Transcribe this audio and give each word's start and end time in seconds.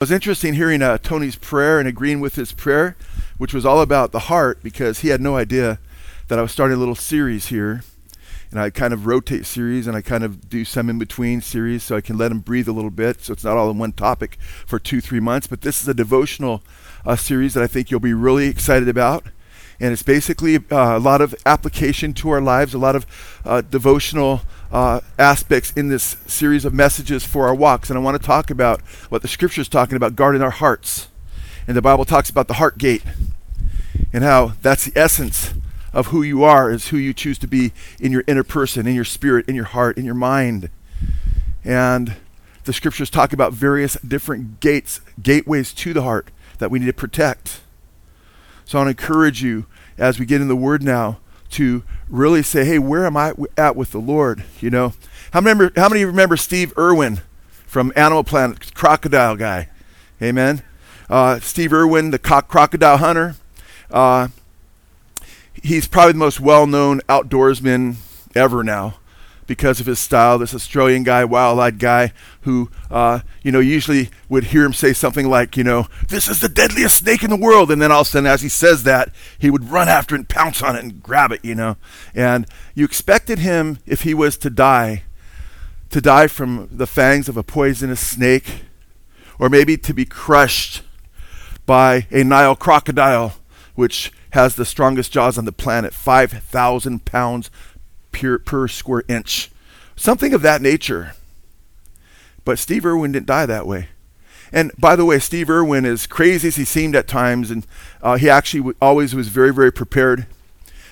It 0.00 0.04
was 0.04 0.12
interesting 0.12 0.54
hearing 0.54 0.80
uh, 0.80 0.96
Tony's 0.96 1.36
prayer 1.36 1.78
and 1.78 1.86
agreeing 1.86 2.20
with 2.20 2.36
his 2.36 2.52
prayer, 2.52 2.96
which 3.36 3.52
was 3.52 3.66
all 3.66 3.82
about 3.82 4.12
the 4.12 4.30
heart, 4.30 4.62
because 4.62 5.00
he 5.00 5.08
had 5.08 5.20
no 5.20 5.36
idea 5.36 5.78
that 6.28 6.38
I 6.38 6.42
was 6.42 6.52
starting 6.52 6.74
a 6.74 6.80
little 6.80 6.94
series 6.94 7.48
here. 7.48 7.82
And 8.50 8.58
I 8.58 8.70
kind 8.70 8.94
of 8.94 9.04
rotate 9.04 9.44
series 9.44 9.86
and 9.86 9.94
I 9.94 10.00
kind 10.00 10.24
of 10.24 10.48
do 10.48 10.64
some 10.64 10.88
in 10.88 10.98
between 10.98 11.42
series 11.42 11.82
so 11.82 11.96
I 11.96 12.00
can 12.00 12.16
let 12.16 12.32
him 12.32 12.38
breathe 12.38 12.66
a 12.66 12.72
little 12.72 12.88
bit 12.88 13.20
so 13.20 13.34
it's 13.34 13.44
not 13.44 13.58
all 13.58 13.70
in 13.70 13.76
one 13.76 13.92
topic 13.92 14.38
for 14.64 14.78
two, 14.78 15.02
three 15.02 15.20
months. 15.20 15.46
But 15.46 15.60
this 15.60 15.82
is 15.82 15.88
a 15.88 15.92
devotional 15.92 16.62
uh, 17.04 17.16
series 17.16 17.52
that 17.52 17.62
I 17.62 17.66
think 17.66 17.90
you'll 17.90 18.00
be 18.00 18.14
really 18.14 18.46
excited 18.46 18.88
about. 18.88 19.26
And 19.78 19.92
it's 19.92 20.02
basically 20.02 20.56
uh, 20.56 20.96
a 20.96 20.98
lot 20.98 21.20
of 21.20 21.34
application 21.44 22.14
to 22.14 22.30
our 22.30 22.40
lives, 22.40 22.72
a 22.72 22.78
lot 22.78 22.96
of 22.96 23.04
uh, 23.44 23.60
devotional 23.60 24.40
uh, 24.72 25.00
aspects 25.18 25.72
in 25.72 25.88
this 25.88 26.16
series 26.26 26.64
of 26.64 26.72
messages 26.72 27.24
for 27.24 27.46
our 27.46 27.54
walks. 27.54 27.90
And 27.90 27.98
I 27.98 28.02
want 28.02 28.20
to 28.20 28.26
talk 28.26 28.50
about 28.50 28.80
what 29.08 29.22
the 29.22 29.28
scripture 29.28 29.60
is 29.60 29.68
talking 29.68 29.96
about 29.96 30.16
guarding 30.16 30.42
our 30.42 30.50
hearts. 30.50 31.08
And 31.66 31.76
the 31.76 31.82
Bible 31.82 32.04
talks 32.04 32.30
about 32.30 32.48
the 32.48 32.54
heart 32.54 32.78
gate 32.78 33.02
and 34.12 34.24
how 34.24 34.52
that's 34.62 34.86
the 34.86 34.98
essence 34.98 35.54
of 35.92 36.08
who 36.08 36.22
you 36.22 36.44
are, 36.44 36.70
is 36.70 36.88
who 36.88 36.96
you 36.96 37.12
choose 37.12 37.38
to 37.38 37.46
be 37.46 37.72
in 38.00 38.12
your 38.12 38.24
inner 38.26 38.44
person, 38.44 38.86
in 38.86 38.94
your 38.94 39.04
spirit, 39.04 39.48
in 39.48 39.56
your 39.56 39.64
heart, 39.64 39.98
in 39.98 40.04
your 40.04 40.14
mind. 40.14 40.70
And 41.64 42.16
the 42.64 42.72
scriptures 42.72 43.10
talk 43.10 43.32
about 43.32 43.52
various 43.52 43.94
different 44.06 44.60
gates, 44.60 45.00
gateways 45.20 45.72
to 45.74 45.92
the 45.92 46.02
heart 46.02 46.30
that 46.58 46.70
we 46.70 46.78
need 46.78 46.86
to 46.86 46.92
protect. 46.92 47.60
So 48.64 48.78
I 48.78 48.84
want 48.84 48.96
to 48.96 49.02
encourage 49.02 49.42
you 49.42 49.66
as 49.98 50.20
we 50.20 50.26
get 50.26 50.40
in 50.40 50.48
the 50.48 50.56
Word 50.56 50.82
now 50.82 51.18
to 51.50 51.82
really 52.08 52.42
say, 52.42 52.64
hey, 52.64 52.78
where 52.78 53.06
am 53.06 53.16
I 53.16 53.34
at 53.56 53.76
with 53.76 53.92
the 53.92 54.00
Lord? 54.00 54.44
You 54.60 54.70
know, 54.70 54.94
how 55.32 55.40
many, 55.40 55.70
how 55.76 55.88
many 55.88 56.04
remember 56.04 56.36
Steve 56.36 56.72
Irwin 56.78 57.20
from 57.66 57.92
Animal 57.96 58.24
Planet, 58.24 58.74
crocodile 58.74 59.36
guy? 59.36 59.68
Amen. 60.22 60.62
Uh, 61.08 61.40
Steve 61.40 61.72
Irwin, 61.72 62.10
the 62.10 62.18
co- 62.18 62.42
crocodile 62.42 62.98
hunter. 62.98 63.36
Uh, 63.90 64.28
he's 65.62 65.88
probably 65.88 66.12
the 66.12 66.18
most 66.18 66.40
well-known 66.40 67.00
outdoorsman 67.08 67.96
ever 68.34 68.62
now 68.62 68.94
because 69.50 69.80
of 69.80 69.86
his 69.86 69.98
style. 69.98 70.38
This 70.38 70.54
Australian 70.54 71.02
guy, 71.02 71.24
wild-eyed 71.24 71.80
guy, 71.80 72.12
who 72.42 72.70
uh, 72.88 73.18
you 73.42 73.50
know 73.50 73.58
usually 73.58 74.08
would 74.28 74.44
hear 74.44 74.64
him 74.64 74.72
say 74.72 74.92
something 74.92 75.28
like, 75.28 75.56
you 75.56 75.64
know, 75.64 75.88
"This 76.06 76.28
is 76.28 76.38
the 76.38 76.48
deadliest 76.48 76.98
snake 76.98 77.24
in 77.24 77.30
the 77.30 77.36
world," 77.36 77.68
and 77.72 77.82
then 77.82 77.90
all 77.90 78.02
of 78.02 78.06
a 78.06 78.10
sudden, 78.10 78.30
as 78.30 78.42
he 78.42 78.48
says 78.48 78.84
that, 78.84 79.12
he 79.40 79.50
would 79.50 79.68
run 79.68 79.88
after 79.88 80.14
it 80.14 80.18
and 80.18 80.28
pounce 80.28 80.62
on 80.62 80.76
it 80.76 80.84
and 80.84 81.02
grab 81.02 81.32
it, 81.32 81.44
you 81.44 81.56
know. 81.56 81.76
And 82.14 82.46
you 82.76 82.84
expected 82.84 83.40
him, 83.40 83.78
if 83.86 84.02
he 84.02 84.14
was 84.14 84.36
to 84.38 84.50
die, 84.50 85.02
to 85.90 86.00
die 86.00 86.28
from 86.28 86.68
the 86.70 86.86
fangs 86.86 87.28
of 87.28 87.36
a 87.36 87.42
poisonous 87.42 87.98
snake, 88.00 88.62
or 89.40 89.48
maybe 89.48 89.76
to 89.78 89.92
be 89.92 90.04
crushed 90.04 90.82
by 91.66 92.06
a 92.12 92.22
Nile 92.22 92.54
crocodile, 92.54 93.32
which 93.74 94.12
has 94.30 94.54
the 94.54 94.64
strongest 94.64 95.10
jaws 95.10 95.36
on 95.36 95.44
the 95.44 95.50
planet, 95.50 95.92
5,000 95.92 97.04
pounds 97.04 97.50
per, 98.12 98.38
per 98.38 98.68
square 98.68 99.04
inch. 99.08 99.50
Something 99.96 100.32
of 100.32 100.42
that 100.42 100.62
nature. 100.62 101.14
But 102.44 102.58
Steve 102.58 102.86
Irwin 102.86 103.12
didn't 103.12 103.26
die 103.26 103.46
that 103.46 103.66
way. 103.66 103.88
And 104.52 104.72
by 104.78 104.96
the 104.96 105.04
way, 105.04 105.18
Steve 105.18 105.48
Irwin, 105.48 105.84
as 105.84 106.06
crazy 106.06 106.48
as 106.48 106.56
he 106.56 106.64
seemed 106.64 106.96
at 106.96 107.06
times, 107.06 107.50
and 107.50 107.66
uh, 108.02 108.16
he 108.16 108.28
actually 108.28 108.60
w- 108.60 108.76
always 108.80 109.14
was 109.14 109.28
very, 109.28 109.52
very 109.52 109.72
prepared. 109.72 110.26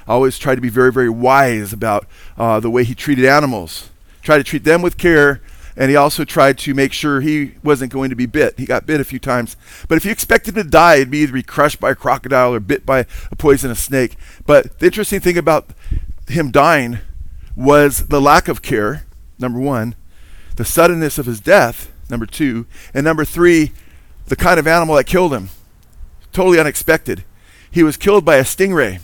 Always 0.06 0.39
tried 0.39 0.55
to 0.55 0.61
be 0.61 0.69
very, 0.69 0.92
very 0.92 1.08
wise 1.11 1.72
about 1.72 2.06
uh, 2.36 2.61
the 2.61 2.70
way 2.70 2.84
he 2.84 2.94
treated 2.94 3.24
animals. 3.24 3.91
Tried 4.22 4.39
to 4.39 4.44
treat 4.44 4.64
them 4.64 4.80
with 4.80 4.96
care, 4.96 5.41
and 5.77 5.91
he 5.91 5.96
also 5.96 6.24
tried 6.24 6.58
to 6.58 6.74
make 6.74 6.92
sure 6.92 7.20
he 7.20 7.55
wasn't 7.64 7.92
going 7.92 8.11
to 8.11 8.16
be 8.16 8.27
bit. 8.27 8.58
He 8.58 8.64
got 8.64 8.86
bit 8.86 9.00
a 9.00 9.05
few 9.05 9.19
times. 9.19 9.56
But 9.89 9.96
if 9.96 10.05
you 10.05 10.12
expected 10.12 10.55
to 10.55 10.64
die, 10.64 10.96
it'd 10.96 11.11
be 11.11 11.19
either 11.19 11.33
be 11.33 11.42
crushed 11.42 11.80
by 11.80 11.91
a 11.91 11.94
crocodile 11.94 12.55
or 12.55 12.61
bit 12.61 12.86
by 12.86 13.06
a 13.30 13.36
poisonous 13.36 13.83
snake. 13.83 14.16
But 14.46 14.78
the 14.78 14.86
interesting 14.86 15.20
thing 15.20 15.36
about 15.36 15.70
him 16.28 16.50
dying 16.50 16.98
was 17.58 18.07
the 18.07 18.20
lack 18.20 18.46
of 18.46 18.63
care, 18.63 19.05
number 19.36 19.58
one, 19.58 19.96
the 20.55 20.64
suddenness 20.64 21.19
of 21.19 21.27
his 21.27 21.41
death, 21.41 21.92
number 22.08 22.24
two, 22.24 22.67
and 22.95 23.02
number 23.05 23.24
three, 23.24 23.73
the 24.27 24.36
kind 24.36 24.61
of 24.61 24.67
animal 24.69 24.95
that 24.95 25.05
killed 25.05 25.35
him. 25.35 25.51
Totally 26.33 26.61
unexpected. 26.61 27.24
He 27.69 27.83
was 27.83 27.96
killed 27.96 28.24
by 28.24 28.36
a 28.36 28.45
stingray. 28.45 29.01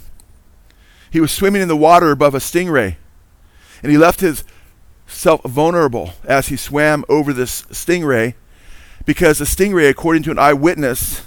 He 1.11 1.21
was 1.21 1.33
swimming 1.33 1.63
in 1.63 1.69
the 1.69 1.77
water 1.77 2.13
above 2.13 2.35
a 2.35 2.39
stingray. 2.39 2.95
And 3.83 3.91
he 3.91 3.99
left 3.99 4.21
himself 4.21 5.43
vulnerable 5.43 6.13
as 6.23 6.47
he 6.47 6.57
swam 6.57 7.05
over 7.09 7.33
this 7.33 7.63
stingray 7.63 8.35
because 9.05 9.39
the 9.39 9.45
stingray, 9.45 9.91
according 9.91 10.23
to 10.25 10.31
an 10.31 10.39
eyewitness, 10.39 11.27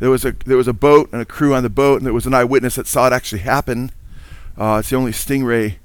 there 0.00 0.10
was 0.10 0.24
a 0.24 0.32
there 0.44 0.56
was 0.56 0.68
a 0.68 0.72
boat 0.72 1.10
and 1.12 1.22
a 1.22 1.24
crew 1.24 1.54
on 1.54 1.62
the 1.62 1.70
boat, 1.70 1.98
and 1.98 2.06
there 2.06 2.12
was 2.12 2.26
an 2.26 2.34
eyewitness 2.34 2.74
that 2.74 2.88
saw 2.88 3.06
it 3.06 3.12
actually 3.12 3.38
happen. 3.38 3.92
Uh, 4.58 4.78
it's 4.80 4.90
the 4.90 4.96
only 4.96 5.12
stingray 5.12 5.76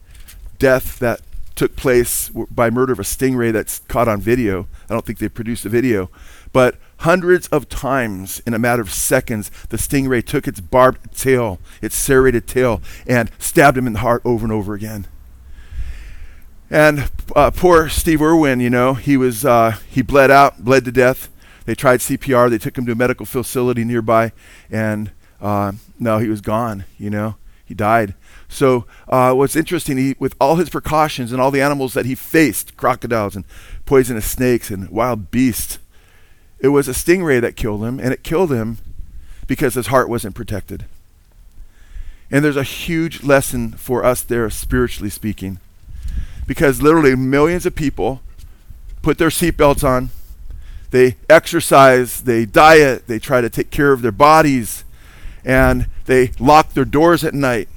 death 0.59 0.99
that 0.99 1.21
took 1.55 1.75
place 1.75 2.29
by 2.29 2.69
murder 2.69 2.93
of 2.93 2.99
a 2.99 3.03
stingray 3.03 3.51
that's 3.51 3.79
caught 3.89 4.07
on 4.07 4.21
video. 4.21 4.67
I 4.89 4.93
don't 4.93 5.05
think 5.05 5.19
they 5.19 5.27
produced 5.27 5.63
the 5.63 5.69
video, 5.69 6.09
but 6.53 6.75
hundreds 6.99 7.47
of 7.47 7.67
times 7.67 8.41
in 8.45 8.53
a 8.53 8.59
matter 8.59 8.81
of 8.81 8.91
seconds, 8.91 9.49
the 9.69 9.77
stingray 9.77 10.25
took 10.25 10.47
its 10.47 10.59
barbed 10.59 11.13
tail, 11.17 11.59
its 11.81 11.95
serrated 11.95 12.47
tail, 12.47 12.81
and 13.07 13.31
stabbed 13.39 13.77
him 13.77 13.87
in 13.87 13.93
the 13.93 13.99
heart 13.99 14.21
over 14.23 14.45
and 14.45 14.53
over 14.53 14.73
again. 14.73 15.07
And 16.69 17.09
uh, 17.35 17.51
poor 17.51 17.89
Steve 17.89 18.21
Irwin, 18.21 18.59
you 18.59 18.69
know, 18.69 18.93
he 18.93 19.17
was 19.17 19.43
uh, 19.43 19.77
he 19.89 20.01
bled 20.01 20.29
out, 20.29 20.63
bled 20.63 20.85
to 20.85 20.91
death. 20.91 21.29
They 21.65 21.75
tried 21.75 21.99
CPR. 21.99 22.49
They 22.49 22.57
took 22.57 22.77
him 22.77 22.85
to 22.85 22.91
a 22.91 22.95
medical 22.95 23.25
facility 23.25 23.83
nearby, 23.83 24.31
and 24.71 25.11
uh, 25.41 25.73
no, 25.99 26.19
he 26.19 26.27
was 26.27 26.41
gone. 26.41 26.85
You 26.97 27.09
know, 27.09 27.35
he 27.65 27.73
died. 27.73 28.13
So 28.49 28.85
uh, 29.07 29.33
what's 29.33 29.55
interesting, 29.55 29.97
he, 29.97 30.15
with 30.19 30.35
all 30.41 30.55
his 30.55 30.69
precautions 30.69 31.31
and 31.31 31.39
all 31.39 31.51
the 31.51 31.61
animals 31.61 31.93
that 31.93 32.07
he 32.07 32.15
faced, 32.15 32.75
crocodiles 32.75 33.35
and 33.35 33.45
poisonous 33.85 34.29
snakes 34.29 34.71
and 34.71 34.89
wild 34.89 35.31
beasts, 35.31 35.77
it 36.59 36.69
was 36.69 36.87
a 36.87 36.93
stingray 36.93 37.39
that 37.39 37.55
killed 37.55 37.85
him, 37.85 37.99
and 37.99 38.11
it 38.11 38.23
killed 38.23 38.51
him 38.51 38.79
because 39.47 39.75
his 39.75 39.87
heart 39.87 40.09
wasn't 40.09 40.35
protected. 40.35 40.85
And 42.31 42.43
there's 42.43 42.57
a 42.57 42.63
huge 42.63 43.23
lesson 43.23 43.71
for 43.71 44.03
us 44.03 44.21
there, 44.23 44.49
spiritually 44.49 45.09
speaking, 45.09 45.59
because 46.45 46.81
literally 46.81 47.15
millions 47.15 47.65
of 47.65 47.75
people 47.75 48.21
put 49.01 49.19
their 49.19 49.29
seatbelts 49.29 49.83
on, 49.83 50.09
they 50.91 51.15
exercise, 51.29 52.21
they 52.21 52.45
diet, 52.45 53.07
they 53.07 53.19
try 53.19 53.41
to 53.41 53.49
take 53.49 53.69
care 53.69 53.91
of 53.93 54.01
their 54.01 54.11
bodies, 54.11 54.83
and 55.45 55.87
they 56.05 56.31
lock 56.39 56.73
their 56.73 56.85
doors 56.85 57.23
at 57.23 57.35
night 57.35 57.69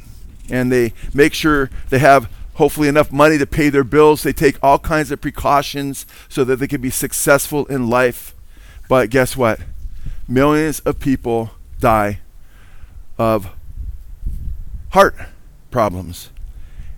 and 0.53 0.71
they 0.71 0.93
make 1.13 1.35
sure 1.35 1.71
they 1.89 1.99
have 1.99 2.31
hopefully 2.55 2.87
enough 2.87 3.11
money 3.11 3.39
to 3.39 3.47
pay 3.47 3.71
their 3.71 3.83
bills. 3.83 4.23
They 4.23 4.35
take 4.35 4.63
all 4.63 4.79
kinds 4.79 5.11
of 5.11 5.21
precautions 5.21 6.07
so 6.29 6.45
that 6.45 6.57
they 6.57 6.69
can 6.69 6.81
be 6.81 6.91
successful 6.91 7.65
in 7.67 7.89
life. 7.89 8.35
But 8.89 9.11
guess 9.11 9.37
what? 9.37 9.59
Millions 10.29 10.81
of 10.81 11.01
people 11.01 11.53
die 11.81 12.21
of 13.19 13.51
heart 14.91 15.17
problems. 15.71 16.29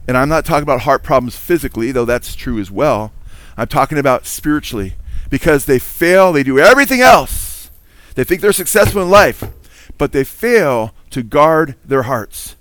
And 0.06 0.16
I'm 0.16 0.28
not 0.28 0.44
talking 0.44 0.64
about 0.64 0.80
heart 0.80 1.02
problems 1.02 1.36
physically, 1.36 1.92
though 1.92 2.04
that's 2.04 2.34
true 2.34 2.58
as 2.58 2.70
well. 2.70 3.12
I'm 3.56 3.68
talking 3.68 3.98
about 3.98 4.26
spiritually 4.26 4.94
because 5.30 5.64
they 5.64 5.78
fail, 5.78 6.32
they 6.32 6.42
do 6.42 6.58
everything 6.58 7.00
else. 7.00 7.70
They 8.16 8.24
think 8.24 8.40
they're 8.40 8.52
successful 8.52 9.02
in 9.02 9.10
life, 9.10 9.44
but 9.96 10.12
they 10.12 10.24
fail 10.24 10.92
to 11.10 11.22
guard 11.22 11.76
their 11.84 12.02
hearts. 12.02 12.56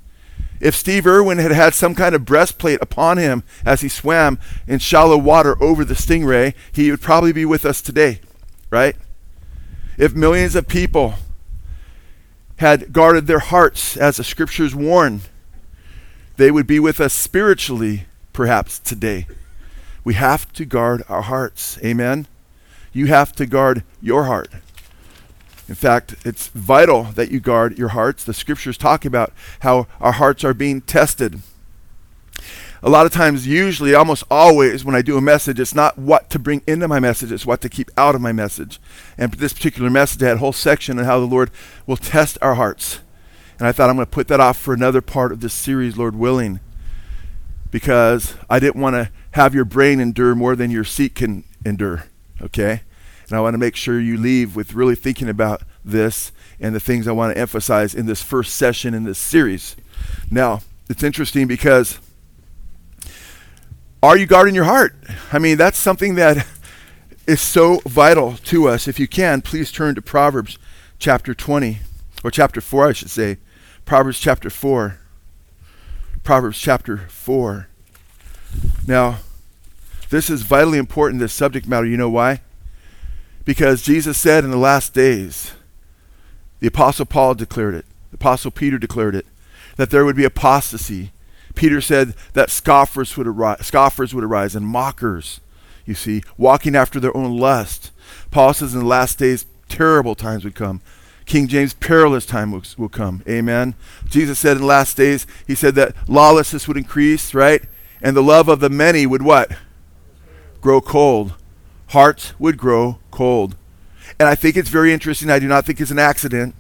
If 0.64 0.78
Steve 0.78 1.06
Irwin 1.06 1.40
had 1.40 1.52
had 1.52 1.74
some 1.74 1.94
kind 1.94 2.16
of 2.16 2.24
breastplate 2.24 2.82
upon 2.82 3.18
him 3.18 3.44
as 3.66 3.82
he 3.82 3.90
swam 3.90 4.40
in 4.66 4.80
shallow 4.80 5.18
water 5.18 5.62
over 5.62 5.84
the 5.84 5.94
stingray, 5.94 6.54
he 6.72 6.90
would 6.90 7.02
probably 7.02 7.34
be 7.34 7.44
with 7.44 7.66
us 7.66 7.82
today, 7.82 8.22
right? 8.70 8.96
If 9.98 10.16
millions 10.16 10.56
of 10.56 10.70
people 10.70 11.16
had 12.60 12.94
guarded 12.94 13.28
their 13.28 13.40
hearts 13.40 13.98
as 13.98 14.16
the 14.16 14.24
scriptures 14.24 14.74
warn, 14.74 15.24
they 16.38 16.50
would 16.50 16.66
be 16.66 16.80
with 16.80 17.02
us 17.02 17.14
spiritually, 17.14 18.06
perhaps 18.32 18.80
today. 18.80 19.28
We 20.06 20.14
have 20.14 20.54
to 20.54 20.64
guard 20.64 21.04
our 21.10 21.24
hearts. 21.24 21.78
Amen? 21.84 22.26
You 22.94 23.08
have 23.08 23.34
to 23.34 23.46
guard 23.46 23.84
your 24.02 24.24
heart. 24.24 24.50
In 25.70 25.76
fact, 25.76 26.16
it's 26.26 26.48
vital 26.50 27.04
that 27.16 27.32
you 27.32 27.40
guard 27.40 27.78
your 27.78 27.90
hearts. 27.90 28.24
The 28.24 28.34
scriptures 28.34 28.78
talk 28.78 29.06
about 29.06 29.32
how 29.62 29.88
our 30.02 30.12
hearts 30.14 30.44
are 30.44 30.54
being 30.54 30.82
tested. 30.82 31.42
A 32.86 32.90
lot 32.90 33.06
of 33.06 33.14
times, 33.14 33.48
usually, 33.48 33.96
almost 33.96 34.26
always, 34.30 34.84
when 34.84 34.94
I 34.94 35.02
do 35.02 35.18
a 35.18 35.22
message, 35.22 35.58
it's 35.58 35.74
not 35.74 35.98
what 35.98 36.30
to 36.32 36.40
bring 36.40 36.62
into 36.68 36.90
my 36.90 37.00
message, 37.00 37.32
it's 37.32 37.46
what 37.46 37.62
to 37.62 37.70
keep 37.70 37.90
out 37.96 38.14
of 38.14 38.20
my 38.20 38.34
message. 38.34 38.78
And 39.18 39.34
this 39.36 39.54
particular 39.54 39.90
message 39.90 40.22
I 40.22 40.28
had 40.28 40.36
a 40.36 40.40
whole 40.40 40.52
section 40.52 41.00
on 41.00 41.06
how 41.06 41.22
the 41.22 41.26
Lord 41.26 41.50
will 41.88 41.96
test 41.96 42.38
our 42.42 42.56
hearts. 42.56 43.00
And 43.58 43.66
I 43.66 43.72
thought 43.72 43.90
I'm 43.90 43.96
going 43.96 44.06
to 44.06 44.12
put 44.12 44.28
that 44.28 44.42
off 44.42 44.58
for 44.58 44.74
another 44.74 45.02
part 45.02 45.32
of 45.32 45.40
this 45.40 45.54
series, 45.54 45.96
Lord 45.96 46.18
willing, 46.18 46.60
because 47.72 48.36
I 48.50 48.60
didn't 48.60 48.82
want 48.82 48.96
to 48.96 49.10
have 49.32 49.56
your 49.56 49.64
brain 49.64 50.02
endure 50.02 50.36
more 50.36 50.58
than 50.58 50.70
your 50.70 50.84
seat 50.84 51.16
can 51.16 51.46
endure. 51.66 52.04
Okay? 52.42 52.82
And 53.34 53.40
I 53.40 53.42
want 53.42 53.56
to 53.56 53.58
make 53.58 53.76
sure 53.76 54.00
you 54.00 54.16
leave 54.16 54.56
with 54.56 54.76
really 54.76 54.94
thinking 54.94 55.28
about 55.28 55.64
this 55.84 56.32
and 56.60 56.76
the 56.76 56.80
things 56.80 57.08
I 57.08 57.14
want 57.14 57.34
to 57.34 57.42
emphasize 57.42 57.96
in 57.96 58.06
this 58.06 58.22
first 58.22 58.54
session 58.54 58.94
in 58.94 59.06
this 59.06 59.18
series. 59.18 59.76
Now, 60.30 60.62
it's 60.88 61.02
interesting 61.02 61.48
because 61.48 61.98
are 64.04 64.16
you 64.16 64.28
guarding 64.28 64.54
your 64.54 64.66
heart? 64.66 64.96
I 65.32 65.40
mean, 65.40 65.58
that's 65.58 65.80
something 65.80 66.14
that 66.14 66.46
is 67.28 67.42
so 67.42 67.80
vital 67.88 68.34
to 68.34 68.70
us. 68.70 68.88
If 68.88 69.00
you 69.00 69.08
can, 69.08 69.42
please 69.42 69.72
turn 69.72 69.96
to 69.96 70.02
Proverbs 70.04 70.60
chapter 71.00 71.34
20, 71.34 71.80
or 72.24 72.30
chapter 72.30 72.62
4, 72.62 72.90
I 72.90 72.94
should 72.94 73.10
say. 73.10 73.38
Proverbs 73.84 74.20
chapter 74.20 74.52
4. 74.52 75.00
Proverbs 76.22 76.60
chapter 76.60 77.08
4. 77.08 77.68
Now, 78.86 79.18
this 80.12 80.30
is 80.30 80.44
vitally 80.44 80.78
important, 80.78 81.20
this 81.20 81.34
subject 81.34 81.68
matter. 81.68 81.88
You 81.88 81.98
know 81.98 82.12
why? 82.12 82.42
Because 83.46 83.82
Jesus 83.82 84.18
said 84.18 84.44
in 84.44 84.52
the 84.52 84.58
last 84.58 84.94
days, 84.94 85.54
the 86.60 86.68
Apostle 86.68 87.06
Paul 87.06 87.36
declared 87.36 87.76
it, 87.76 87.86
the 88.12 88.16
Apostle 88.16 88.52
Peter 88.52 88.78
declared 88.78 89.16
it, 89.16 89.26
that 89.76 89.90
there 89.90 90.06
would 90.06 90.16
be 90.16 90.24
apostasy. 90.24 91.12
Peter 91.56 91.82
said 91.82 92.14
that 92.34 92.50
scoffers 92.50 93.18
would 93.18 93.28
arise, 93.28 93.66
scoffers 93.66 94.14
would 94.14 94.24
arise 94.24 94.56
and 94.56 94.66
mockers, 94.66 95.40
you 95.86 95.94
see, 95.94 96.24
walking 96.38 96.76
after 96.76 97.00
their 97.00 97.16
own 97.16 97.38
lust. 97.38 97.92
Paul 98.32 98.54
says 98.54 98.74
in 98.74 98.80
the 98.80 98.86
last 98.86 99.20
days, 99.20 99.46
terrible 99.68 100.16
times 100.16 100.44
would 100.44 100.56
come. 100.56 100.82
King 101.26 101.48
James, 101.48 101.74
perilous 101.74 102.26
time 102.26 102.52
will, 102.52 102.64
will 102.78 102.90
come. 102.90 103.24
Amen. 103.28 103.76
Jesus 104.10 104.40
said 104.40 104.58
in 104.58 104.62
the 104.62 104.68
last 104.68 104.98
days, 104.98 105.26
he 105.48 105.56
said 105.56 105.76
that 105.76 105.96
lawlessness 106.10 106.68
would 106.68 106.78
increase, 106.78 107.34
right? 107.34 107.64
And 108.02 108.16
the 108.16 108.24
love 108.24 108.50
of 108.50 108.60
the 108.60 108.70
many 108.70 109.06
would 109.06 109.22
what? 109.22 109.52
Grow 110.62 110.82
cold. 110.82 111.34
Hearts 111.88 112.38
would 112.40 112.58
grow 112.58 113.00
cold. 113.12 113.56
And 114.20 114.28
I 114.28 114.36
think 114.36 114.58
it's 114.58 114.70
very 114.70 114.94
interesting. 114.94 115.30
I 115.30 115.40
do 115.40 115.48
not 115.48 115.66
think 115.66 115.80
it's 115.80 115.92
an 115.92 116.00
accident 116.00 116.56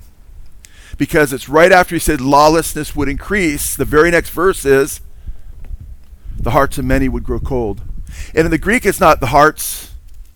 because 0.98 1.34
it's 1.34 1.50
right 1.50 1.72
after 1.72 1.96
he 1.96 2.00
said 2.00 2.22
lawlessness 2.22 2.96
would 2.96 3.10
increase. 3.10 3.76
The 3.76 3.86
very 3.86 4.12
next 4.12 4.30
verse 4.30 4.66
is 4.66 5.02
the 6.38 6.52
hearts 6.52 6.78
of 6.78 6.86
many 6.86 7.10
would 7.10 7.24
grow 7.24 7.40
cold. 7.40 7.82
And 8.36 8.46
in 8.46 8.52
the 8.52 8.58
Greek, 8.58 8.86
it's 8.86 9.00
not 9.00 9.20
the 9.20 9.28
hearts 9.28 9.92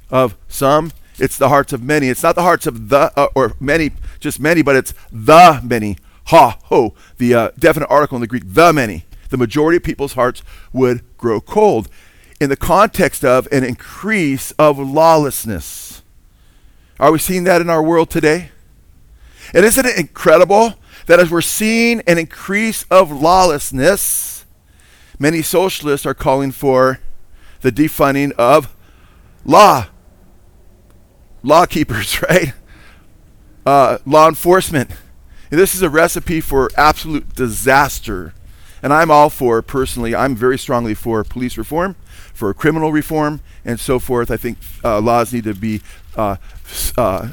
of 0.10 0.36
some, 0.48 0.92
it's 1.19 1.38
the 1.38 1.50
hearts 1.50 1.74
of 1.74 1.83
many. 1.83 2.10
It's 2.10 2.24
not 2.24 2.36
the 2.36 2.44
hearts 2.44 2.68
of 2.68 2.90
the, 2.90 3.12
uh, 3.16 3.28
or 3.36 3.56
many, 3.60 3.92
just 4.19 4.40
many, 4.40 4.62
but 4.62 4.75
it's 4.75 4.94
the 5.12 5.60
many. 5.63 5.98
Ha, 6.25 6.60
ho, 6.66 6.94
the 7.18 7.33
uh, 7.33 7.51
definite 7.57 7.88
article 7.90 8.18
in 8.18 8.22
the 8.22 8.28
Greek, 8.28 8.44
the 8.45 8.74
many. 8.74 9.06
The 9.30 9.38
majority 9.38 9.78
of 9.78 9.83
people's 9.83 10.13
hearts 10.13 10.44
would 10.72 11.04
grow 11.18 11.42
cold 11.42 11.90
in 12.39 12.50
the 12.50 12.57
context 12.57 13.25
of 13.25 13.48
an 13.51 13.63
increase 13.63 14.51
of 14.54 14.78
lawlessness. 14.78 16.01
Are 17.00 17.12
we 17.12 17.19
seeing 17.19 17.44
that 17.45 17.62
in 17.62 17.69
our 17.69 17.81
world 17.81 18.10
today? 18.10 18.51
And 19.54 19.66
isn't 19.66 19.86
it 19.86 19.98
incredible 19.98 20.75
that 21.06 21.19
as 21.19 21.31
we're 21.31 21.42
seeing 21.42 22.01
an 22.01 22.18
increase 22.18 22.84
of 22.92 23.12
lawlessness, 23.12 24.45
many 25.19 25.42
socialists 25.42 26.06
are 26.06 26.13
calling 26.13 26.51
for 26.51 27.00
the 27.62 27.72
defunding 27.72 28.31
of 28.34 28.75
law, 29.45 29.88
law 31.44 31.66
keepers, 31.66 32.22
right? 32.30 32.54
Uh, 33.66 33.98
law 34.06 34.28
enforcement. 34.28 34.92
And 35.50 35.60
this 35.60 35.74
is 35.74 35.81
a 35.81 35.90
recipe 35.90 36.42
for 36.42 36.69
absolute 36.78 37.36
disaster. 37.36 38.33
And 38.83 38.94
I'm 38.94 39.10
all 39.10 39.30
for, 39.30 39.62
personally, 39.62 40.13
I'm 40.13 40.36
very 40.36 40.57
strongly 40.57 40.94
for 40.94 41.24
police 41.24 41.57
reform, 41.57 41.95
for 42.38 42.54
criminal 42.54 42.92
reform, 42.92 43.42
and 43.66 43.80
so 43.80 43.98
forth. 43.98 44.30
I 44.30 44.38
think 44.38 44.60
uh, 44.84 45.01
laws 45.01 45.34
need 45.34 45.45
to 45.45 45.56
be 45.56 45.81
uh, 46.16 46.36
uh, 46.95 47.30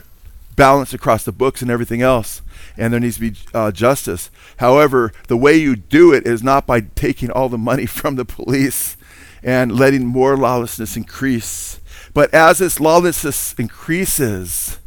balanced 0.57 0.95
across 0.95 1.25
the 1.25 1.33
books 1.33 1.61
and 1.61 1.71
everything 1.71 2.01
else, 2.01 2.41
and 2.79 2.91
there 2.91 3.01
needs 3.01 3.17
to 3.17 3.31
be 3.31 3.37
uh, 3.53 3.71
justice. 3.71 4.31
However, 4.57 5.13
the 5.29 5.37
way 5.37 5.57
you 5.57 5.77
do 5.77 6.15
it 6.15 6.27
is 6.27 6.43
not 6.43 6.67
by 6.67 6.81
taking 6.81 7.31
all 7.31 7.51
the 7.51 7.59
money 7.59 7.85
from 8.01 8.17
the 8.17 8.25
police 8.25 8.97
and 9.43 9.73
letting 9.73 10.07
more 10.07 10.39
lawlessness 10.39 10.97
increase. 10.97 11.81
But 12.15 12.33
as 12.33 12.59
this 12.59 12.81
lawlessness 12.81 13.55
increases, 13.59 14.79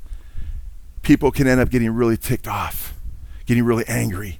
people 1.03 1.29
can 1.29 1.45
end 1.45 1.61
up 1.61 1.69
getting 1.69 1.91
really 1.91 2.17
ticked 2.17 2.47
off, 2.47 2.95
getting 3.45 3.63
really 3.63 3.85
angry. 3.87 4.39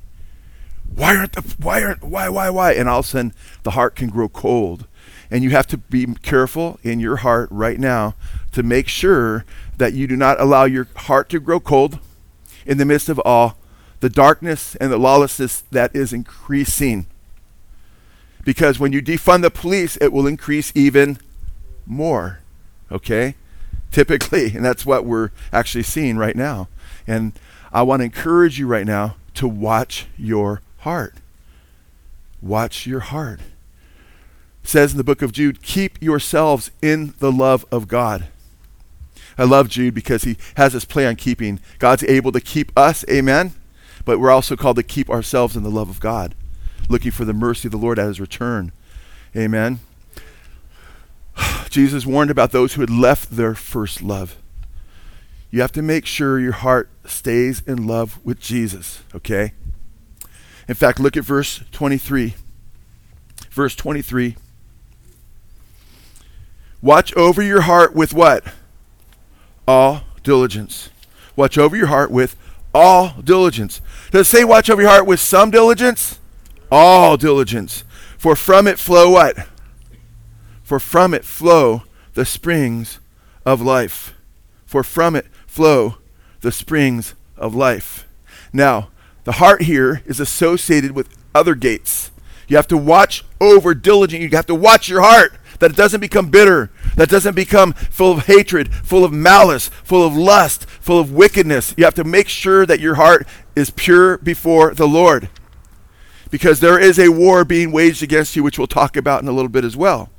Why 0.95 1.15
aren't 1.15 1.33
the 1.33 1.55
why 1.61 1.83
aren't 1.83 2.03
why 2.03 2.29
why 2.29 2.49
why? 2.49 2.73
And 2.73 2.89
all 2.89 2.99
of 2.99 3.05
a 3.05 3.07
sudden 3.09 3.33
the 3.61 3.71
heart 3.71 3.95
can 3.95 4.09
grow 4.09 4.27
cold. 4.27 4.87
And 5.29 5.43
you 5.43 5.49
have 5.51 5.67
to 5.67 5.77
be 5.77 6.05
careful 6.21 6.79
in 6.83 6.99
your 6.99 7.17
heart 7.17 7.49
right 7.51 7.79
now 7.79 8.15
to 8.53 8.63
make 8.63 8.87
sure 8.87 9.45
that 9.77 9.93
you 9.93 10.07
do 10.07 10.15
not 10.15 10.39
allow 10.39 10.63
your 10.65 10.87
heart 10.95 11.29
to 11.29 11.39
grow 11.39 11.59
cold 11.59 11.99
in 12.65 12.77
the 12.77 12.85
midst 12.85 13.09
of 13.09 13.19
all 13.25 13.57
the 13.99 14.09
darkness 14.09 14.75
and 14.75 14.91
the 14.91 14.97
lawlessness 14.97 15.61
that 15.71 15.95
is 15.95 16.13
increasing. 16.13 17.07
Because 18.43 18.79
when 18.79 18.93
you 18.93 19.01
defund 19.01 19.41
the 19.41 19.51
police, 19.51 19.97
it 19.97 20.13
will 20.13 20.27
increase 20.27 20.71
even 20.75 21.17
more. 21.85 22.39
Okay? 22.91 23.35
Typically, 23.91 24.51
and 24.55 24.63
that's 24.63 24.85
what 24.85 25.05
we're 25.05 25.31
actually 25.51 25.83
seeing 25.83 26.17
right 26.17 26.35
now. 26.35 26.67
And 27.05 27.33
I 27.73 27.81
want 27.81 28.01
to 28.01 28.05
encourage 28.05 28.59
you 28.59 28.67
right 28.67 28.85
now 28.85 29.15
to 29.35 29.47
watch 29.47 30.07
your 30.17 30.61
heart. 30.79 31.15
Watch 32.41 32.85
your 32.87 33.01
heart. 33.01 33.39
Says 34.67 34.91
in 34.91 34.97
the 34.97 35.03
book 35.05 35.21
of 35.21 35.31
Jude, 35.31 35.61
keep 35.61 36.01
yourselves 36.01 36.71
in 36.81 37.13
the 37.19 37.31
love 37.31 37.63
of 37.71 37.87
God. 37.87 38.27
I 39.37 39.45
love 39.45 39.69
Jude 39.69 39.93
because 39.93 40.25
he 40.25 40.35
has 40.57 40.73
this 40.73 40.83
play 40.83 41.07
on 41.07 41.15
keeping. 41.15 41.61
God's 41.79 42.03
able 42.03 42.33
to 42.33 42.41
keep 42.41 42.77
us, 42.77 43.05
amen, 43.09 43.53
but 44.03 44.19
we're 44.19 44.29
also 44.29 44.57
called 44.57 44.75
to 44.75 44.83
keep 44.83 45.09
ourselves 45.09 45.55
in 45.55 45.63
the 45.63 45.69
love 45.69 45.89
of 45.89 46.01
God, 46.01 46.35
looking 46.89 47.11
for 47.11 47.23
the 47.23 47.31
mercy 47.31 47.69
of 47.69 47.71
the 47.71 47.77
Lord 47.77 47.97
at 47.97 48.07
his 48.07 48.19
return. 48.19 48.73
Amen. 49.33 49.79
Jesus 51.69 52.05
warned 52.05 52.29
about 52.29 52.51
those 52.51 52.73
who 52.73 52.81
had 52.81 52.89
left 52.89 53.37
their 53.37 53.55
first 53.55 54.01
love. 54.01 54.35
You 55.49 55.61
have 55.61 55.71
to 55.71 55.81
make 55.81 56.05
sure 56.05 56.41
your 56.41 56.51
heart 56.51 56.89
stays 57.05 57.61
in 57.61 57.87
love 57.87 58.19
with 58.25 58.41
Jesus, 58.41 59.01
okay? 59.15 59.53
In 60.67 60.75
fact, 60.75 60.99
look 60.99 61.15
at 61.15 61.23
verse 61.23 61.63
23. 61.71 62.33
Verse 63.49 63.73
23. 63.73 64.35
Watch 66.81 67.15
over 67.15 67.41
your 67.41 67.61
heart 67.61 67.95
with 67.95 68.13
what? 68.13 68.43
all 69.67 70.03
diligence. 70.23 70.89
Watch 71.35 71.57
over 71.57 71.75
your 71.75 71.87
heart 71.87 72.09
with 72.09 72.35
all 72.73 73.15
diligence. 73.23 73.81
Does 74.11 74.27
it 74.27 74.29
say 74.29 74.43
watch 74.43 74.69
over 74.69 74.81
your 74.81 74.91
heart 74.91 75.05
with 75.05 75.19
some 75.19 75.51
diligence? 75.51 76.19
All 76.71 77.17
diligence. 77.17 77.83
For 78.17 78.35
from 78.35 78.67
it 78.67 78.79
flow 78.79 79.11
what? 79.11 79.47
For 80.63 80.79
from 80.79 81.13
it 81.13 81.25
flow 81.25 81.83
the 82.13 82.25
springs 82.25 82.99
of 83.45 83.61
life. 83.61 84.13
For 84.65 84.83
from 84.83 85.15
it 85.15 85.27
flow 85.45 85.97
the 86.41 86.51
springs 86.51 87.13
of 87.35 87.53
life. 87.53 88.07
Now, 88.53 88.89
the 89.23 89.33
heart 89.33 89.63
here 89.63 90.01
is 90.05 90.19
associated 90.19 90.91
with 90.91 91.09
other 91.35 91.55
gates. 91.55 92.11
You 92.47 92.55
have 92.55 92.67
to 92.69 92.77
watch 92.77 93.25
over 93.41 93.73
diligent. 93.73 94.21
You 94.21 94.29
have 94.29 94.45
to 94.47 94.55
watch 94.55 94.87
your 94.87 95.01
heart 95.01 95.33
that 95.59 95.71
it 95.71 95.77
doesn't 95.77 96.01
become 96.01 96.29
bitter, 96.29 96.69
that 96.95 97.09
doesn't 97.09 97.35
become 97.35 97.73
full 97.73 98.11
of 98.13 98.25
hatred, 98.25 98.73
full 98.73 99.03
of 99.03 99.11
malice, 99.11 99.69
full 99.83 100.05
of 100.05 100.15
lust, 100.15 100.67
full 100.69 100.99
of 100.99 101.11
wickedness. 101.11 101.73
You 101.77 101.83
have 101.85 101.95
to 101.95 102.03
make 102.03 102.27
sure 102.27 102.65
that 102.65 102.79
your 102.79 102.95
heart 102.95 103.27
is 103.55 103.69
pure 103.69 104.17
before 104.17 104.73
the 104.73 104.87
Lord. 104.87 105.29
Because 106.29 106.59
there 106.59 106.79
is 106.79 106.99
a 106.99 107.09
war 107.09 107.45
being 107.45 107.71
waged 107.71 108.03
against 108.03 108.35
you, 108.35 108.43
which 108.43 108.57
we'll 108.57 108.67
talk 108.67 108.97
about 108.97 109.21
in 109.21 109.27
a 109.27 109.31
little 109.31 109.49
bit 109.49 109.63
as 109.63 109.77
well. 109.77 110.09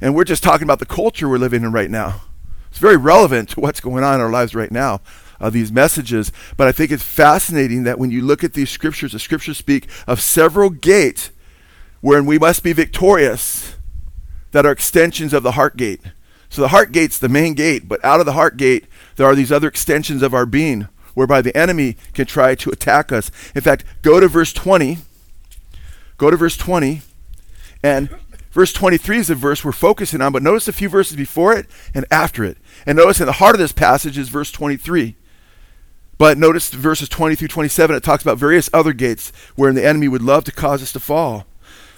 And 0.00 0.14
we're 0.14 0.24
just 0.24 0.42
talking 0.42 0.64
about 0.64 0.78
the 0.78 0.86
culture 0.86 1.28
we're 1.28 1.38
living 1.38 1.62
in 1.62 1.72
right 1.72 1.90
now. 1.90 2.22
It's 2.70 2.78
very 2.78 2.96
relevant 2.96 3.50
to 3.50 3.60
what's 3.60 3.80
going 3.80 4.04
on 4.04 4.16
in 4.16 4.20
our 4.20 4.30
lives 4.30 4.54
right 4.54 4.70
now. 4.70 5.00
Uh, 5.40 5.48
these 5.48 5.72
messages, 5.72 6.30
but 6.58 6.68
I 6.68 6.72
think 6.72 6.90
it's 6.90 7.02
fascinating 7.02 7.84
that 7.84 7.98
when 7.98 8.10
you 8.10 8.20
look 8.20 8.44
at 8.44 8.52
these 8.52 8.68
scriptures, 8.68 9.12
the 9.12 9.18
scriptures 9.18 9.56
speak 9.56 9.88
of 10.06 10.20
several 10.20 10.68
gates 10.68 11.30
wherein 12.02 12.26
we 12.26 12.38
must 12.38 12.62
be 12.62 12.74
victorious 12.74 13.76
that 14.52 14.66
are 14.66 14.72
extensions 14.72 15.32
of 15.32 15.42
the 15.42 15.52
heart 15.52 15.76
gate. 15.76 16.00
So 16.48 16.62
the 16.62 16.68
heart 16.68 16.92
gate's 16.92 17.18
the 17.18 17.28
main 17.28 17.54
gate, 17.54 17.88
but 17.88 18.04
out 18.04 18.20
of 18.20 18.26
the 18.26 18.32
heart 18.32 18.56
gate, 18.56 18.86
there 19.16 19.26
are 19.26 19.34
these 19.34 19.52
other 19.52 19.68
extensions 19.68 20.22
of 20.22 20.34
our 20.34 20.46
being 20.46 20.88
whereby 21.14 21.42
the 21.42 21.56
enemy 21.56 21.96
can 22.12 22.26
try 22.26 22.54
to 22.54 22.70
attack 22.70 23.12
us. 23.12 23.30
In 23.54 23.60
fact, 23.60 23.84
go 24.02 24.20
to 24.20 24.28
verse 24.28 24.52
20. 24.52 24.98
Go 26.18 26.30
to 26.30 26.36
verse 26.36 26.56
20. 26.56 27.02
And 27.82 28.10
verse 28.50 28.72
23 28.72 29.18
is 29.18 29.28
the 29.28 29.34
verse 29.34 29.64
we're 29.64 29.72
focusing 29.72 30.20
on, 30.20 30.32
but 30.32 30.42
notice 30.42 30.68
a 30.68 30.72
few 30.72 30.88
verses 30.88 31.16
before 31.16 31.54
it 31.54 31.66
and 31.94 32.04
after 32.10 32.44
it. 32.44 32.58
And 32.84 32.96
notice 32.96 33.20
in 33.20 33.26
the 33.26 33.32
heart 33.32 33.54
of 33.54 33.60
this 33.60 33.72
passage 33.72 34.18
is 34.18 34.28
verse 34.28 34.50
23. 34.50 35.16
But 36.18 36.36
notice 36.36 36.70
verses 36.70 37.08
20 37.08 37.34
through 37.34 37.48
27, 37.48 37.96
it 37.96 38.02
talks 38.02 38.22
about 38.22 38.38
various 38.38 38.68
other 38.74 38.92
gates 38.92 39.32
wherein 39.54 39.74
the 39.74 39.86
enemy 39.86 40.08
would 40.08 40.20
love 40.20 40.44
to 40.44 40.52
cause 40.52 40.82
us 40.82 40.92
to 40.92 41.00
fall. 41.00 41.46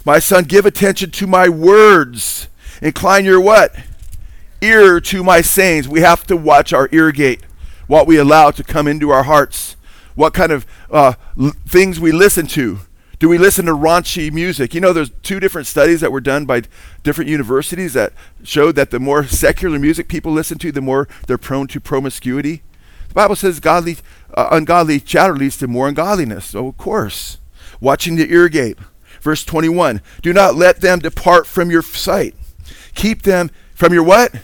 My 0.05 0.19
son, 0.19 0.45
give 0.45 0.67
attention 0.67 1.11
to 1.13 1.27
my 1.27 1.49
words. 1.49 2.49
Incline 2.81 3.25
your 3.25 3.41
what? 3.41 3.75
ear 4.63 5.01
to 5.01 5.25
my 5.25 5.41
sayings. 5.41 5.89
We 5.89 6.01
have 6.01 6.25
to 6.29 6.37
watch 6.37 6.73
our 6.73 6.89
ear 6.93 7.13
gate, 7.13 7.41
what 7.87 8.07
we 8.07 8.17
allow 8.17 8.53
to 8.53 8.63
come 8.65 8.87
into 8.87 9.11
our 9.11 9.25
hearts, 9.25 9.77
what 10.15 10.33
kind 10.33 10.53
of 10.53 10.65
uh, 10.91 11.15
l- 11.39 11.53
things 11.67 12.01
we 12.01 12.13
listen 12.13 12.47
to. 12.49 12.79
Do 13.19 13.29
we 13.29 13.39
listen 13.39 13.67
to 13.67 13.73
raunchy 13.73 14.33
music? 14.33 14.75
You 14.75 14.81
know, 14.81 14.93
there's 14.93 15.11
two 15.23 15.39
different 15.39 15.67
studies 15.67 16.01
that 16.01 16.11
were 16.11 16.21
done 16.21 16.45
by 16.45 16.63
different 17.03 17.31
universities 17.31 17.93
that 17.93 18.13
showed 18.43 18.75
that 18.77 18.91
the 18.91 18.99
more 18.99 19.25
secular 19.25 19.79
music 19.79 20.09
people 20.09 20.33
listen 20.33 20.59
to, 20.59 20.73
the 20.73 20.81
more 20.81 21.07
they're 21.27 21.39
prone 21.39 21.69
to 21.69 21.81
promiscuity. 21.81 22.63
The 23.09 23.15
Bible 23.15 23.37
says 23.37 23.61
godly, 23.61 23.99
uh, 24.35 24.49
ungodly 24.51 24.99
chatter 24.99 25.37
leads 25.37 25.57
to 25.59 25.69
more 25.69 25.89
ungodliness. 25.89 26.47
So, 26.47 26.67
of 26.69 26.77
course, 26.79 27.39
watching 27.81 28.17
the 28.17 28.33
ear 28.33 28.49
gate. 28.49 28.79
Verse 29.23 29.45
21 29.45 30.03
Do 30.21 30.33
not 30.33 30.57
let 30.57 30.81
them 30.81 30.99
depart 30.99 31.47
from 31.47 31.71
your 31.71 31.83
sight. 31.83 32.35
Keep 32.95 33.23
them 33.23 33.51
from 33.73 33.95
your 33.95 34.03
what? 34.03 34.35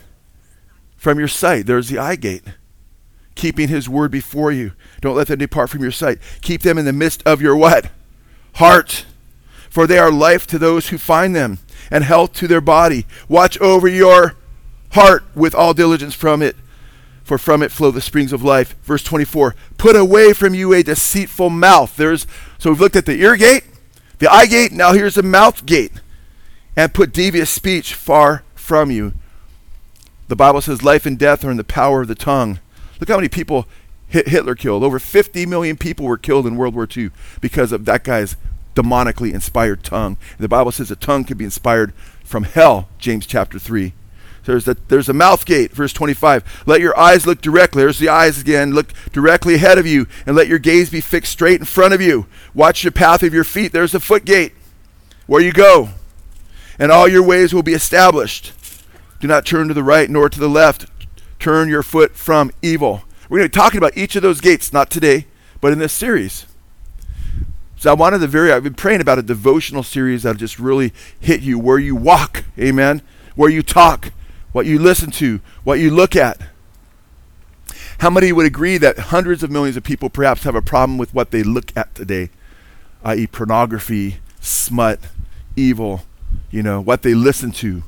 From 0.97 1.19
your 1.19 1.29
sight. 1.29 1.67
There's 1.67 1.89
the 1.89 1.99
eye 1.99 2.17
gate. 2.17 2.45
Keeping 3.35 3.69
his 3.69 3.89
word 3.89 4.11
before 4.11 4.53
you. 4.53 4.73
Don't 5.01 5.17
let 5.17 5.27
them 5.27 5.39
depart 5.39 5.69
from 5.69 5.83
your 5.83 5.91
sight. 5.91 6.19
Keep 6.43 6.63
them 6.63 6.79
in 6.79 6.85
the 6.85 6.93
midst 6.93 7.23
of 7.27 7.43
your 7.43 7.57
what? 7.57 7.91
Heart. 8.55 9.05
For 9.69 9.87
they 9.87 9.99
are 9.99 10.11
life 10.11 10.47
to 10.49 10.59
those 10.59 10.89
who 10.89 10.99
find 10.99 11.35
them 11.35 11.59
and 11.91 12.05
health 12.05 12.33
to 12.35 12.47
their 12.47 12.61
body. 12.61 13.05
Watch 13.29 13.61
over 13.61 13.89
your 13.89 14.37
heart 14.93 15.25
with 15.35 15.55
all 15.55 15.75
diligence 15.75 16.15
from 16.15 16.41
it, 16.41 16.57
for 17.23 17.37
from 17.37 17.63
it 17.63 17.73
flow 17.73 17.91
the 17.91 18.01
springs 18.01 18.33
of 18.33 18.43
life. 18.45 18.77
Verse 18.83 19.03
24 19.03 19.55
Put 19.77 19.97
away 19.97 20.33
from 20.33 20.55
you 20.55 20.73
a 20.73 20.83
deceitful 20.83 21.51
mouth. 21.51 21.97
There's 21.97 22.27
so 22.59 22.71
we've 22.71 22.81
looked 22.81 22.97
at 22.97 23.07
the 23.07 23.21
ear 23.21 23.37
gate, 23.37 23.65
the 24.19 24.33
eye 24.33 24.47
gate, 24.47 24.73
now 24.73 24.93
here's 24.93 25.15
the 25.15 25.23
mouth 25.23 25.65
gate. 25.67 25.93
And 26.77 26.95
put 26.95 27.13
devious 27.13 27.51
speech 27.51 27.95
far 27.95 28.45
from 28.55 28.91
you. 28.91 29.13
The 30.29 30.37
Bible 30.37 30.61
says 30.61 30.83
life 30.83 31.07
and 31.07 31.19
death 31.19 31.45
are 31.45 31.51
in 31.51 31.57
the 31.57 31.65
power 31.65 32.03
of 32.03 32.09
the 32.09 32.15
tongue. 32.15 32.61
Look 33.01 33.09
how 33.09 33.17
many 33.17 33.29
people 33.29 33.67
Hitler 34.09 34.55
killed. 34.55 34.85
Over 34.85 34.99
50 34.99 35.45
million 35.47 35.77
people 35.77 36.07
were 36.07 36.19
killed 36.19 36.47
in 36.47 36.57
World 36.57 36.75
War 36.75 36.89
II 36.95 37.11
because 37.41 37.73
of 37.73 37.85
that 37.85 38.05
guy's 38.05 38.37
demonically 38.75 39.33
inspired 39.33 39.83
tongue. 39.83 40.17
The 40.39 40.49
Bible 40.49 40.73
says 40.73 40.91
a 40.91 40.97
tongue 40.97 41.25
can 41.25 41.37
be 41.37 41.45
inspired 41.45 41.93
from 42.25 42.45
hell, 42.45 42.89
James 42.99 43.27
chapter 43.27 43.59
3. 43.59 43.93
There's 44.49 44.67
a, 44.67 44.79
there's 44.89 45.11
a 45.11 45.13
mouth 45.13 45.45
gate, 45.45 45.73
verse 45.73 45.93
25. 45.93 46.63
Let 46.65 46.81
your 46.81 46.99
eyes 46.99 47.27
look 47.27 47.43
directly. 47.43 47.83
There's 47.83 47.99
the 47.99 48.09
eyes 48.09 48.41
again. 48.41 48.73
Look 48.73 48.95
directly 49.13 49.57
ahead 49.57 49.77
of 49.77 49.87
you, 49.87 50.07
and 50.25 50.35
let 50.35 50.49
your 50.49 50.59
gaze 50.59 50.89
be 50.89 51.03
fixed 51.03 51.33
straight 51.33 51.61
in 51.61 51.67
front 51.67 51.93
of 51.93 52.01
you. 52.01 52.27
Watch 52.55 52.83
the 52.83 52.91
path 52.91 53.23
of 53.23 53.35
your 53.35 53.45
feet. 53.45 53.73
There's 53.73 53.93
the 53.93 54.01
foot 54.01 54.25
gate, 54.25 54.55
where 55.27 55.43
you 55.43 55.53
go. 55.53 55.91
And 56.79 56.91
all 56.91 57.07
your 57.07 57.23
ways 57.23 57.53
will 57.53 57.63
be 57.63 57.75
established. 57.75 58.55
Do 59.21 59.29
not 59.29 59.45
turn 59.45 59.69
to 59.69 59.75
the 59.75 59.83
right 59.83 60.09
nor 60.09 60.31
to 60.31 60.41
the 60.41 60.49
left. 60.49 60.87
Turn 61.39 61.69
your 61.69 61.83
foot 61.83 62.17
from 62.17 62.51
evil. 62.63 63.03
We're 63.29 63.41
going 63.41 63.51
to 63.51 63.55
be 63.55 63.63
talking 63.63 63.77
about 63.77 63.99
each 63.99 64.17
of 64.17 64.23
those 64.23 64.41
gates, 64.41 64.73
not 64.73 64.89
today, 64.89 65.27
but 65.61 65.75
in 65.75 65.79
this 65.79 65.93
series. 65.93 66.47
So 67.77 67.91
I 67.91 67.95
wanted 67.95 68.21
to 68.21 68.27
very, 68.27 68.51
I've 68.51 68.65
been 68.65 68.73
praying 68.73 69.03
about 69.03 69.19
a 69.19 69.23
devotional 69.23 69.83
series 69.83 70.23
that'll 70.23 70.39
just 70.39 70.59
really 70.59 70.95
hit 71.21 71.43
you 71.43 71.59
where 71.59 71.79
you 71.79 71.95
walk, 71.95 72.45
amen, 72.59 73.03
where 73.35 73.51
you 73.51 73.63
talk, 73.63 74.11
what 74.53 74.67
you 74.67 74.79
listen 74.79 75.11
to, 75.13 75.41
what 75.65 75.79
you 75.79 75.91
look 75.91 76.17
at. 76.17 76.41
How 77.99 78.11
many 78.11 78.33
would 78.33 78.47
agree 78.47 78.79
that 78.79 78.99
hundreds 78.99 79.43
of 79.43 79.51
millions 79.51 79.77
of 79.77 79.83
people 79.83 80.09
perhaps 80.09 80.45
have 80.45 80.55
a 80.55 80.63
problem 80.63 80.99
with 80.99 81.13
what 81.13 81.31
they 81.31 81.43
look 81.43 81.77
at 81.77 81.95
today, 81.95 82.31
i.e., 83.05 83.27
pornography, 83.27 84.19
smut, 84.41 85.01
evil, 85.57 86.03
you 86.51 86.63
know, 86.63 86.81
what 86.81 87.03
they 87.03 87.15
listen 87.15 87.51
to, 87.53 87.83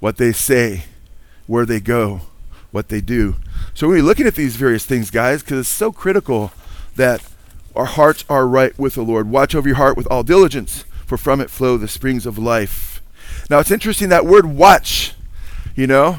what 0.00 0.16
they 0.16 0.32
say, 0.32 0.84
where 1.46 1.66
they 1.66 1.80
go, 1.80 2.22
what 2.70 2.88
they 2.88 3.00
do. 3.00 3.36
So 3.74 3.88
we're 3.88 4.02
looking 4.02 4.26
at 4.26 4.34
these 4.34 4.56
various 4.56 4.84
things, 4.84 5.10
guys, 5.10 5.42
because 5.42 5.58
it's 5.60 5.68
so 5.68 5.92
critical 5.92 6.52
that 6.96 7.22
our 7.76 7.84
hearts 7.84 8.24
are 8.28 8.46
right 8.46 8.76
with 8.78 8.94
the 8.94 9.02
Lord. 9.02 9.30
Watch 9.30 9.54
over 9.54 9.68
your 9.68 9.76
heart 9.76 9.96
with 9.96 10.06
all 10.10 10.22
diligence, 10.22 10.84
for 11.06 11.16
from 11.16 11.40
it 11.40 11.50
flow 11.50 11.76
the 11.76 11.88
springs 11.88 12.26
of 12.26 12.38
life. 12.38 13.02
Now 13.48 13.58
it's 13.60 13.70
interesting 13.70 14.08
that 14.08 14.26
word 14.26 14.46
watch, 14.46 15.14
you 15.78 15.86
know. 15.86 16.18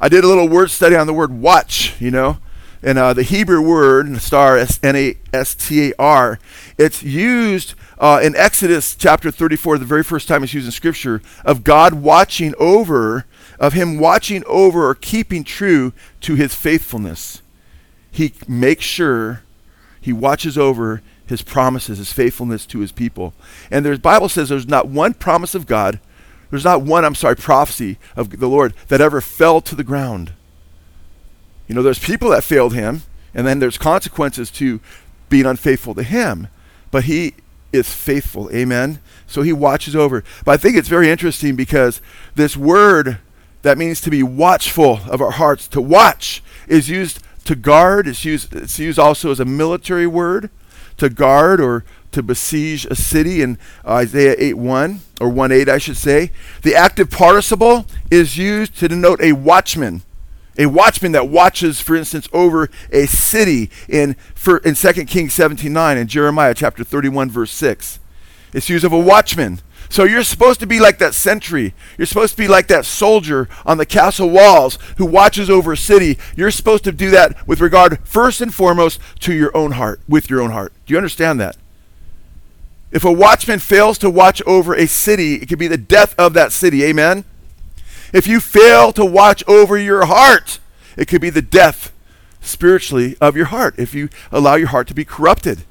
I 0.00 0.08
did 0.08 0.24
a 0.24 0.26
little 0.26 0.48
word 0.48 0.72
study 0.72 0.96
on 0.96 1.06
the 1.06 1.14
word 1.14 1.30
watch, 1.30 1.94
you 2.00 2.10
know. 2.10 2.38
And 2.82 2.98
uh, 2.98 3.14
the 3.14 3.22
Hebrew 3.22 3.60
word, 3.60 4.20
star, 4.20 4.58
N 4.58 4.96
A 4.96 5.16
S 5.32 5.54
T 5.54 5.90
A 5.90 5.92
R, 6.00 6.40
it's 6.76 7.02
used 7.04 7.74
uh, 7.98 8.20
in 8.22 8.34
Exodus 8.34 8.96
chapter 8.96 9.30
34, 9.30 9.78
the 9.78 9.84
very 9.84 10.02
first 10.02 10.26
time 10.26 10.42
it's 10.42 10.52
used 10.52 10.66
in 10.66 10.72
Scripture, 10.72 11.22
of 11.44 11.62
God 11.62 11.94
watching 11.94 12.54
over, 12.58 13.24
of 13.60 13.72
Him 13.72 14.00
watching 14.00 14.42
over 14.46 14.88
or 14.88 14.96
keeping 14.96 15.44
true 15.44 15.92
to 16.22 16.34
His 16.34 16.54
faithfulness. 16.54 17.40
He 18.10 18.34
makes 18.48 18.84
sure 18.84 19.42
He 20.00 20.12
watches 20.12 20.58
over 20.58 21.02
His 21.24 21.42
promises, 21.42 21.98
His 21.98 22.12
faithfulness 22.12 22.66
to 22.66 22.80
His 22.80 22.90
people. 22.90 23.32
And 23.70 23.86
the 23.86 23.96
Bible 23.96 24.28
says 24.28 24.48
there's 24.48 24.66
not 24.66 24.88
one 24.88 25.14
promise 25.14 25.54
of 25.54 25.66
God, 25.66 26.00
there's 26.50 26.64
not 26.64 26.82
one, 26.82 27.04
I'm 27.04 27.14
sorry, 27.14 27.36
prophecy 27.36 27.98
of 28.16 28.38
the 28.38 28.48
Lord 28.48 28.74
that 28.88 29.00
ever 29.00 29.20
fell 29.20 29.60
to 29.62 29.74
the 29.74 29.84
ground. 29.84 30.32
You 31.66 31.74
know, 31.74 31.82
there's 31.82 31.98
people 31.98 32.30
that 32.30 32.44
failed 32.44 32.74
Him, 32.74 33.02
and 33.34 33.46
then 33.46 33.58
there's 33.58 33.78
consequences 33.78 34.50
to 34.52 34.80
being 35.28 35.46
unfaithful 35.46 35.94
to 35.94 36.02
Him. 36.02 36.48
But 36.90 37.04
He 37.04 37.34
is 37.72 37.92
faithful. 37.92 38.50
Amen. 38.52 39.00
So 39.26 39.42
he 39.42 39.52
watches 39.52 39.94
over. 39.94 40.24
But 40.44 40.52
I 40.52 40.56
think 40.56 40.76
it's 40.76 40.88
very 40.88 41.10
interesting 41.10 41.54
because 41.54 42.00
this 42.34 42.56
word 42.56 43.18
that 43.62 43.78
means 43.78 44.00
to 44.00 44.10
be 44.10 44.22
watchful 44.22 45.00
of 45.08 45.20
our 45.20 45.32
hearts, 45.32 45.68
to 45.68 45.80
watch, 45.80 46.42
is 46.66 46.88
used 46.88 47.20
to 47.44 47.54
guard. 47.54 48.06
It's 48.06 48.24
used, 48.24 48.54
it's 48.54 48.78
used 48.78 48.98
also 48.98 49.30
as 49.30 49.40
a 49.40 49.44
military 49.44 50.06
word, 50.06 50.50
to 50.96 51.10
guard 51.10 51.60
or 51.60 51.84
to 52.12 52.22
besiege 52.22 52.84
a 52.86 52.94
city 52.94 53.42
in 53.42 53.58
Isaiah 53.86 54.34
8 54.38 54.54
1, 54.54 55.00
or 55.20 55.28
1 55.28 55.52
8, 55.52 55.68
I 55.68 55.78
should 55.78 55.96
say. 55.96 56.30
The 56.62 56.74
active 56.74 57.10
participle 57.10 57.86
is 58.10 58.36
used 58.36 58.78
to 58.78 58.88
denote 58.88 59.20
a 59.20 59.32
watchman 59.32 60.02
a 60.58 60.66
watchman 60.66 61.12
that 61.12 61.28
watches, 61.28 61.80
for 61.80 61.94
instance, 61.94 62.28
over 62.32 62.68
a 62.90 63.06
city 63.06 63.70
in, 63.88 64.14
for, 64.34 64.58
in 64.58 64.74
2 64.74 64.92
Kings 65.04 65.32
17 65.32 65.72
9 65.72 65.96
and 65.96 66.10
Jeremiah 66.10 66.52
chapter 66.52 66.84
31, 66.84 67.30
verse 67.30 67.52
6. 67.52 68.00
It's 68.52 68.68
used 68.68 68.84
of 68.84 68.92
a 68.92 68.98
watchman. 68.98 69.60
So 69.88 70.04
you're 70.04 70.24
supposed 70.24 70.60
to 70.60 70.66
be 70.66 70.80
like 70.80 70.98
that 70.98 71.14
sentry. 71.14 71.74
You're 71.96 72.06
supposed 72.06 72.32
to 72.32 72.42
be 72.42 72.48
like 72.48 72.66
that 72.68 72.84
soldier 72.84 73.48
on 73.64 73.78
the 73.78 73.86
castle 73.86 74.28
walls 74.28 74.78
who 74.98 75.06
watches 75.06 75.48
over 75.48 75.72
a 75.72 75.76
city. 75.76 76.18
You're 76.36 76.50
supposed 76.50 76.84
to 76.84 76.92
do 76.92 77.10
that 77.10 77.46
with 77.46 77.60
regard, 77.60 78.06
first 78.06 78.40
and 78.40 78.52
foremost, 78.52 79.00
to 79.20 79.32
your 79.32 79.56
own 79.56 79.72
heart, 79.72 80.00
with 80.08 80.28
your 80.28 80.42
own 80.42 80.50
heart. 80.50 80.72
Do 80.84 80.92
you 80.92 80.98
understand 80.98 81.40
that? 81.40 81.56
If 82.90 83.04
a 83.04 83.12
watchman 83.12 83.58
fails 83.58 83.98
to 83.98 84.10
watch 84.10 84.40
over 84.46 84.74
a 84.74 84.86
city, 84.86 85.34
it 85.34 85.48
could 85.48 85.58
be 85.58 85.68
the 85.68 85.76
death 85.76 86.14
of 86.18 86.32
that 86.34 86.52
city. 86.52 86.84
Amen? 86.84 87.24
If 88.12 88.26
you 88.26 88.40
fail 88.40 88.92
to 88.92 89.04
watch 89.04 89.44
over 89.46 89.76
your 89.76 90.06
heart, 90.06 90.58
it 90.96 91.06
could 91.06 91.20
be 91.20 91.30
the 91.30 91.42
death 91.42 91.92
spiritually 92.40 93.16
of 93.20 93.36
your 93.36 93.46
heart. 93.46 93.74
If 93.78 93.94
you 93.94 94.08
allow 94.32 94.54
your 94.54 94.68
heart 94.68 94.88
to 94.88 94.94
be 94.94 95.04
corrupted 95.04 95.64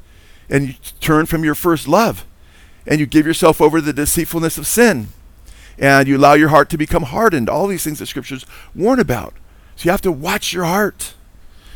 and 0.49 0.67
you 0.67 0.73
turn 0.99 1.25
from 1.25 1.43
your 1.43 1.55
first 1.55 1.87
love 1.87 2.25
and 2.85 2.99
you 2.99 3.05
give 3.05 3.25
yourself 3.25 3.59
over 3.59 3.79
to 3.79 3.85
the 3.85 3.93
deceitfulness 3.93 4.57
of 4.57 4.67
sin 4.67 5.07
and 5.79 6.07
you 6.07 6.17
allow 6.17 6.33
your 6.33 6.49
heart 6.49 6.69
to 6.69 6.77
become 6.77 7.03
hardened, 7.03 7.49
all 7.49 7.67
these 7.67 7.83
things 7.83 7.99
that 7.99 8.05
scriptures 8.05 8.45
warn 8.75 8.99
about. 8.99 9.33
So 9.75 9.85
you 9.85 9.91
have 9.91 10.01
to 10.01 10.11
watch 10.11 10.53
your 10.53 10.65
heart. 10.65 11.15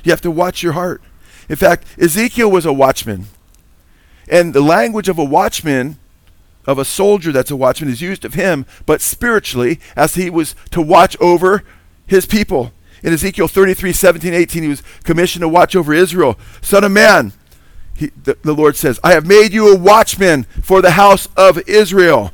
You 0.03 0.11
have 0.11 0.21
to 0.21 0.31
watch 0.31 0.63
your 0.63 0.73
heart. 0.73 1.01
In 1.49 1.55
fact, 1.55 1.85
Ezekiel 1.99 2.49
was 2.49 2.65
a 2.65 2.73
watchman. 2.73 3.27
And 4.31 4.53
the 4.53 4.61
language 4.61 5.09
of 5.09 5.19
a 5.19 5.23
watchman 5.23 5.97
of 6.65 6.79
a 6.79 6.85
soldier 6.85 7.31
that's 7.31 7.51
a 7.51 7.55
watchman 7.55 7.89
is 7.89 8.01
used 8.01 8.23
of 8.23 8.35
him, 8.35 8.65
but 8.85 9.01
spiritually, 9.01 9.79
as 9.95 10.15
he 10.15 10.29
was 10.29 10.55
to 10.71 10.81
watch 10.81 11.17
over 11.19 11.63
his 12.07 12.25
people. 12.25 12.71
In 13.03 13.13
Ezekiel 13.13 13.47
33, 13.47 13.91
17, 13.91 14.33
18, 14.33 14.63
he 14.63 14.69
was 14.69 14.83
commissioned 15.03 15.41
to 15.41 15.49
watch 15.49 15.75
over 15.75 15.93
Israel. 15.93 16.37
Son 16.61 16.83
of 16.83 16.91
man, 16.91 17.33
he, 17.95 18.11
the, 18.23 18.37
the 18.43 18.53
Lord 18.53 18.75
says, 18.75 18.99
I 19.03 19.13
have 19.13 19.25
made 19.25 19.53
you 19.53 19.73
a 19.73 19.77
watchman 19.77 20.43
for 20.61 20.81
the 20.81 20.91
house 20.91 21.27
of 21.35 21.57
Israel. 21.67 22.31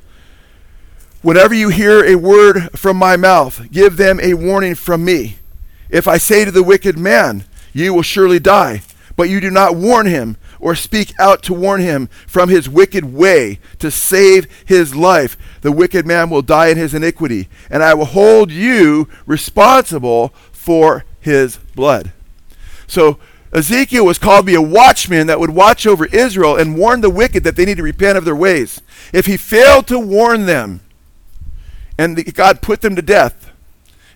Whenever 1.22 1.54
you 1.54 1.70
hear 1.70 2.06
a 2.06 2.16
word 2.16 2.78
from 2.78 2.98
my 2.98 3.18
mouth, 3.18 3.72
give 3.72 3.98
them 3.98 4.20
a 4.22 4.34
warning 4.34 4.76
from 4.76 5.04
me. 5.04 5.38
If 5.90 6.08
I 6.08 6.18
say 6.18 6.46
to 6.46 6.52
the 6.52 6.64
wicked 6.64 6.98
man, 6.98 7.46
You 7.74 7.94
will 7.94 8.02
surely 8.02 8.40
die, 8.40 8.82
but 9.16 9.30
you 9.30 9.40
do 9.40 9.50
not 9.50 9.76
warn 9.76 10.06
him, 10.06 10.38
or 10.60 10.76
speak 10.76 11.14
out 11.20 11.44
to 11.44 11.54
warn 11.54 11.82
him 11.82 12.08
from 12.28 12.50
his 12.50 12.70
wicked 12.70 13.06
way 13.06 13.60
to 13.80 13.92
save 13.92 14.48
his 14.66 14.96
life, 14.96 15.38
the 15.62 15.72
wicked 15.72 16.06
man 16.06 16.30
will 16.30 16.42
die 16.42 16.68
in 16.68 16.78
his 16.78 16.94
iniquity, 16.94 17.48
and 17.70 17.84
I 17.84 17.94
will 17.94 18.06
hold 18.06 18.52
you 18.52 19.08
responsible 19.26 20.30
for 20.52 21.06
his 21.20 21.58
blood. 21.76 22.12
So 22.88 23.20
Ezekiel 23.54 24.06
was 24.06 24.20
called 24.20 24.42
to 24.42 24.46
be 24.46 24.56
a 24.56 24.62
watchman 24.62 25.28
that 25.28 25.40
would 25.40 25.52
watch 25.52 25.88
over 25.88 26.06
Israel 26.08 26.58
and 26.58 26.78
warn 26.78 27.02
the 27.02 27.10
wicked 27.10 27.44
that 27.44 27.56
they 27.56 27.66
need 27.66 27.78
to 27.78 27.84
repent 27.84 28.18
of 28.18 28.26
their 28.26 28.36
ways. 28.36 28.82
If 29.14 29.26
he 29.26 29.38
failed 29.38 29.88
to 29.88 30.00
warn 30.00 30.46
them, 30.46 30.82
and 31.98 32.34
God 32.36 32.62
put 32.62 32.82
them 32.82 32.96
to 32.96 33.02
death, 33.02 33.52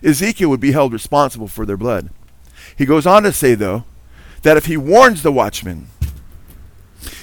Ezekiel 0.02 0.50
would 0.50 0.60
be 0.60 0.72
held 0.72 0.92
responsible 0.92 1.48
for 1.48 1.64
their 1.64 1.76
blood. 1.76 2.10
He 2.76 2.86
goes 2.86 3.06
on 3.06 3.22
to 3.22 3.32
say, 3.32 3.54
though, 3.54 3.84
that 4.42 4.56
if 4.56 4.66
he 4.66 4.76
warns 4.76 5.22
the 5.22 5.32
watchman, 5.32 5.88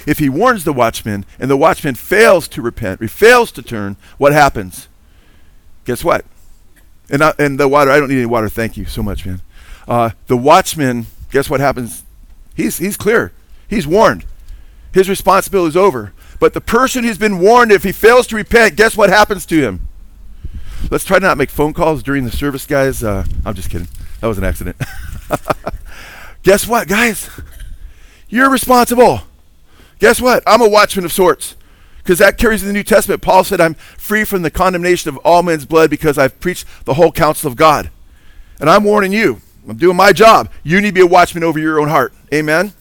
if 0.06 0.18
he 0.18 0.28
warns 0.28 0.64
the 0.64 0.72
watchman 0.72 1.24
and 1.38 1.50
the 1.50 1.56
watchman 1.56 1.94
fails 1.94 2.48
to 2.48 2.62
repent, 2.62 3.00
he 3.00 3.06
fails 3.06 3.52
to 3.52 3.62
turn, 3.62 3.96
what 4.18 4.32
happens? 4.32 4.88
Guess 5.84 6.04
what? 6.04 6.24
And, 7.08 7.22
I, 7.22 7.34
and 7.38 7.58
the 7.58 7.68
water, 7.68 7.90
I 7.90 7.98
don't 7.98 8.08
need 8.08 8.18
any 8.18 8.26
water. 8.26 8.48
Thank 8.48 8.76
you 8.76 8.84
so 8.84 9.02
much, 9.02 9.26
man. 9.26 9.42
Uh, 9.88 10.10
the 10.26 10.36
watchman, 10.36 11.06
guess 11.30 11.50
what 11.50 11.60
happens? 11.60 12.04
He's, 12.54 12.78
he's 12.78 12.96
clear. 12.96 13.32
He's 13.68 13.86
warned. 13.86 14.24
His 14.92 15.08
responsibility 15.08 15.70
is 15.70 15.76
over. 15.76 16.12
But 16.38 16.54
the 16.54 16.60
person 16.60 17.04
who's 17.04 17.18
been 17.18 17.38
warned, 17.38 17.72
if 17.72 17.82
he 17.82 17.92
fails 17.92 18.26
to 18.28 18.36
repent, 18.36 18.76
guess 18.76 18.96
what 18.96 19.10
happens 19.10 19.44
to 19.46 19.60
him? 19.60 19.88
Let's 20.90 21.04
try 21.04 21.18
to 21.18 21.26
not 21.26 21.38
make 21.38 21.50
phone 21.50 21.72
calls 21.72 22.02
during 22.02 22.24
the 22.24 22.30
service, 22.30 22.66
guys. 22.66 23.04
Uh, 23.04 23.24
I'm 23.44 23.54
just 23.54 23.70
kidding. 23.70 23.88
That 24.20 24.26
was 24.26 24.38
an 24.38 24.44
accident. 24.44 24.76
guess 26.42 26.66
what, 26.66 26.88
guys? 26.88 27.28
You're 28.28 28.50
responsible. 28.50 29.22
Guess 30.00 30.20
what? 30.20 30.42
I'm 30.46 30.60
a 30.60 30.68
watchman 30.68 31.04
of 31.04 31.12
sorts. 31.12 31.54
Because 31.98 32.18
that 32.18 32.38
carries 32.38 32.62
in 32.62 32.68
the 32.68 32.74
New 32.74 32.82
Testament. 32.82 33.22
Paul 33.22 33.44
said, 33.44 33.60
I'm 33.60 33.74
free 33.74 34.24
from 34.24 34.42
the 34.42 34.50
condemnation 34.50 35.10
of 35.10 35.18
all 35.18 35.42
men's 35.42 35.66
blood 35.66 35.90
because 35.90 36.18
I've 36.18 36.40
preached 36.40 36.66
the 36.84 36.94
whole 36.94 37.12
counsel 37.12 37.48
of 37.48 37.56
God. 37.56 37.90
And 38.58 38.68
I'm 38.68 38.84
warning 38.84 39.12
you. 39.12 39.42
I'm 39.68 39.76
doing 39.76 39.96
my 39.96 40.12
job. 40.12 40.50
You 40.64 40.80
need 40.80 40.88
to 40.88 40.94
be 40.94 41.00
a 41.02 41.06
watchman 41.06 41.44
over 41.44 41.58
your 41.58 41.78
own 41.78 41.88
heart. 41.88 42.12
Amen? 42.32 42.72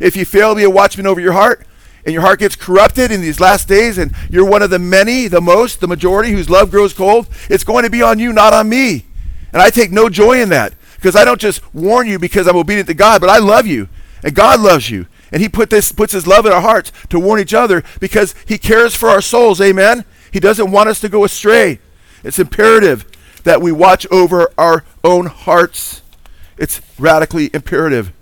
If 0.00 0.16
you 0.16 0.24
fail 0.24 0.50
to 0.50 0.56
be 0.56 0.64
a 0.64 0.70
watchman 0.70 1.06
over 1.06 1.20
your 1.20 1.32
heart, 1.32 1.66
and 2.04 2.12
your 2.12 2.22
heart 2.22 2.38
gets 2.38 2.54
corrupted 2.54 3.10
in 3.10 3.20
these 3.20 3.40
last 3.40 3.66
days, 3.66 3.98
and 3.98 4.14
you're 4.30 4.48
one 4.48 4.62
of 4.62 4.70
the 4.70 4.78
many, 4.78 5.26
the 5.26 5.40
most, 5.40 5.80
the 5.80 5.88
majority 5.88 6.30
whose 6.30 6.48
love 6.48 6.70
grows 6.70 6.94
cold, 6.94 7.26
it's 7.50 7.64
going 7.64 7.84
to 7.84 7.90
be 7.90 8.00
on 8.00 8.18
you, 8.20 8.32
not 8.32 8.54
on 8.54 8.68
me. 8.68 9.04
And 9.52 9.60
I 9.60 9.70
take 9.70 9.90
no 9.90 10.08
joy 10.08 10.40
in 10.40 10.48
that 10.50 10.72
because 10.94 11.16
I 11.16 11.24
don't 11.24 11.40
just 11.40 11.74
warn 11.74 12.06
you 12.06 12.18
because 12.18 12.46
I'm 12.46 12.56
obedient 12.56 12.88
to 12.88 12.94
God, 12.94 13.20
but 13.20 13.28
I 13.28 13.38
love 13.38 13.66
you, 13.66 13.88
and 14.22 14.34
God 14.34 14.60
loves 14.60 14.88
you. 14.88 15.06
And 15.32 15.42
He 15.42 15.48
put 15.48 15.70
this, 15.70 15.92
puts 15.92 16.12
His 16.12 16.26
love 16.26 16.46
in 16.46 16.52
our 16.52 16.60
hearts 16.60 16.92
to 17.10 17.20
warn 17.20 17.40
each 17.40 17.54
other 17.54 17.82
because 18.00 18.34
He 18.46 18.58
cares 18.58 18.94
for 18.94 19.08
our 19.08 19.20
souls. 19.20 19.60
Amen? 19.60 20.04
He 20.30 20.40
doesn't 20.40 20.70
want 20.70 20.88
us 20.88 21.00
to 21.00 21.08
go 21.08 21.24
astray. 21.24 21.80
It's 22.22 22.38
imperative 22.38 23.04
that 23.44 23.62
we 23.62 23.72
watch 23.72 24.06
over 24.10 24.50
our 24.58 24.84
own 25.04 25.26
hearts. 25.26 26.02
It's 26.58 26.80
radically 26.98 27.50
imperative. 27.52 28.12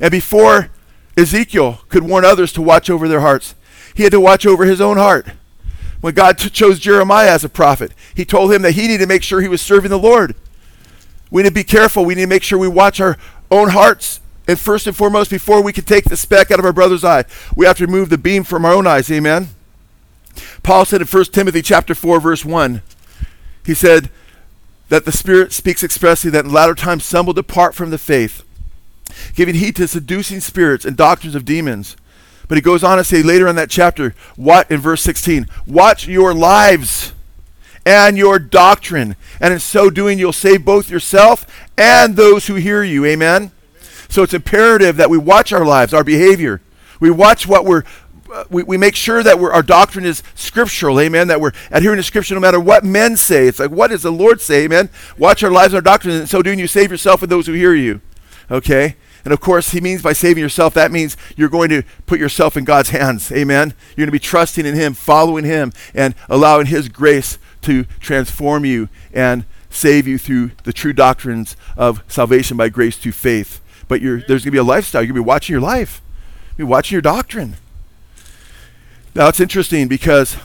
And 0.00 0.10
before 0.10 0.70
Ezekiel 1.18 1.80
could 1.88 2.04
warn 2.04 2.24
others 2.24 2.52
to 2.52 2.62
watch 2.62 2.88
over 2.88 3.08
their 3.08 3.20
hearts. 3.20 3.56
He 3.94 4.04
had 4.04 4.12
to 4.12 4.20
watch 4.20 4.46
over 4.46 4.64
his 4.64 4.80
own 4.80 4.96
heart. 4.96 5.26
When 6.00 6.14
God 6.14 6.38
t- 6.38 6.48
chose 6.48 6.78
Jeremiah 6.78 7.30
as 7.30 7.42
a 7.42 7.48
prophet, 7.48 7.92
he 8.14 8.24
told 8.24 8.52
him 8.52 8.62
that 8.62 8.72
he 8.72 8.82
needed 8.82 8.98
to 8.98 9.08
make 9.08 9.24
sure 9.24 9.40
he 9.40 9.48
was 9.48 9.60
serving 9.60 9.90
the 9.90 9.98
Lord. 9.98 10.36
We 11.30 11.42
need 11.42 11.48
to 11.48 11.54
be 11.54 11.64
careful. 11.64 12.04
We 12.04 12.14
need 12.14 12.22
to 12.22 12.28
make 12.28 12.44
sure 12.44 12.56
we 12.58 12.68
watch 12.68 13.00
our 13.00 13.18
own 13.50 13.70
hearts. 13.70 14.20
And 14.48 14.58
first 14.58 14.86
and 14.86 14.96
foremost, 14.96 15.30
before 15.30 15.62
we 15.62 15.72
can 15.72 15.84
take 15.84 16.04
the 16.04 16.16
speck 16.16 16.50
out 16.50 16.58
of 16.58 16.64
our 16.64 16.72
brother's 16.72 17.04
eye, 17.04 17.24
we 17.54 17.66
have 17.66 17.76
to 17.76 17.86
remove 17.86 18.08
the 18.08 18.18
beam 18.18 18.42
from 18.42 18.64
our 18.64 18.72
own 18.72 18.86
eyes. 18.86 19.10
Amen. 19.10 19.48
Paul 20.62 20.84
said 20.84 21.00
in 21.00 21.06
1 21.06 21.24
Timothy 21.26 21.62
chapter 21.62 21.94
4, 21.94 22.18
verse 22.18 22.44
1, 22.44 22.82
he 23.64 23.74
said 23.74 24.10
that 24.88 25.04
the 25.04 25.12
Spirit 25.12 25.52
speaks 25.52 25.84
expressly 25.84 26.30
that 26.30 26.46
in 26.46 26.52
latter 26.52 26.74
times 26.74 27.04
some 27.04 27.26
will 27.26 27.34
depart 27.34 27.74
from 27.74 27.90
the 27.90 27.98
faith 27.98 28.42
giving 29.34 29.54
heed 29.54 29.76
to 29.76 29.88
seducing 29.88 30.40
spirits 30.40 30.84
and 30.84 30.96
doctrines 30.96 31.34
of 31.34 31.44
demons. 31.44 31.96
But 32.46 32.56
he 32.56 32.62
goes 32.62 32.82
on 32.82 32.98
to 32.98 33.04
say 33.04 33.22
later 33.22 33.46
in 33.46 33.56
that 33.56 33.70
chapter, 33.70 34.14
what 34.36 34.70
in 34.70 34.80
verse 34.80 35.02
16, 35.02 35.46
watch 35.66 36.06
your 36.06 36.32
lives 36.32 37.12
and 37.84 38.18
your 38.18 38.38
doctrine, 38.38 39.16
and 39.40 39.52
in 39.52 39.60
so 39.60 39.90
doing 39.90 40.18
you'll 40.18 40.32
save 40.32 40.64
both 40.64 40.90
yourself 40.90 41.46
and 41.76 42.16
those 42.16 42.46
who 42.46 42.54
hear 42.54 42.82
you. 42.82 43.04
Amen. 43.04 43.50
So 44.08 44.22
it's 44.22 44.34
imperative 44.34 44.96
that 44.96 45.10
we 45.10 45.18
watch 45.18 45.52
our 45.52 45.64
lives, 45.64 45.92
our 45.92 46.04
behavior. 46.04 46.60
We 47.00 47.10
watch 47.10 47.46
what 47.46 47.64
we're 47.64 47.84
uh, 48.32 48.44
we, 48.50 48.62
we 48.62 48.76
make 48.76 48.94
sure 48.94 49.22
that 49.22 49.38
our 49.38 49.62
doctrine 49.62 50.04
is 50.04 50.22
scriptural, 50.34 51.00
amen, 51.00 51.28
that 51.28 51.40
we're 51.40 51.52
adhering 51.70 51.96
to 51.96 52.02
scripture 52.02 52.34
no 52.34 52.40
matter 52.40 52.60
what 52.60 52.84
men 52.84 53.16
say. 53.16 53.46
It's 53.46 53.58
like, 53.58 53.70
what 53.70 53.88
does 53.88 54.02
the 54.02 54.12
Lord 54.12 54.42
say, 54.42 54.64
amen? 54.64 54.90
Watch 55.16 55.42
our 55.42 55.50
lives 55.50 55.72
and 55.72 55.76
our 55.76 55.82
doctrine, 55.82 56.14
and 56.14 56.28
so 56.28 56.42
doing 56.42 56.58
you 56.58 56.66
save 56.66 56.90
yourself 56.90 57.22
and 57.22 57.32
those 57.32 57.46
who 57.46 57.54
hear 57.54 57.74
you. 57.74 58.02
Okay? 58.50 58.96
And 59.24 59.32
of 59.32 59.40
course, 59.40 59.70
he 59.70 59.80
means 59.80 60.02
by 60.02 60.12
saving 60.12 60.42
yourself, 60.42 60.74
that 60.74 60.92
means 60.92 61.16
you're 61.36 61.48
going 61.48 61.70
to 61.70 61.82
put 62.06 62.20
yourself 62.20 62.56
in 62.56 62.64
God's 62.64 62.90
hands. 62.90 63.32
Amen. 63.32 63.74
You're 63.90 64.04
going 64.04 64.08
to 64.08 64.12
be 64.12 64.18
trusting 64.18 64.64
in 64.64 64.74
him, 64.74 64.94
following 64.94 65.44
him, 65.44 65.72
and 65.94 66.14
allowing 66.28 66.66
his 66.66 66.88
grace 66.88 67.38
to 67.62 67.84
transform 68.00 68.64
you 68.64 68.88
and 69.12 69.44
save 69.70 70.06
you 70.06 70.18
through 70.18 70.52
the 70.64 70.72
true 70.72 70.92
doctrines 70.92 71.56
of 71.76 72.02
salvation 72.08 72.56
by 72.56 72.68
grace 72.68 72.96
through 72.96 73.12
faith. 73.12 73.60
But 73.88 74.02
there's 74.02 74.26
going 74.26 74.40
to 74.40 74.50
be 74.50 74.58
a 74.58 74.62
lifestyle. 74.62 75.02
You're 75.02 75.08
going 75.08 75.22
to 75.22 75.24
be 75.24 75.28
watching 75.28 75.54
your 75.54 75.62
life, 75.62 76.00
you're 76.56 76.66
watching 76.66 76.94
your 76.94 77.02
doctrine. 77.02 77.56
Now, 79.14 79.28
it's 79.28 79.40
interesting 79.40 79.88
because 79.88 80.36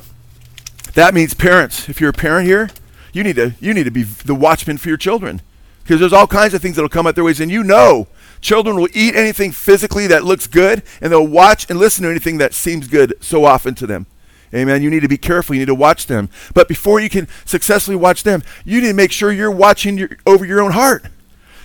that 0.95 1.13
means 1.13 1.33
parents. 1.33 1.89
If 1.89 2.01
you're 2.01 2.09
a 2.09 2.13
parent 2.13 2.47
here, 2.47 2.69
you 3.11 3.23
need 3.23 3.35
to, 3.35 3.53
you 3.59 3.73
need 3.73 3.83
to 3.83 3.91
be 3.91 4.03
the 4.03 4.33
watchman 4.33 4.77
for 4.77 4.87
your 4.87 4.97
children. 4.97 5.41
Because 5.83 5.99
there's 5.99 6.13
all 6.13 6.27
kinds 6.27 6.53
of 6.53 6.61
things 6.61 6.77
that 6.77 6.81
will 6.81 6.89
come 6.89 7.05
out 7.05 7.15
their 7.15 7.23
ways, 7.23 7.41
and 7.41 7.51
you 7.51 7.63
know 7.63 8.07
children 8.41 8.77
will 8.77 8.87
eat 8.93 9.15
anything 9.15 9.51
physically 9.51 10.07
that 10.07 10.23
looks 10.23 10.47
good, 10.47 10.81
and 11.01 11.11
they'll 11.11 11.27
watch 11.27 11.69
and 11.69 11.77
listen 11.77 12.03
to 12.03 12.09
anything 12.09 12.37
that 12.37 12.53
seems 12.53 12.87
good 12.87 13.13
so 13.19 13.45
often 13.45 13.75
to 13.75 13.85
them. 13.85 14.05
Amen. 14.53 14.83
You 14.83 14.89
need 14.89 15.01
to 15.01 15.07
be 15.07 15.17
careful. 15.17 15.55
You 15.55 15.61
need 15.61 15.67
to 15.67 15.75
watch 15.75 16.05
them. 16.05 16.29
But 16.53 16.67
before 16.67 16.99
you 16.99 17.09
can 17.09 17.27
successfully 17.43 17.97
watch 17.97 18.23
them, 18.23 18.43
you 18.63 18.81
need 18.81 18.87
to 18.87 18.93
make 18.93 19.11
sure 19.11 19.31
you're 19.31 19.51
watching 19.51 19.97
your, 19.97 20.09
over 20.25 20.45
your 20.45 20.61
own 20.61 20.71
heart. 20.71 21.05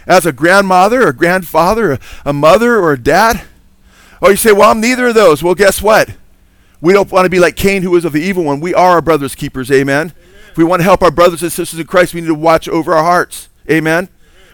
As 0.09 0.27
a 0.27 0.33
grandmother 0.33 1.07
a 1.07 1.13
grandfather, 1.13 1.93
a, 1.93 2.01
a 2.25 2.33
mother 2.33 2.79
or 2.79 2.93
a 2.93 2.99
dad. 2.99 3.43
Or 4.21 4.31
you 4.31 4.37
say, 4.37 4.53
well, 4.53 4.71
I'm 4.71 4.81
neither 4.81 5.09
of 5.09 5.15
those. 5.15 5.43
Well, 5.43 5.55
guess 5.55 5.81
what? 5.81 6.11
We 6.81 6.93
don't 6.93 7.11
want 7.13 7.27
to 7.27 7.31
be 7.31 7.39
like 7.39 7.57
Cain, 7.57 7.83
who 7.83 7.91
was 7.91 8.05
of 8.05 8.13
the 8.13 8.23
evil 8.23 8.43
one. 8.43 8.61
We 8.61 8.75
are 8.75 8.93
our 8.93 9.01
brother's 9.03 9.35
keepers. 9.35 9.71
Amen. 9.71 10.11
Amen. 10.11 10.13
If 10.51 10.57
we 10.57 10.65
want 10.65 10.81
to 10.81 10.85
help 10.85 11.03
our 11.03 11.11
brothers 11.11 11.43
and 11.43 11.53
sisters 11.53 11.79
in 11.79 11.87
Christ, 11.87 12.15
we 12.15 12.21
need 12.21 12.29
to 12.29 12.35
watch 12.35 12.69
over 12.69 12.95
our 12.95 13.05
hearts. 13.05 13.49
Amen. 13.71 14.09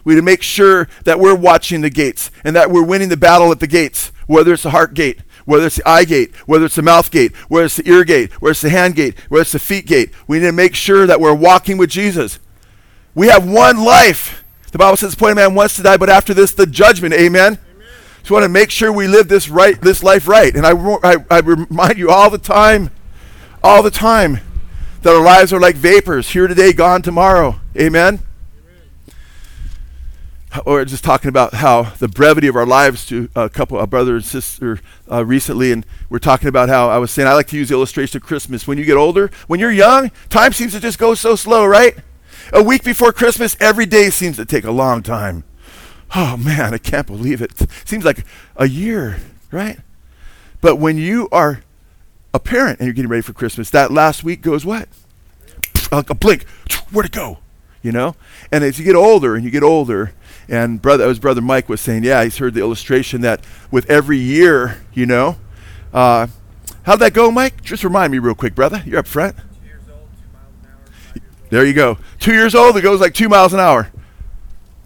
We 0.04 0.14
need 0.14 0.20
to 0.20 0.24
make 0.24 0.42
sure 0.42 0.88
that 1.04 1.18
we're 1.18 1.34
watching 1.34 1.80
the 1.80 1.90
gates 1.90 2.30
and 2.42 2.54
that 2.56 2.70
we're 2.70 2.84
winning 2.84 3.08
the 3.08 3.16
battle 3.16 3.50
at 3.52 3.60
the 3.60 3.66
gates, 3.66 4.12
whether 4.26 4.52
it's 4.52 4.64
the 4.64 4.70
heart 4.70 4.92
gate, 4.92 5.20
whether 5.46 5.66
it's 5.66 5.76
the 5.76 5.88
eye 5.88 6.04
gate, 6.04 6.34
whether 6.46 6.66
it's 6.66 6.74
the 6.74 6.82
mouth 6.82 7.10
gate, 7.10 7.34
whether 7.48 7.66
it's 7.66 7.76
the 7.76 7.88
ear 7.88 8.04
gate, 8.04 8.32
whether 8.40 8.50
it's 8.50 8.60
the 8.60 8.70
hand 8.70 8.96
gate, 8.96 9.18
whether 9.28 9.42
it's 9.42 9.52
the 9.52 9.58
feet 9.58 9.86
gate. 9.86 10.10
We 10.26 10.40
need 10.40 10.46
to 10.46 10.52
make 10.52 10.74
sure 10.74 11.06
that 11.06 11.20
we're 11.20 11.34
walking 11.34 11.78
with 11.78 11.90
Jesus. 11.90 12.38
We 13.14 13.28
have 13.28 13.48
one 13.48 13.82
life. 13.82 14.43
The 14.74 14.78
Bible 14.78 14.96
says, 14.96 15.12
the 15.12 15.16
"Point 15.16 15.36
man 15.36 15.54
wants 15.54 15.76
to 15.76 15.84
die, 15.84 15.96
but 15.96 16.10
after 16.10 16.34
this, 16.34 16.50
the 16.50 16.66
judgment." 16.66 17.14
Amen. 17.14 17.30
Amen. 17.30 17.58
So 18.24 18.34
we 18.34 18.40
want 18.40 18.42
to 18.42 18.48
make 18.48 18.72
sure 18.72 18.90
we 18.90 19.06
live 19.06 19.28
this 19.28 19.48
right, 19.48 19.80
this 19.80 20.02
life 20.02 20.26
right. 20.26 20.52
And 20.52 20.66
I, 20.66 20.72
I, 20.72 21.24
I 21.30 21.38
remind 21.38 21.96
you 21.96 22.10
all 22.10 22.28
the 22.28 22.38
time, 22.38 22.90
all 23.62 23.84
the 23.84 23.92
time, 23.92 24.40
that 25.02 25.14
our 25.14 25.22
lives 25.22 25.52
are 25.52 25.60
like 25.60 25.76
vapors, 25.76 26.30
here 26.30 26.48
today, 26.48 26.72
gone 26.72 27.02
tomorrow. 27.02 27.60
Amen 27.76 28.18
or 30.66 30.84
just 30.84 31.02
talking 31.02 31.28
about 31.28 31.54
how 31.54 31.82
the 31.98 32.06
brevity 32.06 32.46
of 32.46 32.54
our 32.54 32.66
lives 32.66 33.04
to 33.06 33.28
a 33.34 33.48
couple, 33.48 33.78
a 33.80 33.88
brother 33.88 34.14
and 34.14 34.24
sister 34.24 34.78
uh, 35.10 35.24
recently, 35.24 35.72
and 35.72 35.84
we're 36.08 36.20
talking 36.20 36.46
about 36.46 36.68
how 36.68 36.88
I 36.88 36.98
was 36.98 37.10
saying 37.10 37.26
I 37.26 37.34
like 37.34 37.48
to 37.48 37.56
use 37.56 37.70
the 37.70 37.74
illustration 37.74 38.18
of 38.18 38.22
Christmas. 38.22 38.64
When 38.64 38.78
you 38.78 38.84
get 38.84 38.96
older, 38.96 39.32
when 39.48 39.58
you're 39.58 39.72
young, 39.72 40.12
time 40.30 40.52
seems 40.52 40.72
to 40.72 40.78
just 40.78 40.96
go 40.96 41.14
so 41.14 41.34
slow, 41.34 41.66
right? 41.66 41.96
A 42.52 42.62
week 42.62 42.84
before 42.84 43.12
Christmas, 43.12 43.56
every 43.60 43.86
day 43.86 44.10
seems 44.10 44.36
to 44.36 44.44
take 44.44 44.64
a 44.64 44.70
long 44.70 45.02
time. 45.02 45.44
Oh 46.14 46.36
man, 46.36 46.74
I 46.74 46.78
can't 46.78 47.06
believe 47.06 47.40
it. 47.40 47.52
seems 47.84 48.04
like 48.04 48.24
a 48.56 48.68
year, 48.68 49.18
right? 49.50 49.78
But 50.60 50.76
when 50.76 50.96
you 50.96 51.28
are 51.32 51.62
a 52.32 52.38
parent 52.38 52.78
and 52.78 52.86
you're 52.86 52.94
getting 52.94 53.10
ready 53.10 53.22
for 53.22 53.32
Christmas, 53.32 53.70
that 53.70 53.90
last 53.90 54.24
week 54.24 54.42
goes 54.42 54.64
what? 54.64 54.88
Like 55.90 56.10
a 56.10 56.14
blink. 56.14 56.44
Where'd 56.90 57.06
it 57.06 57.12
go? 57.12 57.38
You 57.82 57.92
know? 57.92 58.16
And 58.50 58.64
as 58.64 58.78
you 58.78 58.84
get 58.84 58.96
older 58.96 59.34
and 59.34 59.44
you 59.44 59.50
get 59.50 59.62
older, 59.62 60.12
and 60.48 60.80
brother, 60.80 61.08
as 61.08 61.18
brother 61.18 61.40
Mike 61.40 61.68
was 61.68 61.80
saying, 61.80 62.04
yeah, 62.04 62.24
he's 62.24 62.38
heard 62.38 62.54
the 62.54 62.60
illustration 62.60 63.20
that 63.22 63.44
with 63.70 63.88
every 63.90 64.18
year, 64.18 64.84
you 64.92 65.06
know, 65.06 65.36
uh, 65.92 66.26
how'd 66.84 67.00
that 67.00 67.12
go, 67.12 67.30
Mike? 67.30 67.62
Just 67.62 67.84
remind 67.84 68.12
me 68.12 68.18
real 68.18 68.34
quick, 68.34 68.54
brother. 68.54 68.82
You're 68.84 68.98
up 68.98 69.06
front. 69.06 69.36
There 71.54 71.64
you 71.64 71.72
go. 71.72 71.98
Two 72.18 72.32
years 72.32 72.52
old, 72.56 72.76
it 72.76 72.80
goes 72.80 73.00
like 73.00 73.14
two 73.14 73.28
miles 73.28 73.52
an 73.52 73.60
hour. 73.60 73.88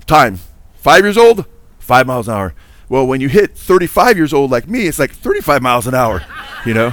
Time. 0.06 0.38
Five 0.74 1.02
years 1.02 1.16
old, 1.16 1.46
five 1.78 2.06
miles 2.06 2.28
an 2.28 2.34
hour. 2.34 2.54
Well, 2.90 3.06
when 3.06 3.22
you 3.22 3.30
hit 3.30 3.56
35 3.56 4.18
years 4.18 4.34
old 4.34 4.50
like 4.50 4.68
me, 4.68 4.86
it's 4.86 4.98
like 4.98 5.12
35 5.12 5.62
miles 5.62 5.86
an 5.86 5.94
hour. 5.94 6.22
You 6.66 6.74
know. 6.74 6.92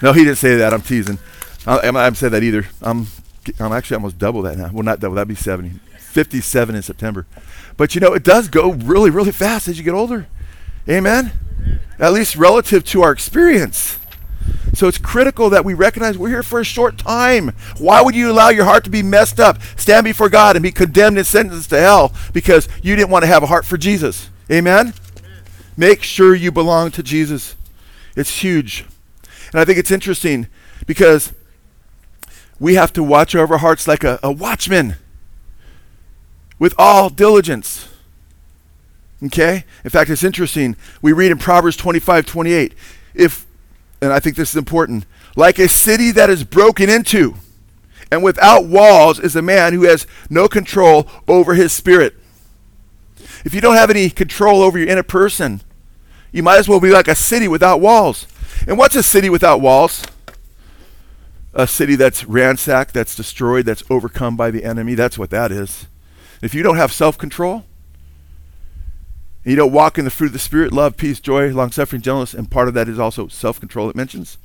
No, 0.00 0.12
he 0.12 0.22
didn't 0.22 0.38
say 0.38 0.54
that. 0.58 0.72
I'm 0.72 0.82
teasing. 0.82 1.18
I, 1.66 1.80
I 1.80 1.86
haven't 1.86 2.18
said 2.18 2.30
that 2.30 2.44
either. 2.44 2.68
I'm, 2.80 3.08
I'm 3.58 3.72
actually 3.72 3.96
almost 3.96 4.16
double 4.16 4.42
that 4.42 4.56
now. 4.56 4.70
Well, 4.72 4.84
not 4.84 5.00
double. 5.00 5.16
That'd 5.16 5.26
be 5.26 5.34
70. 5.34 5.80
57 5.98 6.76
in 6.76 6.82
September. 6.82 7.26
But 7.76 7.96
you 7.96 8.00
know, 8.00 8.14
it 8.14 8.22
does 8.22 8.46
go 8.46 8.74
really, 8.74 9.10
really 9.10 9.32
fast 9.32 9.66
as 9.66 9.76
you 9.76 9.82
get 9.82 9.94
older. 9.94 10.28
Amen? 10.88 11.32
At 11.98 12.12
least 12.12 12.36
relative 12.36 12.84
to 12.84 13.02
our 13.02 13.10
experience. 13.10 13.98
So 14.74 14.86
it's 14.86 14.98
critical 14.98 15.50
that 15.50 15.64
we 15.64 15.74
recognize 15.74 16.18
we're 16.18 16.28
here 16.28 16.42
for 16.42 16.60
a 16.60 16.64
short 16.64 16.98
time. 16.98 17.52
Why 17.78 18.02
would 18.02 18.14
you 18.14 18.30
allow 18.30 18.50
your 18.50 18.64
heart 18.64 18.84
to 18.84 18.90
be 18.90 19.02
messed 19.02 19.40
up, 19.40 19.60
stand 19.76 20.04
before 20.04 20.28
God, 20.28 20.56
and 20.56 20.62
be 20.62 20.70
condemned 20.70 21.18
and 21.18 21.26
sentenced 21.26 21.70
to 21.70 21.80
hell 21.80 22.12
because 22.32 22.68
you 22.82 22.94
didn't 22.94 23.10
want 23.10 23.22
to 23.22 23.26
have 23.26 23.42
a 23.42 23.46
heart 23.46 23.64
for 23.64 23.76
Jesus? 23.76 24.30
Amen? 24.50 24.92
Amen. 25.18 25.42
Make 25.76 26.02
sure 26.02 26.34
you 26.34 26.52
belong 26.52 26.90
to 26.92 27.02
Jesus. 27.02 27.56
It's 28.16 28.42
huge. 28.42 28.84
And 29.52 29.60
I 29.60 29.64
think 29.64 29.78
it's 29.78 29.90
interesting 29.90 30.46
because 30.86 31.32
we 32.60 32.74
have 32.74 32.92
to 32.94 33.02
watch 33.02 33.34
over 33.34 33.54
our 33.54 33.60
hearts 33.60 33.88
like 33.88 34.04
a, 34.04 34.18
a 34.22 34.30
watchman 34.30 34.96
with 36.58 36.74
all 36.78 37.08
diligence. 37.08 37.88
Okay? 39.22 39.64
In 39.84 39.90
fact, 39.90 40.10
it's 40.10 40.24
interesting. 40.24 40.76
We 41.02 41.12
read 41.12 41.30
in 41.30 41.38
Proverbs 41.38 41.76
25 41.76 42.26
28. 42.26 42.74
If, 43.14 43.46
and 44.00 44.12
I 44.12 44.20
think 44.20 44.36
this 44.36 44.50
is 44.50 44.56
important, 44.56 45.06
like 45.36 45.58
a 45.58 45.68
city 45.68 46.10
that 46.12 46.30
is 46.30 46.44
broken 46.44 46.88
into 46.88 47.34
and 48.10 48.22
without 48.22 48.66
walls 48.66 49.18
is 49.18 49.36
a 49.36 49.42
man 49.42 49.72
who 49.72 49.82
has 49.82 50.06
no 50.30 50.48
control 50.48 51.08
over 51.26 51.54
his 51.54 51.72
spirit. 51.72 52.14
If 53.44 53.54
you 53.54 53.60
don't 53.60 53.76
have 53.76 53.90
any 53.90 54.10
control 54.10 54.62
over 54.62 54.78
your 54.78 54.88
inner 54.88 55.02
person, 55.02 55.60
you 56.32 56.42
might 56.42 56.58
as 56.58 56.68
well 56.68 56.80
be 56.80 56.90
like 56.90 57.08
a 57.08 57.14
city 57.14 57.48
without 57.48 57.80
walls. 57.80 58.26
And 58.66 58.78
what's 58.78 58.96
a 58.96 59.02
city 59.02 59.30
without 59.30 59.60
walls? 59.60 60.04
A 61.54 61.66
city 61.66 61.96
that's 61.96 62.24
ransacked, 62.24 62.94
that's 62.94 63.14
destroyed, 63.14 63.66
that's 63.66 63.82
overcome 63.90 64.36
by 64.36 64.50
the 64.50 64.64
enemy. 64.64 64.94
That's 64.94 65.18
what 65.18 65.30
that 65.30 65.52
is. 65.52 65.86
If 66.42 66.54
you 66.54 66.62
don't 66.62 66.76
have 66.76 66.92
self 66.92 67.18
control, 67.18 67.64
you 69.50 69.56
don't 69.56 69.72
walk 69.72 69.98
in 69.98 70.04
the 70.04 70.10
fruit 70.10 70.28
of 70.28 70.32
the 70.32 70.38
Spirit 70.38 70.72
love, 70.72 70.96
peace, 70.96 71.20
joy, 71.20 71.50
long 71.50 71.70
suffering, 71.70 72.02
gentleness, 72.02 72.34
and 72.34 72.50
part 72.50 72.68
of 72.68 72.74
that 72.74 72.88
is 72.88 72.98
also 72.98 73.28
self 73.28 73.58
control, 73.60 73.88
it 73.88 73.96
mentions. 73.96 74.38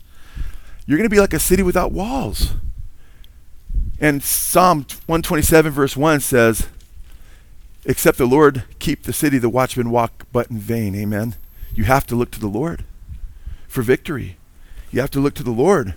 You're 0.85 0.97
going 0.97 1.09
to 1.09 1.13
be 1.13 1.19
like 1.19 1.33
a 1.33 1.39
city 1.39 1.63
without 1.63 1.91
walls. 1.91 2.53
And 3.99 4.23
Psalm 4.23 4.79
127, 5.05 5.71
verse 5.71 5.95
1 5.95 6.19
says, 6.19 6.67
Except 7.85 8.17
the 8.17 8.25
Lord 8.25 8.63
keep 8.79 9.03
the 9.03 9.13
city, 9.13 9.37
the 9.37 9.49
watchmen 9.49 9.91
walk 9.91 10.25
but 10.31 10.49
in 10.49 10.57
vain. 10.57 10.95
Amen. 10.95 11.35
You 11.73 11.85
have 11.85 12.05
to 12.07 12.15
look 12.15 12.31
to 12.31 12.39
the 12.39 12.47
Lord 12.47 12.83
for 13.67 13.81
victory. 13.81 14.37
You 14.91 15.01
have 15.01 15.11
to 15.11 15.19
look 15.19 15.33
to 15.35 15.43
the 15.43 15.51
Lord. 15.51 15.95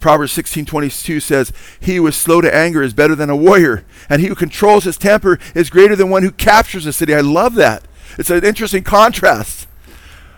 Proverbs 0.00 0.32
16:22 0.32 1.20
says, 1.20 1.52
"He 1.80 1.96
who 1.96 2.06
is 2.06 2.16
slow 2.16 2.40
to 2.40 2.54
anger 2.54 2.82
is 2.82 2.92
better 2.92 3.14
than 3.14 3.30
a 3.30 3.36
warrior, 3.36 3.84
and 4.08 4.20
he 4.20 4.28
who 4.28 4.34
controls 4.34 4.84
his 4.84 4.96
temper 4.96 5.38
is 5.54 5.70
greater 5.70 5.96
than 5.96 6.10
one 6.10 6.22
who 6.22 6.30
captures 6.30 6.86
a 6.86 6.92
city." 6.92 7.14
I 7.14 7.20
love 7.20 7.54
that. 7.54 7.84
It's 8.18 8.30
an 8.30 8.44
interesting 8.44 8.82
contrast. 8.82 9.66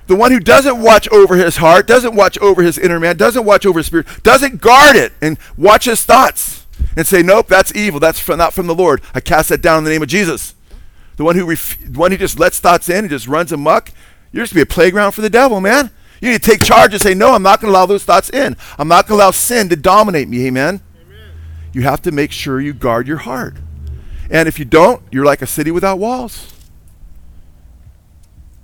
The 0.06 0.16
one 0.16 0.32
who 0.32 0.40
doesn't 0.40 0.80
watch 0.80 1.06
over 1.08 1.36
his 1.36 1.58
heart, 1.58 1.86
doesn't 1.86 2.14
watch 2.14 2.38
over 2.38 2.62
his 2.62 2.78
inner 2.78 2.98
man, 2.98 3.16
doesn't 3.16 3.44
watch 3.44 3.66
over 3.66 3.78
his 3.78 3.86
spirit, 3.86 4.06
doesn't 4.22 4.60
guard 4.60 4.96
it 4.96 5.12
and 5.20 5.38
watch 5.56 5.84
his 5.84 6.04
thoughts 6.04 6.66
and 6.96 7.06
say, 7.06 7.22
"Nope, 7.22 7.48
that's 7.48 7.74
evil. 7.74 8.00
That's 8.00 8.18
from, 8.18 8.38
not 8.38 8.54
from 8.54 8.66
the 8.66 8.74
Lord. 8.74 9.02
I 9.14 9.20
cast 9.20 9.50
that 9.50 9.60
down 9.60 9.78
in 9.78 9.84
the 9.84 9.90
name 9.90 10.02
of 10.02 10.08
Jesus." 10.08 10.54
The 11.16 11.24
one 11.24 11.36
who 11.36 11.44
ref- 11.44 11.78
the 11.84 11.98
one 11.98 12.10
who 12.12 12.16
just 12.16 12.38
lets 12.38 12.58
thoughts 12.58 12.88
in 12.88 12.98
and 12.98 13.10
just 13.10 13.26
runs 13.26 13.52
amok, 13.52 13.90
you're 14.32 14.44
just 14.44 14.54
going 14.54 14.64
to 14.64 14.66
be 14.66 14.72
a 14.72 14.74
playground 14.74 15.12
for 15.12 15.20
the 15.20 15.30
devil, 15.30 15.60
man. 15.60 15.90
You 16.20 16.30
need 16.30 16.42
to 16.42 16.50
take 16.50 16.62
charge 16.62 16.92
and 16.92 17.02
say, 17.02 17.14
No, 17.14 17.34
I'm 17.34 17.42
not 17.42 17.60
going 17.60 17.72
to 17.72 17.76
allow 17.76 17.86
those 17.86 18.04
thoughts 18.04 18.30
in. 18.30 18.56
I'm 18.78 18.88
not 18.88 19.06
going 19.06 19.18
to 19.18 19.24
allow 19.24 19.30
sin 19.30 19.68
to 19.68 19.76
dominate 19.76 20.28
me. 20.28 20.46
Amen? 20.46 20.80
Amen? 21.00 21.30
You 21.72 21.82
have 21.82 22.02
to 22.02 22.12
make 22.12 22.32
sure 22.32 22.60
you 22.60 22.72
guard 22.72 23.06
your 23.06 23.18
heart. 23.18 23.56
And 24.30 24.48
if 24.48 24.58
you 24.58 24.64
don't, 24.64 25.02
you're 25.10 25.24
like 25.24 25.42
a 25.42 25.46
city 25.46 25.70
without 25.70 25.98
walls. 25.98 26.52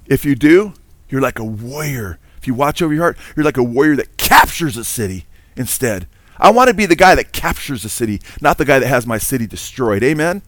If 0.07 0.25
you 0.25 0.35
do, 0.35 0.75
you're 1.09 1.21
like 1.21 1.39
a 1.39 1.45
warrior. 1.45 2.19
If 2.39 2.47
you 2.47 2.55
watch 2.55 2.83
over 2.83 2.93
your 2.93 3.03
heart, 3.05 3.19
you're 3.37 3.45
like 3.45 3.57
a 3.57 3.63
warrior 3.63 3.97
that 3.97 4.17
captures 4.17 4.77
a 4.77 4.85
city 4.85 5.27
instead. 5.57 6.07
I 6.39 6.51
want 6.51 6.69
to 6.69 6.75
be 6.75 6.87
the 6.87 6.97
guy 6.97 7.15
that 7.15 7.33
captures 7.33 7.85
a 7.85 7.89
city, 7.89 8.21
not 8.41 8.59
the 8.59 8.65
guy 8.65 8.79
that 8.79 8.89
has 8.89 9.07
my 9.07 9.19
city 9.19 9.47
destroyed. 9.47 10.03
Amen? 10.03 10.43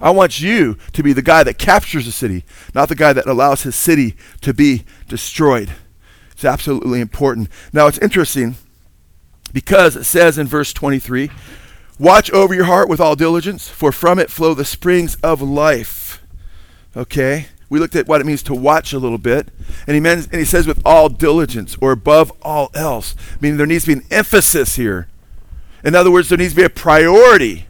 I 0.00 0.10
want 0.10 0.40
you 0.40 0.76
to 0.92 1.02
be 1.02 1.12
the 1.12 1.22
guy 1.22 1.42
that 1.42 1.58
captures 1.58 2.06
a 2.06 2.12
city, 2.12 2.44
not 2.74 2.88
the 2.88 2.94
guy 2.94 3.12
that 3.12 3.26
allows 3.26 3.62
his 3.62 3.74
city 3.74 4.16
to 4.40 4.54
be 4.54 4.84
destroyed. 5.08 5.70
It's 6.32 6.44
absolutely 6.44 7.00
important. 7.00 7.48
Now, 7.72 7.86
it's 7.86 7.98
interesting 7.98 8.56
because 9.52 9.96
it 9.96 10.04
says 10.04 10.38
in 10.38 10.46
verse 10.46 10.72
23 10.72 11.30
Watch 11.98 12.30
over 12.30 12.54
your 12.54 12.64
heart 12.64 12.88
with 12.88 12.98
all 12.98 13.14
diligence, 13.14 13.68
for 13.68 13.92
from 13.92 14.18
it 14.18 14.30
flow 14.30 14.54
the 14.54 14.64
springs 14.64 15.16
of 15.16 15.42
life. 15.42 16.24
Okay? 16.96 17.48
We 17.70 17.78
looked 17.78 17.96
at 17.96 18.06
what 18.06 18.20
it 18.20 18.26
means 18.26 18.42
to 18.42 18.54
watch 18.54 18.92
a 18.92 18.98
little 18.98 19.16
bit. 19.16 19.48
And 19.86 19.96
he, 19.96 20.12
and 20.12 20.34
he 20.34 20.44
says 20.44 20.66
with 20.66 20.82
all 20.84 21.08
diligence 21.08 21.76
or 21.80 21.92
above 21.92 22.30
all 22.42 22.70
else, 22.74 23.14
meaning 23.40 23.56
there 23.56 23.66
needs 23.66 23.84
to 23.84 23.94
be 23.94 24.00
an 24.00 24.06
emphasis 24.10 24.76
here. 24.76 25.08
In 25.82 25.94
other 25.94 26.10
words, 26.10 26.28
there 26.28 26.36
needs 26.36 26.52
to 26.52 26.60
be 26.60 26.64
a 26.64 26.68
priority. 26.68 27.66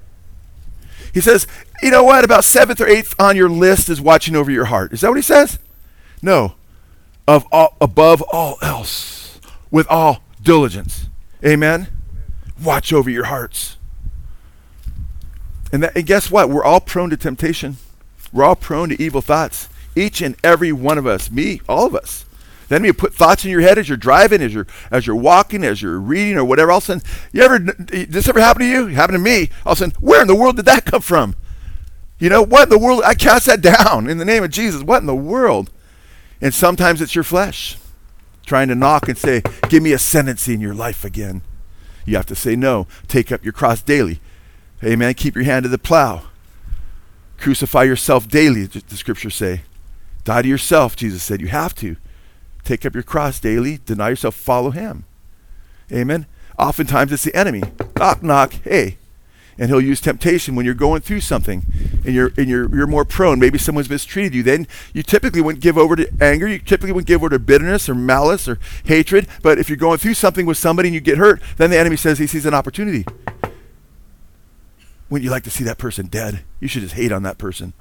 He 1.14 1.20
says, 1.20 1.46
you 1.82 1.92
know 1.92 2.02
what? 2.02 2.24
About 2.24 2.44
seventh 2.44 2.80
or 2.80 2.88
eighth 2.88 3.14
on 3.20 3.36
your 3.36 3.48
list 3.48 3.88
is 3.88 4.00
watching 4.00 4.34
over 4.34 4.50
your 4.50 4.64
heart. 4.64 4.92
Is 4.92 5.02
that 5.02 5.08
what 5.10 5.18
he 5.18 5.22
says? 5.22 5.60
No 6.20 6.54
of 7.30 7.46
all, 7.52 7.76
above 7.80 8.22
all 8.32 8.58
else 8.60 9.40
with 9.70 9.86
all 9.88 10.22
diligence. 10.42 11.06
Amen. 11.44 11.86
Watch 12.62 12.92
over 12.92 13.08
your 13.08 13.26
hearts. 13.26 13.76
And, 15.72 15.84
that, 15.84 15.96
and 15.96 16.04
guess 16.04 16.28
what? 16.28 16.50
We're 16.50 16.64
all 16.64 16.80
prone 16.80 17.10
to 17.10 17.16
temptation. 17.16 17.76
We're 18.32 18.42
all 18.42 18.56
prone 18.56 18.88
to 18.88 19.00
evil 19.00 19.20
thoughts. 19.20 19.68
Each 19.96 20.20
and 20.20 20.36
every 20.44 20.72
one 20.72 20.98
of 20.98 21.06
us, 21.06 21.30
me, 21.30 21.60
all 21.68 21.86
of 21.86 21.94
us. 21.94 22.24
The 22.68 22.76
enemy 22.76 22.92
put 22.92 23.12
thoughts 23.12 23.44
in 23.44 23.50
your 23.50 23.62
head 23.62 23.78
as 23.78 23.88
you're 23.88 23.98
driving, 23.98 24.40
as 24.40 24.54
you're 24.54 24.66
as 24.92 25.04
you're 25.04 25.16
walking, 25.16 25.64
as 25.64 25.82
you're 25.82 25.98
reading, 25.98 26.36
or 26.36 26.44
whatever 26.44 26.70
else. 26.70 26.88
And 26.88 27.02
you 27.32 27.42
ever 27.42 27.58
this 27.58 28.28
ever 28.28 28.40
happen 28.40 28.60
to 28.60 28.68
you? 28.68 28.86
It 28.86 28.94
happened 28.94 29.16
to 29.16 29.22
me. 29.24 29.50
All 29.66 29.72
of 29.72 29.78
a 29.78 29.80
sudden, 29.80 29.96
where 30.00 30.22
in 30.22 30.28
the 30.28 30.36
world 30.36 30.54
did 30.54 30.66
that 30.66 30.84
come 30.84 31.02
from? 31.02 31.34
You 32.20 32.28
know 32.28 32.42
what 32.42 32.64
in 32.64 32.68
the 32.68 32.78
world? 32.78 33.02
I 33.04 33.14
cast 33.14 33.46
that 33.46 33.60
down 33.60 34.08
in 34.08 34.18
the 34.18 34.24
name 34.24 34.44
of 34.44 34.50
Jesus. 34.50 34.84
What 34.84 35.00
in 35.00 35.06
the 35.06 35.16
world? 35.16 35.70
And 36.40 36.54
sometimes 36.54 37.02
it's 37.02 37.14
your 37.14 37.24
flesh 37.24 37.76
trying 38.46 38.68
to 38.68 38.74
knock 38.76 39.08
and 39.08 39.18
say, 39.18 39.42
Give 39.68 39.82
me 39.82 39.92
ascendancy 39.92 40.54
in 40.54 40.60
your 40.60 40.74
life 40.74 41.04
again. 41.04 41.42
You 42.04 42.16
have 42.16 42.26
to 42.26 42.36
say 42.36 42.54
no. 42.54 42.86
Take 43.08 43.32
up 43.32 43.44
your 43.44 43.52
cross 43.52 43.82
daily. 43.82 44.20
Amen. 44.84 45.14
Keep 45.14 45.34
your 45.34 45.44
hand 45.44 45.64
to 45.64 45.68
the 45.68 45.78
plow. 45.78 46.22
Crucify 47.36 47.84
yourself 47.84 48.28
daily, 48.28 48.64
the 48.64 48.96
scriptures 48.96 49.34
say. 49.34 49.62
Die 50.24 50.42
to 50.42 50.48
yourself, 50.48 50.96
Jesus 50.96 51.22
said. 51.22 51.40
You 51.40 51.48
have 51.48 51.74
to. 51.76 51.96
Take 52.64 52.84
up 52.84 52.94
your 52.94 53.02
cross 53.02 53.40
daily, 53.40 53.80
deny 53.84 54.10
yourself, 54.10 54.34
follow 54.34 54.70
him. 54.70 55.04
Amen. 55.90 56.26
Oftentimes 56.58 57.10
it's 57.10 57.24
the 57.24 57.34
enemy. 57.34 57.62
Knock, 57.96 58.22
knock. 58.22 58.52
Hey, 58.64 58.98
and 59.60 59.68
he'll 59.68 59.80
use 59.80 60.00
temptation 60.00 60.54
when 60.54 60.64
you're 60.64 60.74
going 60.74 61.02
through 61.02 61.20
something 61.20 61.64
and 62.04 62.14
you're 62.14 62.32
and 62.36 62.48
you're 62.48 62.74
you're 62.74 62.86
more 62.86 63.04
prone 63.04 63.38
maybe 63.38 63.58
someone's 63.58 63.90
mistreated 63.90 64.34
you 64.34 64.42
then 64.42 64.66
you 64.94 65.02
typically 65.02 65.42
wouldn't 65.42 65.62
give 65.62 65.76
over 65.76 65.94
to 65.94 66.10
anger 66.20 66.48
you 66.48 66.58
typically 66.58 66.92
wouldn't 66.92 67.06
give 67.06 67.20
over 67.20 67.28
to 67.28 67.38
bitterness 67.38 67.88
or 67.88 67.94
malice 67.94 68.48
or 68.48 68.58
hatred 68.84 69.28
but 69.42 69.58
if 69.58 69.68
you're 69.68 69.76
going 69.76 69.98
through 69.98 70.14
something 70.14 70.46
with 70.46 70.56
somebody 70.56 70.88
and 70.88 70.94
you 70.94 71.00
get 71.00 71.18
hurt 71.18 71.42
then 71.58 71.70
the 71.70 71.78
enemy 71.78 71.96
says 71.96 72.18
he 72.18 72.26
sees 72.26 72.46
an 72.46 72.54
opportunity 72.54 73.04
wouldn't 75.10 75.24
you 75.24 75.30
like 75.30 75.44
to 75.44 75.50
see 75.50 75.62
that 75.62 75.76
person 75.76 76.06
dead 76.06 76.42
you 76.58 76.66
should 76.66 76.82
just 76.82 76.94
hate 76.94 77.12
on 77.12 77.22
that 77.22 77.36
person 77.36 77.74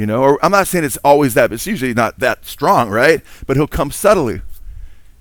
you 0.00 0.06
know 0.06 0.22
or 0.22 0.42
i'm 0.42 0.52
not 0.52 0.66
saying 0.66 0.82
it's 0.82 0.96
always 0.98 1.34
that 1.34 1.50
but 1.50 1.54
it's 1.54 1.66
usually 1.66 1.92
not 1.92 2.18
that 2.18 2.46
strong 2.46 2.88
right 2.88 3.22
but 3.46 3.56
he'll 3.56 3.66
come 3.66 3.90
subtly 3.90 4.40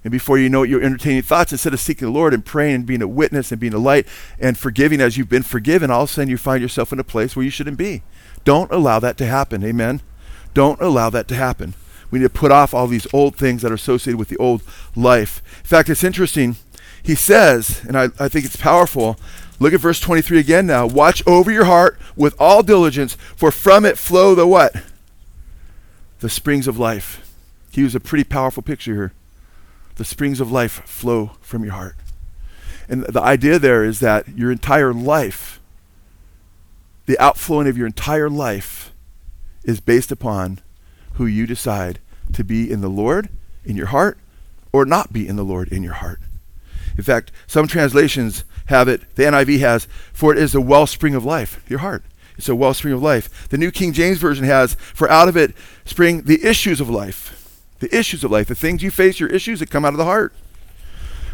and 0.04 0.12
before 0.12 0.38
you 0.38 0.48
know 0.50 0.64
it, 0.64 0.70
you're 0.70 0.82
entertaining 0.82 1.24
thoughts 1.24 1.52
instead 1.52 1.74
of 1.74 1.80
seeking 1.80 2.08
the 2.08 2.14
Lord 2.14 2.34
and 2.34 2.46
praying 2.46 2.76
and 2.76 2.86
being 2.86 3.02
a 3.02 3.08
witness 3.08 3.52
and 3.52 3.60
being 3.60 3.74
a 3.74 3.80
light 3.80 4.08
and 4.40 4.58
forgiving 4.58 5.02
as 5.02 5.18
you've 5.18 5.28
been 5.28 5.44
forgiven. 5.44 5.92
All 5.92 6.04
of 6.04 6.10
a 6.10 6.14
sudden, 6.14 6.30
you 6.30 6.38
find 6.38 6.62
yourself 6.62 6.94
in 6.94 7.00
a 7.00 7.04
place 7.04 7.36
where 7.36 7.44
you 7.44 7.50
shouldn't 7.50 7.78
be. 7.78 8.04
Don't 8.46 8.72
allow 8.72 9.00
that 9.00 9.18
to 9.18 9.26
happen. 9.26 9.62
Amen. 9.64 10.02
Don't 10.54 10.80
allow 10.80 11.10
that 11.10 11.28
to 11.28 11.36
happen. 11.36 11.74
We 12.12 12.20
need 12.20 12.24
to 12.24 12.30
put 12.30 12.52
off 12.52 12.74
all 12.74 12.88
these 12.88 13.08
old 13.14 13.36
things 13.36 13.62
that 13.62 13.72
are 13.72 13.76
associated 13.76 14.18
with 14.18 14.30
the 14.30 14.38
old 14.38 14.64
life. 14.96 15.42
In 15.60 15.66
fact, 15.66 15.90
it's 15.90 16.04
interesting. 16.04 16.56
He 17.04 17.16
says, 17.16 17.84
and 17.86 17.98
I, 17.98 18.10
I 18.20 18.30
think 18.30 18.46
it's 18.46 18.56
powerful. 18.56 19.18
Look 19.60 19.74
at 19.74 19.82
verse 19.82 20.00
23 20.00 20.40
again 20.40 20.66
now. 20.68 20.88
Watch 20.88 21.22
over 21.28 21.52
your 21.52 21.66
heart 21.66 22.00
with 22.16 22.36
all 22.40 22.64
diligence, 22.64 23.16
for 23.36 23.52
from 23.52 23.86
it 23.86 23.98
flow 23.98 24.34
the 24.34 24.48
what? 24.48 24.74
The 26.20 26.30
springs 26.30 26.68
of 26.68 26.80
life. 26.80 27.36
He 27.72 27.84
was 27.84 27.96
a 27.96 28.00
pretty 28.00 28.24
powerful 28.24 28.64
picture 28.64 28.94
here 28.94 29.14
the 30.00 30.06
springs 30.06 30.40
of 30.40 30.50
life 30.50 30.82
flow 30.86 31.32
from 31.42 31.62
your 31.62 31.74
heart. 31.74 31.96
And 32.88 33.04
the 33.04 33.22
idea 33.22 33.60
there 33.60 33.84
is 33.84 34.00
that 34.00 34.30
your 34.30 34.50
entire 34.50 34.94
life, 34.94 35.60
the 37.06 37.20
outflowing 37.20 37.68
of 37.68 37.78
your 37.78 37.86
entire 37.86 38.30
life, 38.30 38.94
is 39.66 39.82
based 39.82 40.10
upon 40.10 40.60
who 41.16 41.26
you 41.26 41.46
decide 41.46 42.00
to 42.32 42.46
be 42.46 42.72
in 42.72 42.80
the 42.80 42.88
Lord 42.88 43.28
in 43.66 43.76
your 43.76 43.88
heart 43.88 44.18
or 44.72 44.86
not 44.86 45.12
be 45.12 45.28
in 45.28 45.36
the 45.36 45.44
Lord 45.44 45.68
in 45.68 45.84
your 45.84 45.96
heart. 45.96 46.22
In 46.98 47.04
fact, 47.04 47.34
some 47.46 47.68
translations 47.68 48.46
have 48.70 48.88
it, 48.88 49.04
the 49.16 49.24
NIV 49.24 49.60
has, 49.60 49.88
for 50.14 50.32
it 50.32 50.40
is 50.40 50.54
the 50.54 50.62
wellspring 50.62 51.14
of 51.14 51.26
life, 51.26 51.64
your 51.68 51.80
heart. 51.80 52.04
It's 52.38 52.50
a 52.50 52.56
wellspring 52.56 52.94
of 52.94 53.04
life. 53.04 53.50
The 53.50 53.58
New 53.58 53.70
King 53.70 53.94
James 53.94 54.18
Version 54.18 54.46
has, 54.46 54.76
for 54.76 55.10
out 55.12 55.28
of 55.28 55.36
it 55.36 55.54
spring 55.86 56.22
the 56.24 56.44
issues 56.46 56.80
of 56.80 56.90
life 56.90 57.36
the 57.80 57.98
issues 57.98 58.24
of 58.24 58.32
life, 58.32 58.48
the 58.48 58.56
things 58.56 58.84
you 58.84 58.92
face, 58.92 59.20
your 59.20 59.30
issues 59.30 59.60
that 59.60 59.70
come 59.70 59.86
out 59.86 59.94
of 59.94 59.98
the 59.98 60.06
heart. 60.06 60.34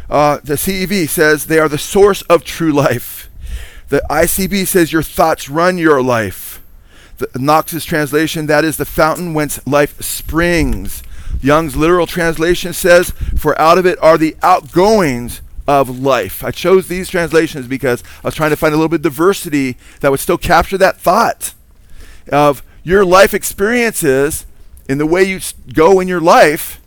Uh, 0.10 0.38
the 0.43 0.54
CEV 0.54 1.10
says 1.10 1.48
they 1.48 1.60
are 1.60 1.69
the 1.69 1.78
source 1.78 2.21
of 2.24 2.43
true 2.43 2.71
life. 2.71 3.30
The 3.89 4.04
ICB 4.10 4.67
says 4.67 4.93
your 4.93 5.04
thoughts 5.04 5.50
run 5.50 5.78
your 5.78 6.02
life. 6.02 6.62
The 7.17 7.30
Knox's 7.39 7.86
translation, 7.86 8.45
that 8.48 8.65
is 8.65 8.78
the 8.78 8.86
fountain 8.86 9.34
whence 9.34 9.65
life 9.65 10.02
springs. 10.02 11.02
Young's 11.41 11.76
literal 11.76 12.08
translation 12.08 12.74
says, 12.74 13.12
for 13.38 13.60
out 13.60 13.78
of 13.78 13.86
it 13.86 13.98
are 14.02 14.17
the 14.17 14.36
outgoings 14.41 15.41
of 15.67 15.99
life. 15.99 16.43
I 16.43 16.51
chose 16.51 16.88
these 16.88 17.10
translations 17.10 17.67
because 17.67 18.04
I 18.23 18.28
was 18.28 18.36
trying 18.36 18.51
to 18.51 18.56
find 18.56 18.73
a 18.73 18.78
little 18.78 18.89
bit 18.89 18.97
of 18.97 19.04
diversity 19.04 19.78
that 20.01 20.12
would 20.12 20.19
still 20.19 20.38
capture 20.38 20.78
that 20.78 20.97
thought 20.97 21.54
of 22.32 22.63
your 22.84 23.04
life 23.04 23.34
experiences 23.34 24.45
in 24.88 24.97
the 24.97 25.06
way 25.06 25.23
you 25.23 25.39
go 25.73 25.99
in 25.99 26.08
your 26.08 26.21
life. 26.21 26.80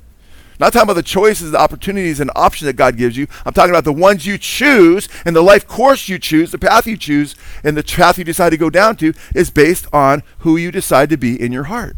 Not 0.61 0.73
talking 0.73 0.87
about 0.87 0.95
the 0.95 1.03
choices, 1.03 1.53
the 1.53 1.61
opportunities, 1.61 2.19
and 2.19 2.33
options 2.35 2.67
that 2.67 2.75
God 2.75 2.97
gives 2.97 3.17
you. 3.17 3.29
I'm 3.47 3.53
talking 3.53 3.71
about 3.71 3.85
the 3.85 3.93
ones 3.93 4.27
you 4.27 4.38
choose 4.38 5.09
and 5.25 5.35
the 5.35 5.43
life 5.43 5.69
course 5.69 6.09
you 6.09 6.19
choose, 6.19 6.51
the 6.51 6.59
path 6.59 6.87
you 6.87 6.97
choose, 6.97 7.37
and 7.62 7.77
the 7.77 7.85
path 7.85 8.19
you 8.19 8.25
decide 8.25 8.51
to 8.51 8.57
go 8.57 8.69
down 8.69 8.97
to 8.97 9.12
is 9.35 9.51
based 9.51 9.87
on 9.93 10.25
who 10.38 10.57
you 10.57 10.73
decide 10.73 11.11
to 11.11 11.17
be 11.17 11.41
in 11.41 11.53
your 11.53 11.64
heart. 11.64 11.97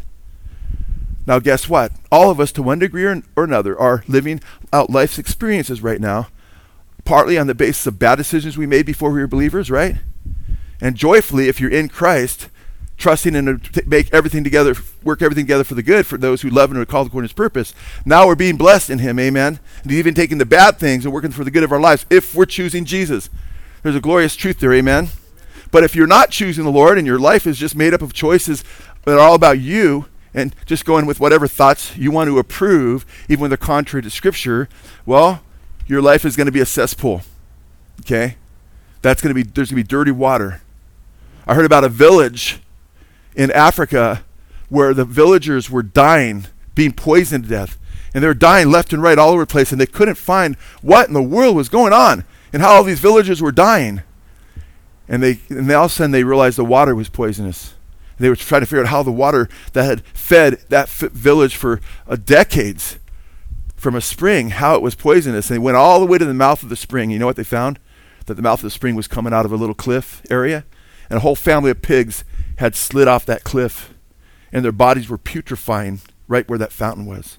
Now, 1.27 1.39
guess 1.39 1.69
what? 1.69 1.93
All 2.11 2.31
of 2.31 2.41
us, 2.41 2.53
to 2.53 2.63
one 2.63 2.79
degree 2.79 3.05
or, 3.05 3.23
or 3.37 3.45
another, 3.45 3.79
are 3.79 4.05
living 4.09 4.41
out 4.73 4.91
life's 4.91 5.19
experiences 5.19 5.83
right 5.83 6.01
now, 6.01 6.29
partly 7.05 7.39
on 7.39 7.47
the 7.47 7.55
basis 7.55 7.87
of 7.87 7.99
bad 7.99 8.17
decisions 8.17 8.57
we 8.57 8.67
made 8.67 8.87
before 8.87 9.11
we 9.11 9.21
were 9.21 9.27
believers, 9.27 9.71
right? 9.71 9.97
And 10.81 10.97
joyfully, 10.97 11.49
if 11.49 11.61
you're 11.61 11.71
in 11.71 11.89
Christ, 11.89 12.49
trusting 12.97 13.35
and 13.35 13.87
make 13.87 14.13
everything 14.13 14.45
together, 14.45 14.75
work 15.03 15.23
everything 15.23 15.45
together 15.45 15.65
for 15.65 15.75
the 15.75 15.83
good 15.83 16.07
for 16.07 16.19
those 16.19 16.43
who 16.43 16.51
love 16.51 16.71
and 16.71 16.79
are 16.79 16.85
called 16.85 17.09
according 17.09 17.29
to 17.29 17.33
his 17.33 17.37
purpose. 17.37 17.75
Now 18.05 18.27
we're 18.27 18.35
being 18.35 18.57
blessed 18.57 18.91
in 18.91 18.99
him, 19.01 19.19
amen. 19.19 19.59
And 19.83 19.93
even 19.93 20.15
taking 20.15 20.39
the 20.39 20.47
bad 20.47 20.79
things 20.79 21.05
and 21.05 21.13
working 21.13 21.33
for 21.33 21.45
the 21.45 21.51
good 21.51 21.65
of 21.65 21.73
our 21.73 21.81
lives 21.81 22.07
if 22.11 22.35
we're 22.35 22.45
choosing 22.45 22.85
Jesus. 22.85 23.29
There's 23.83 23.97
a 23.97 24.01
glorious 24.01 24.37
truth 24.37 24.61
there, 24.61 24.75
amen. 24.75 25.09
But 25.71 25.85
if 25.85 25.97
you're 25.97 26.07
not 26.07 26.31
choosing 26.31 26.65
the 26.65 26.71
Lord 26.71 26.99
and 26.99 27.07
your 27.07 27.19
life 27.19 27.47
is 27.47 27.59
just 27.59 27.75
made 27.75 27.95
up 27.95 28.03
of 28.03 28.13
choices 28.13 28.65
that 29.05 29.17
are 29.17 29.21
all 29.21 29.35
about 29.35 29.59
you 29.59 30.07
and 30.35 30.55
just 30.67 30.85
going 30.85 31.07
with 31.07 31.21
whatever 31.21 31.49
thoughts 31.49 31.97
you 31.97 32.11
want 32.11 32.29
to 32.29 32.39
approve, 32.39 33.07
even 33.29 33.41
when 33.41 33.51
they're 33.51 33.57
contrary 33.57 34.03
to 34.03 34.11
Scripture, 34.11 34.69
well, 35.07 35.43
your 35.91 36.01
life 36.01 36.25
is 36.25 36.37
going 36.37 36.47
to 36.47 36.53
be 36.53 36.61
a 36.61 36.67
cesspool. 36.67 37.23
Okay? 38.01 38.37
That's 39.03 39.21
going 39.21 39.35
to 39.35 39.35
be, 39.35 39.43
there's 39.43 39.71
going 39.71 39.83
to 39.83 39.85
be 39.85 39.89
dirty 39.89 40.13
water. 40.13 40.63
I 41.47 41.55
heard 41.55 41.67
about 41.67 41.85
a 41.85 41.89
village 41.89 42.61
in 43.35 43.51
Africa 43.51 44.25
where 44.69 44.95
the 44.95 45.05
villagers 45.05 45.69
were 45.69 45.83
dying, 45.83 46.47
being 46.75 46.93
poisoned 46.93 47.45
to 47.45 47.51
death. 47.51 47.77
And 48.15 48.23
they 48.23 48.29
were 48.29 48.35
dying 48.35 48.71
left 48.71 48.93
and 48.93 49.03
right 49.03 49.19
all 49.19 49.31
over 49.31 49.43
the 49.43 49.51
place, 49.51 49.73
and 49.73 49.81
they 49.81 49.87
couldn't 49.87 50.17
find 50.17 50.57
what 50.81 51.09
in 51.09 51.15
the 51.15 51.23
world 51.23 51.57
was 51.57 51.69
going 51.69 51.93
on 51.93 52.25
and 52.53 52.63
how 52.63 52.75
all 52.75 52.85
these 52.85 53.01
villagers 53.01 53.43
were 53.43 53.53
dying. 53.53 54.03
And 55.09 55.23
they 55.23 55.41
and 55.49 55.69
they 55.69 55.75
all 55.75 55.87
of 55.87 55.91
a 55.91 55.95
sudden 55.95 56.11
they 56.13 56.25
realized 56.25 56.59
the 56.59 56.65
water 56.65 56.95
was 56.95 57.09
poisonous. 57.09 57.75
And 58.17 58.25
they 58.25 58.29
were 58.29 58.37
trying 58.37 58.63
to 58.63 58.67
figure 58.67 58.83
out 58.83 58.91
how 58.91 59.03
the 59.03 59.13
water 59.13 59.49
that 59.73 59.85
had 59.85 60.05
fed 60.07 60.61
that 60.69 60.85
f- 60.85 61.11
village 61.11 61.57
for 61.57 61.81
uh, 62.09 62.17
decades 62.17 62.99
from 63.81 63.95
a 63.95 64.01
spring, 64.03 64.51
how 64.51 64.75
it 64.75 64.83
was 64.83 64.95
poisonous. 64.95 65.49
And 65.49 65.55
they 65.57 65.65
went 65.65 65.79
all 65.79 66.01
the 66.01 66.07
way 66.07 66.19
to 66.19 66.25
the 66.27 66.35
mouth 66.35 66.63
of 66.63 66.69
the 66.69 66.77
spring. 66.77 67.11
You 67.11 67.19
know 67.19 67.25
what 67.25 67.37
they 67.37 67.45
found? 67.45 67.79
That 68.27 68.35
the 68.35 68.43
mouth 68.43 68.59
of 68.59 68.65
the 68.65 68.71
spring 68.71 68.95
was 68.95 69.09
coming 69.09 69.33
out 69.33 69.47
of 69.47 69.53
a 69.53 69.57
little 69.57 69.75
cliff 69.75 70.21
area, 70.31 70.67
and 71.09 71.17
a 71.17 71.21
whole 71.21 71.35
family 71.35 71.71
of 71.71 71.81
pigs 71.81 72.23
had 72.59 72.77
slid 72.77 73.09
off 73.09 73.25
that 73.25 73.43
cliff, 73.43 73.95
and 74.53 74.63
their 74.63 74.71
bodies 74.71 75.09
were 75.09 75.17
putrefying 75.17 76.01
right 76.29 76.47
where 76.47 76.59
that 76.59 76.73
fountain 76.73 77.07
was. 77.07 77.39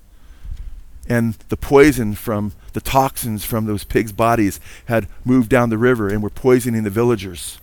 And 1.07 1.35
the 1.49 1.57
poison 1.57 2.15
from 2.15 2.53
the 2.73 2.81
toxins 2.81 3.45
from 3.45 3.65
those 3.65 3.83
pigs' 3.83 4.11
bodies 4.11 4.59
had 4.85 5.07
moved 5.23 5.49
down 5.49 5.69
the 5.69 5.77
river 5.77 6.09
and 6.09 6.23
were 6.23 6.31
poisoning 6.31 6.83
the 6.83 6.89
villagers. 6.89 7.59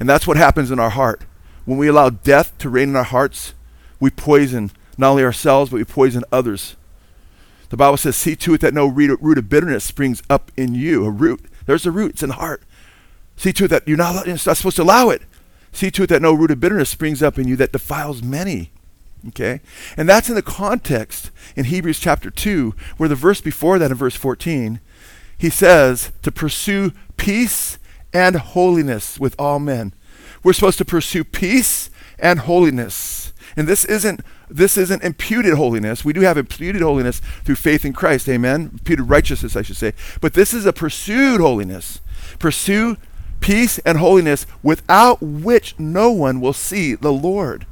And 0.00 0.08
that's 0.08 0.26
what 0.26 0.38
happens 0.38 0.70
in 0.70 0.78
our 0.78 0.90
heart. 0.90 1.22
When 1.66 1.76
we 1.76 1.88
allow 1.88 2.08
death 2.08 2.56
to 2.58 2.70
reign 2.70 2.88
in 2.88 2.96
our 2.96 3.04
hearts, 3.04 3.52
we 4.00 4.10
poison 4.10 4.70
not 4.96 5.10
only 5.10 5.24
ourselves, 5.24 5.70
but 5.70 5.76
we 5.76 5.84
poison 5.84 6.24
others. 6.32 6.76
The 7.70 7.76
Bible 7.76 7.96
says, 7.96 8.16
See 8.16 8.36
to 8.36 8.54
it 8.54 8.60
that 8.60 8.74
no 8.74 8.86
root 8.86 9.38
of 9.38 9.48
bitterness 9.48 9.84
springs 9.84 10.22
up 10.28 10.52
in 10.56 10.74
you. 10.74 11.04
A 11.04 11.10
root. 11.10 11.44
There's 11.66 11.86
a 11.86 11.90
root, 11.90 12.12
it's 12.12 12.22
in 12.22 12.28
the 12.28 12.36
heart. 12.36 12.62
See 13.36 13.52
to 13.52 13.64
it 13.64 13.68
that 13.68 13.88
you're 13.88 13.96
not, 13.96 14.26
you're 14.26 14.34
not 14.34 14.56
supposed 14.56 14.76
to 14.76 14.82
allow 14.82 15.10
it. 15.10 15.22
See 15.72 15.90
to 15.90 16.04
it 16.04 16.08
that 16.08 16.22
no 16.22 16.32
root 16.32 16.50
of 16.50 16.60
bitterness 16.60 16.88
springs 16.88 17.22
up 17.22 17.38
in 17.38 17.48
you 17.48 17.56
that 17.56 17.72
defiles 17.72 18.22
many. 18.22 18.70
Okay? 19.28 19.60
And 19.96 20.08
that's 20.08 20.28
in 20.28 20.34
the 20.34 20.42
context 20.42 21.30
in 21.56 21.64
Hebrews 21.64 21.98
chapter 21.98 22.30
2, 22.30 22.74
where 22.96 23.08
the 23.08 23.14
verse 23.14 23.40
before 23.40 23.78
that, 23.78 23.90
in 23.90 23.96
verse 23.96 24.14
14, 24.14 24.80
he 25.36 25.50
says 25.50 26.12
to 26.22 26.30
pursue 26.30 26.92
peace 27.16 27.78
and 28.12 28.36
holiness 28.36 29.18
with 29.18 29.34
all 29.38 29.58
men. 29.58 29.92
We're 30.42 30.52
supposed 30.52 30.78
to 30.78 30.84
pursue 30.84 31.24
peace 31.24 31.90
and 32.18 32.40
holiness. 32.40 33.23
And 33.56 33.68
this 33.68 33.84
isn't 33.84 34.20
this 34.48 34.76
isn't 34.76 35.02
imputed 35.02 35.54
holiness. 35.54 36.04
We 36.04 36.12
do 36.12 36.20
have 36.20 36.36
imputed 36.36 36.82
holiness 36.82 37.20
through 37.44 37.56
faith 37.56 37.84
in 37.84 37.92
Christ, 37.92 38.28
amen. 38.28 38.70
Imputed 38.72 39.08
righteousness, 39.08 39.56
I 39.56 39.62
should 39.62 39.76
say. 39.76 39.92
But 40.20 40.34
this 40.34 40.52
is 40.52 40.66
a 40.66 40.72
pursued 40.72 41.40
holiness. 41.40 42.00
Pursue 42.38 42.96
peace 43.40 43.78
and 43.80 43.98
holiness 43.98 44.46
without 44.62 45.22
which 45.22 45.78
no 45.78 46.10
one 46.10 46.40
will 46.40 46.52
see 46.52 46.94
the 46.94 47.12
Lord. 47.12 47.66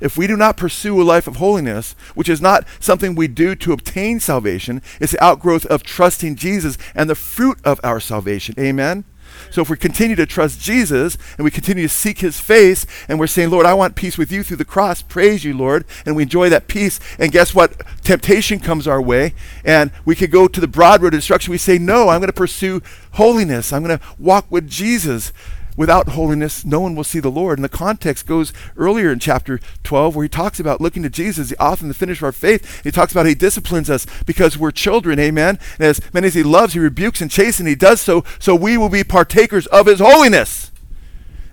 If 0.00 0.16
we 0.16 0.26
do 0.26 0.36
not 0.36 0.56
pursue 0.56 1.00
a 1.00 1.04
life 1.04 1.28
of 1.28 1.36
holiness, 1.36 1.94
which 2.14 2.28
is 2.28 2.40
not 2.40 2.66
something 2.80 3.14
we 3.14 3.28
do 3.28 3.54
to 3.54 3.72
obtain 3.72 4.18
salvation, 4.18 4.82
it's 5.00 5.12
the 5.12 5.22
outgrowth 5.22 5.64
of 5.66 5.84
trusting 5.84 6.34
Jesus 6.34 6.76
and 6.94 7.08
the 7.08 7.14
fruit 7.14 7.58
of 7.64 7.78
our 7.84 8.00
salvation. 8.00 8.56
Amen? 8.58 9.04
So 9.50 9.62
if 9.62 9.70
we 9.70 9.76
continue 9.76 10.16
to 10.16 10.26
trust 10.26 10.60
Jesus 10.60 11.18
and 11.36 11.44
we 11.44 11.50
continue 11.50 11.84
to 11.84 11.92
seek 11.92 12.18
his 12.18 12.40
face 12.40 12.86
and 13.08 13.18
we're 13.18 13.26
saying, 13.26 13.50
Lord, 13.50 13.66
I 13.66 13.74
want 13.74 13.96
peace 13.96 14.18
with 14.18 14.32
you 14.32 14.42
through 14.42 14.58
the 14.58 14.64
cross, 14.64 15.02
praise 15.02 15.44
you, 15.44 15.56
Lord, 15.56 15.84
and 16.06 16.16
we 16.16 16.22
enjoy 16.22 16.48
that 16.50 16.68
peace. 16.68 17.00
And 17.18 17.32
guess 17.32 17.54
what? 17.54 17.82
Temptation 18.02 18.60
comes 18.60 18.86
our 18.86 19.00
way 19.00 19.34
and 19.64 19.90
we 20.04 20.14
could 20.14 20.30
go 20.30 20.48
to 20.48 20.60
the 20.60 20.68
broad 20.68 21.02
road 21.02 21.14
of 21.14 21.18
destruction. 21.20 21.50
We 21.50 21.58
say, 21.58 21.78
No, 21.78 22.08
I'm 22.08 22.20
going 22.20 22.28
to 22.28 22.32
pursue 22.32 22.82
holiness. 23.12 23.72
I'm 23.72 23.82
going 23.82 23.98
to 23.98 24.04
walk 24.18 24.46
with 24.50 24.68
Jesus. 24.68 25.32
Without 25.74 26.10
holiness, 26.10 26.64
no 26.66 26.80
one 26.80 26.94
will 26.94 27.04
see 27.04 27.18
the 27.18 27.30
Lord. 27.30 27.58
And 27.58 27.64
the 27.64 27.68
context 27.68 28.26
goes 28.26 28.52
earlier 28.76 29.10
in 29.10 29.18
chapter 29.18 29.58
12 29.84 30.14
where 30.14 30.24
he 30.24 30.28
talks 30.28 30.60
about 30.60 30.82
looking 30.82 31.02
to 31.02 31.08
Jesus, 31.08 31.48
the 31.48 31.62
author 31.62 31.84
and 31.84 31.90
the 31.90 31.94
finisher 31.94 32.26
of 32.26 32.28
our 32.28 32.32
faith. 32.32 32.82
He 32.84 32.90
talks 32.90 33.12
about 33.12 33.24
he 33.24 33.34
disciplines 33.34 33.88
us 33.88 34.06
because 34.26 34.58
we're 34.58 34.70
children, 34.70 35.18
amen. 35.18 35.58
And 35.78 35.86
as 35.86 36.00
many 36.12 36.26
as 36.26 36.34
he 36.34 36.42
loves, 36.42 36.74
he 36.74 36.78
rebukes 36.78 37.22
and 37.22 37.30
chastens, 37.30 37.68
he 37.68 37.74
does 37.74 38.02
so 38.02 38.24
so 38.38 38.54
we 38.54 38.76
will 38.76 38.90
be 38.90 39.02
partakers 39.02 39.66
of 39.68 39.86
his 39.86 40.00
holiness. 40.00 40.70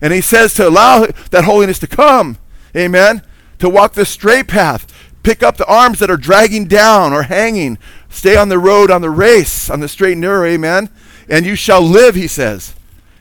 And 0.02 0.14
he 0.14 0.22
says 0.22 0.54
to 0.56 0.68
allow 0.68 1.08
that 1.32 1.46
holiness 1.46 1.80
to 1.80 1.88
come, 1.88 2.38
amen, 2.76 3.22
to 3.60 3.70
walk 3.70 3.94
the 3.94 4.06
straight 4.06 4.48
path, 4.48 5.12
pick 5.24 5.44
up 5.44 5.58
the 5.58 5.66
arms 5.66 6.00
that 6.00 6.12
are 6.12 6.18
dragging 6.18 6.68
down 6.68 7.14
or 7.14 7.24
hanging, 7.24 7.78
stay 8.10 8.36
on 8.36 8.50
the 8.50 8.60
road, 8.60 8.92
on 8.92 9.02
the 9.02 9.10
race, 9.10 9.70
on 9.70 9.80
the 9.80 9.88
straight 9.88 10.14
and 10.14 10.22
narrow, 10.22 10.46
amen. 10.46 10.90
And 11.30 11.46
you 11.46 11.56
shall 11.56 11.82
live, 11.82 12.16
he 12.16 12.28
says. 12.28 12.74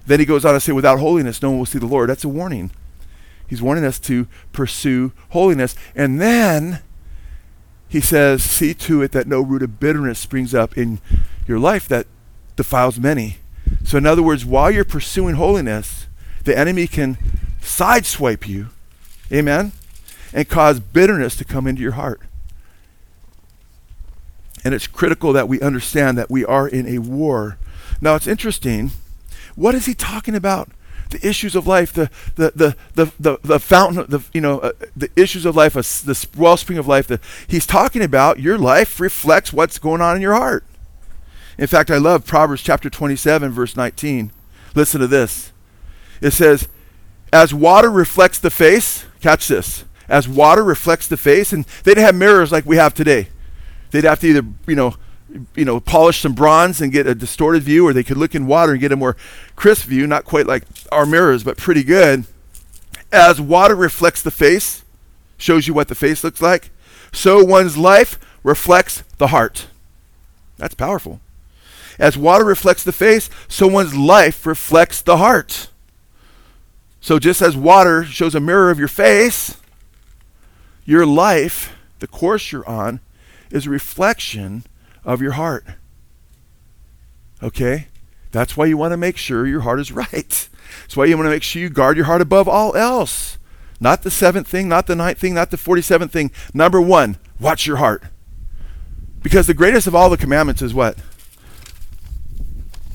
Then 0.09 0.21
he 0.21 0.27
goes 0.27 0.47
on 0.47 0.55
to 0.55 0.61
say, 0.61 0.73
without 0.73 1.01
holiness, 1.01 1.43
no 1.43 1.51
one 1.51 1.59
will 1.59 1.67
see 1.67 1.79
the 1.79 1.87
Lord. 1.87 2.09
That's 2.09 2.25
a 2.25 2.29
warning. 2.29 2.71
He's 3.47 3.61
warning 3.61 3.85
us 3.85 3.99
to 4.01 4.27
pursue 4.53 5.13
holiness. 5.31 5.75
And 5.95 6.19
then 6.19 6.81
he 7.91 8.01
says, 8.01 8.43
see 8.43 8.73
to 8.73 9.03
it 9.03 9.13
that 9.13 9.27
no 9.27 9.43
root 9.43 9.63
of 9.63 9.79
bitterness 9.79 10.19
springs 10.19 10.55
up 10.55 10.79
in 10.79 11.01
your 11.47 11.59
life 11.59 11.87
that 11.89 12.07
defiles 12.57 12.99
many. 12.99 13.37
So, 13.85 13.99
in 13.99 14.07
other 14.07 14.23
words, 14.23 14.47
while 14.47 14.71
you're 14.71 14.83
pursuing 14.83 15.35
holiness, 15.35 16.07
the 16.45 16.57
enemy 16.57 16.87
can 16.87 17.19
sideswipe 17.61 18.49
you, 18.49 18.69
amen, 19.31 19.73
and 20.33 20.49
cause 20.49 20.81
bitterness 20.81 21.37
to 21.37 21.45
come 21.45 21.67
into 21.67 21.83
your 21.83 21.93
heart. 21.93 22.23
And 24.65 24.73
it's 24.73 24.87
critical 24.87 25.35
that 25.35 25.49
we 25.49 25.61
understand 25.61 26.17
that 26.17 26.31
we 26.31 26.47
are 26.47 26.67
in 26.67 26.87
a 26.87 26.99
war. 26.99 27.59
Now, 28.01 28.15
it's 28.15 28.27
interesting 28.27 28.93
what 29.59 29.75
is 29.75 29.87
he 29.87 29.95
talking 29.95 30.37
about? 30.37 30.71
The 31.11 31.27
issues 31.27 31.57
of 31.57 31.67
life, 31.67 31.93
the 31.93 32.11
the 32.37 32.53
the 32.55 32.77
the 32.95 33.13
the, 33.19 33.39
the 33.43 33.59
fountain, 33.59 34.07
the 34.09 34.23
you 34.33 34.41
know, 34.41 34.61
uh, 34.61 34.73
the 34.95 35.11
issues 35.17 35.45
of 35.45 35.57
life, 35.57 35.77
uh, 35.77 35.81
the 35.81 36.29
wellspring 36.37 36.79
of 36.79 36.87
life. 36.87 37.09
The, 37.09 37.19
he's 37.49 37.67
talking 37.67 38.03
about 38.03 38.39
your 38.39 38.57
life 38.57 39.01
reflects 39.01 39.53
what's 39.53 39.79
going 39.79 40.01
on 40.01 40.17
in 40.17 40.23
your 40.23 40.35
heart. 40.35 40.65
In 41.57 41.67
fact, 41.67 41.91
I 41.91 41.97
love 41.97 42.25
Proverbs 42.25 42.63
chapter 42.63 42.89
27, 42.89 43.51
verse 43.51 43.75
19. 43.77 44.31
Listen 44.75 45.01
to 45.01 45.09
this. 45.09 45.51
It 46.21 46.33
says, 46.33 46.69
"As 47.33 47.53
water 47.53 47.91
reflects 47.91 48.39
the 48.39 48.51
face, 48.51 49.07
catch 49.21 49.49
this. 49.49 49.85
As 50.09 50.29
water 50.29 50.63
reflects 50.63 51.09
the 51.09 51.17
face, 51.17 51.53
and 51.53 51.65
they 51.83 51.93
didn't 51.93 52.05
have 52.05 52.15
mirrors 52.15 52.53
like 52.53 52.65
we 52.65 52.77
have 52.77 52.95
today. 52.95 53.29
They'd 53.91 54.05
have 54.05 54.21
to 54.21 54.29
either, 54.29 54.47
you 54.67 54.77
know, 54.77 54.95
you 55.55 55.65
know, 55.65 55.81
polish 55.81 56.21
some 56.21 56.35
bronze 56.35 56.81
and 56.81 56.93
get 56.93 57.07
a 57.07 57.15
distorted 57.15 57.63
view, 57.63 57.87
or 57.87 57.93
they 57.93 58.03
could 58.03 58.17
look 58.17 58.35
in 58.35 58.47
water 58.47 58.73
and 58.73 58.81
get 58.81 58.93
a 58.93 58.97
more 58.97 59.17
crisp 59.57 59.87
view, 59.87 60.07
not 60.07 60.25
quite 60.25 60.47
like 60.47 60.65
our 60.91 61.07
mirrors, 61.07 61.45
but 61.45 61.57
pretty 61.57 61.85
good. 61.85 62.25
As 63.13 63.41
water 63.41 63.75
reflects 63.75 64.23
the 64.23 64.31
face, 64.31 64.85
shows 65.37 65.67
you 65.67 65.75
what 65.75 65.89
the 65.89 65.95
face 65.95 66.25
looks 66.25 66.41
like, 66.43 66.71
so 67.13 67.45
one's 67.45 67.77
life 67.77 68.19
reflects 68.43 69.03
the 69.19 69.29
heart. 69.29 69.69
That's 70.57 70.75
powerful. 70.75 71.21
As 71.99 72.17
water 72.17 72.45
reflects 72.45 72.85
the 72.85 72.93
face, 72.93 73.29
so 73.49 73.67
one's 73.67 73.95
life 73.95 74.47
reflects 74.47 75.03
the 75.03 75.17
heart. 75.17 75.69
So 77.01 77.19
just 77.19 77.43
as 77.43 77.57
water 77.57 78.05
shows 78.05 78.35
a 78.35 78.41
mirror 78.41 78.71
of 78.71 78.79
your 78.79 78.89
face, 78.89 79.57
your 80.85 81.07
life, 81.07 81.75
the 81.99 82.07
course 82.07 82.53
you're 82.53 82.69
on, 82.69 83.01
is 83.51 83.67
a 83.67 83.71
reflection 83.71 84.65
of 85.09 85.23
your 85.23 85.33
heart. 85.33 85.65
Okay? 87.43 87.89
That's 88.31 88.57
why 88.57 88.67
you 88.67 88.77
want 88.77 88.93
to 88.93 88.99
make 88.99 89.17
sure 89.17 89.47
your 89.47 89.63
heart 89.63 89.81
is 89.81 89.91
right. 90.05 90.49
That's 90.83 90.97
why 90.97 91.07
you 91.07 91.17
want 91.17 91.27
to 91.27 91.31
make 91.31 91.43
sure 91.43 91.63
you 91.63 91.71
guard 91.71 91.97
your 91.97 92.07
heart 92.07 92.21
above 92.21 92.47
all 92.47 92.77
else. 92.77 93.39
Not 93.81 94.03
the 94.03 94.11
seventh 94.11 94.47
thing, 94.47 94.69
not 94.69 94.87
the 94.87 94.95
ninth 94.95 95.19
thing, 95.19 95.35
not 95.35 95.51
the 95.51 95.57
47th 95.57 96.11
thing. 96.11 96.31
Number 96.53 96.81
one, 96.81 97.17
watch 97.41 97.67
your 97.67 97.79
heart. 97.79 98.03
Because 99.23 99.47
the 99.47 99.55
greatest 99.55 99.87
of 99.87 99.95
all 99.95 100.11
the 100.11 100.17
commandments 100.17 100.63
is 100.63 100.75
what? 100.75 100.99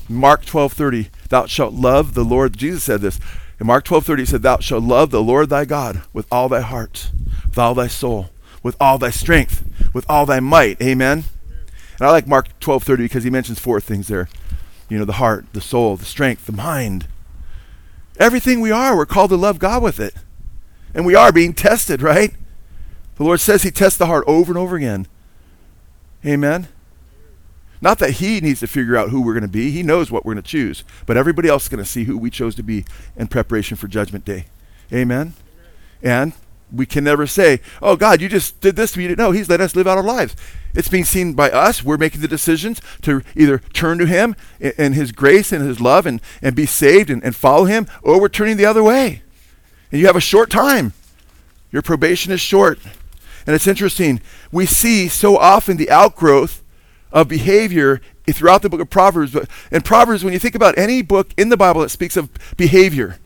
Mark 0.08 0.44
12:30, 0.44 1.08
thou 1.30 1.46
shalt 1.46 1.72
love 1.72 2.14
the 2.14 2.24
Lord. 2.24 2.56
Jesus 2.56 2.84
said 2.84 3.00
this. 3.00 3.18
In 3.58 3.66
Mark 3.66 3.84
12:30 3.84 4.18
he 4.20 4.26
said, 4.26 4.42
"Thou 4.42 4.58
shalt 4.58 4.84
love 4.84 5.10
the 5.10 5.22
Lord 5.22 5.48
thy 5.48 5.64
God 5.64 6.02
with 6.12 6.26
all 6.30 6.48
thy 6.48 6.60
heart, 6.60 7.10
with 7.46 7.58
all 7.58 7.74
thy 7.74 7.86
soul, 7.88 8.30
with 8.62 8.76
all 8.78 8.98
thy 8.98 9.10
strength, 9.10 9.64
with 9.94 10.04
all 10.08 10.26
thy 10.26 10.40
might." 10.40 10.80
Amen. 10.82 11.24
And 11.98 12.08
I 12.08 12.10
like 12.10 12.26
Mark 12.26 12.48
12:30 12.60 12.98
because 12.98 13.24
he 13.24 13.30
mentions 13.30 13.58
four 13.58 13.80
things 13.80 14.08
there. 14.08 14.28
You 14.88 14.98
know, 14.98 15.04
the 15.04 15.14
heart, 15.14 15.46
the 15.52 15.60
soul, 15.60 15.96
the 15.96 16.04
strength, 16.04 16.46
the 16.46 16.52
mind. 16.52 17.06
Everything 18.18 18.60
we 18.60 18.70
are, 18.70 18.96
we're 18.96 19.06
called 19.06 19.30
to 19.30 19.36
love 19.36 19.58
God 19.58 19.82
with 19.82 19.98
it. 19.98 20.14
And 20.94 21.04
we 21.04 21.14
are 21.14 21.32
being 21.32 21.52
tested, 21.52 22.00
right? 22.02 22.32
The 23.16 23.24
Lord 23.24 23.40
says 23.40 23.62
He 23.62 23.70
tests 23.70 23.98
the 23.98 24.06
heart 24.06 24.24
over 24.26 24.52
and 24.52 24.58
over 24.58 24.76
again. 24.76 25.06
Amen. 26.24 26.68
Not 27.80 27.98
that 27.98 28.12
He 28.12 28.40
needs 28.40 28.60
to 28.60 28.66
figure 28.66 28.96
out 28.96 29.10
who 29.10 29.20
we're 29.20 29.32
going 29.32 29.42
to 29.42 29.48
be, 29.48 29.70
He 29.70 29.82
knows 29.82 30.10
what 30.10 30.24
we're 30.24 30.34
going 30.34 30.42
to 30.42 30.48
choose. 30.48 30.84
But 31.06 31.16
everybody 31.16 31.48
else 31.48 31.64
is 31.64 31.68
going 31.68 31.82
to 31.82 31.88
see 31.88 32.04
who 32.04 32.16
we 32.16 32.30
chose 32.30 32.54
to 32.56 32.62
be 32.62 32.84
in 33.16 33.26
preparation 33.26 33.76
for 33.76 33.88
Judgment 33.88 34.24
Day. 34.24 34.46
Amen. 34.92 35.34
And 36.02 36.32
we 36.72 36.86
can 36.86 37.04
never 37.04 37.26
say, 37.26 37.60
oh, 37.80 37.96
God, 37.96 38.20
you 38.20 38.28
just 38.28 38.60
did 38.60 38.76
this 38.76 38.92
to 38.92 38.98
me. 38.98 39.14
No, 39.14 39.30
He's 39.30 39.48
let 39.48 39.60
us 39.60 39.76
live 39.76 39.86
out 39.86 39.98
our 39.98 40.04
lives. 40.04 40.34
It's 40.74 40.88
being 40.88 41.04
seen 41.04 41.34
by 41.34 41.50
us. 41.50 41.84
We're 41.84 41.96
making 41.96 42.20
the 42.20 42.28
decisions 42.28 42.80
to 43.02 43.22
either 43.36 43.58
turn 43.58 43.98
to 43.98 44.06
Him 44.06 44.34
and 44.60 44.94
His 44.94 45.12
grace 45.12 45.52
and 45.52 45.64
His 45.64 45.80
love 45.80 46.06
and, 46.06 46.20
and 46.42 46.56
be 46.56 46.66
saved 46.66 47.10
and, 47.10 47.22
and 47.22 47.34
follow 47.34 47.64
Him, 47.64 47.86
or 48.02 48.20
we're 48.20 48.28
turning 48.28 48.56
the 48.56 48.66
other 48.66 48.82
way. 48.82 49.22
And 49.92 50.00
you 50.00 50.06
have 50.06 50.16
a 50.16 50.20
short 50.20 50.50
time. 50.50 50.92
Your 51.70 51.82
probation 51.82 52.32
is 52.32 52.40
short. 52.40 52.78
And 53.46 53.54
it's 53.54 53.66
interesting. 53.66 54.20
We 54.50 54.66
see 54.66 55.08
so 55.08 55.36
often 55.36 55.76
the 55.76 55.90
outgrowth 55.90 56.62
of 57.12 57.28
behavior 57.28 58.00
throughout 58.26 58.62
the 58.62 58.68
book 58.68 58.80
of 58.80 58.90
Proverbs. 58.90 59.36
In 59.70 59.82
Proverbs, 59.82 60.24
when 60.24 60.32
you 60.32 60.38
think 60.38 60.54
about 60.54 60.76
any 60.78 61.02
book 61.02 61.32
in 61.36 61.50
the 61.50 61.56
Bible 61.56 61.82
that 61.82 61.90
speaks 61.90 62.16
of 62.16 62.30
behavior, 62.56 63.18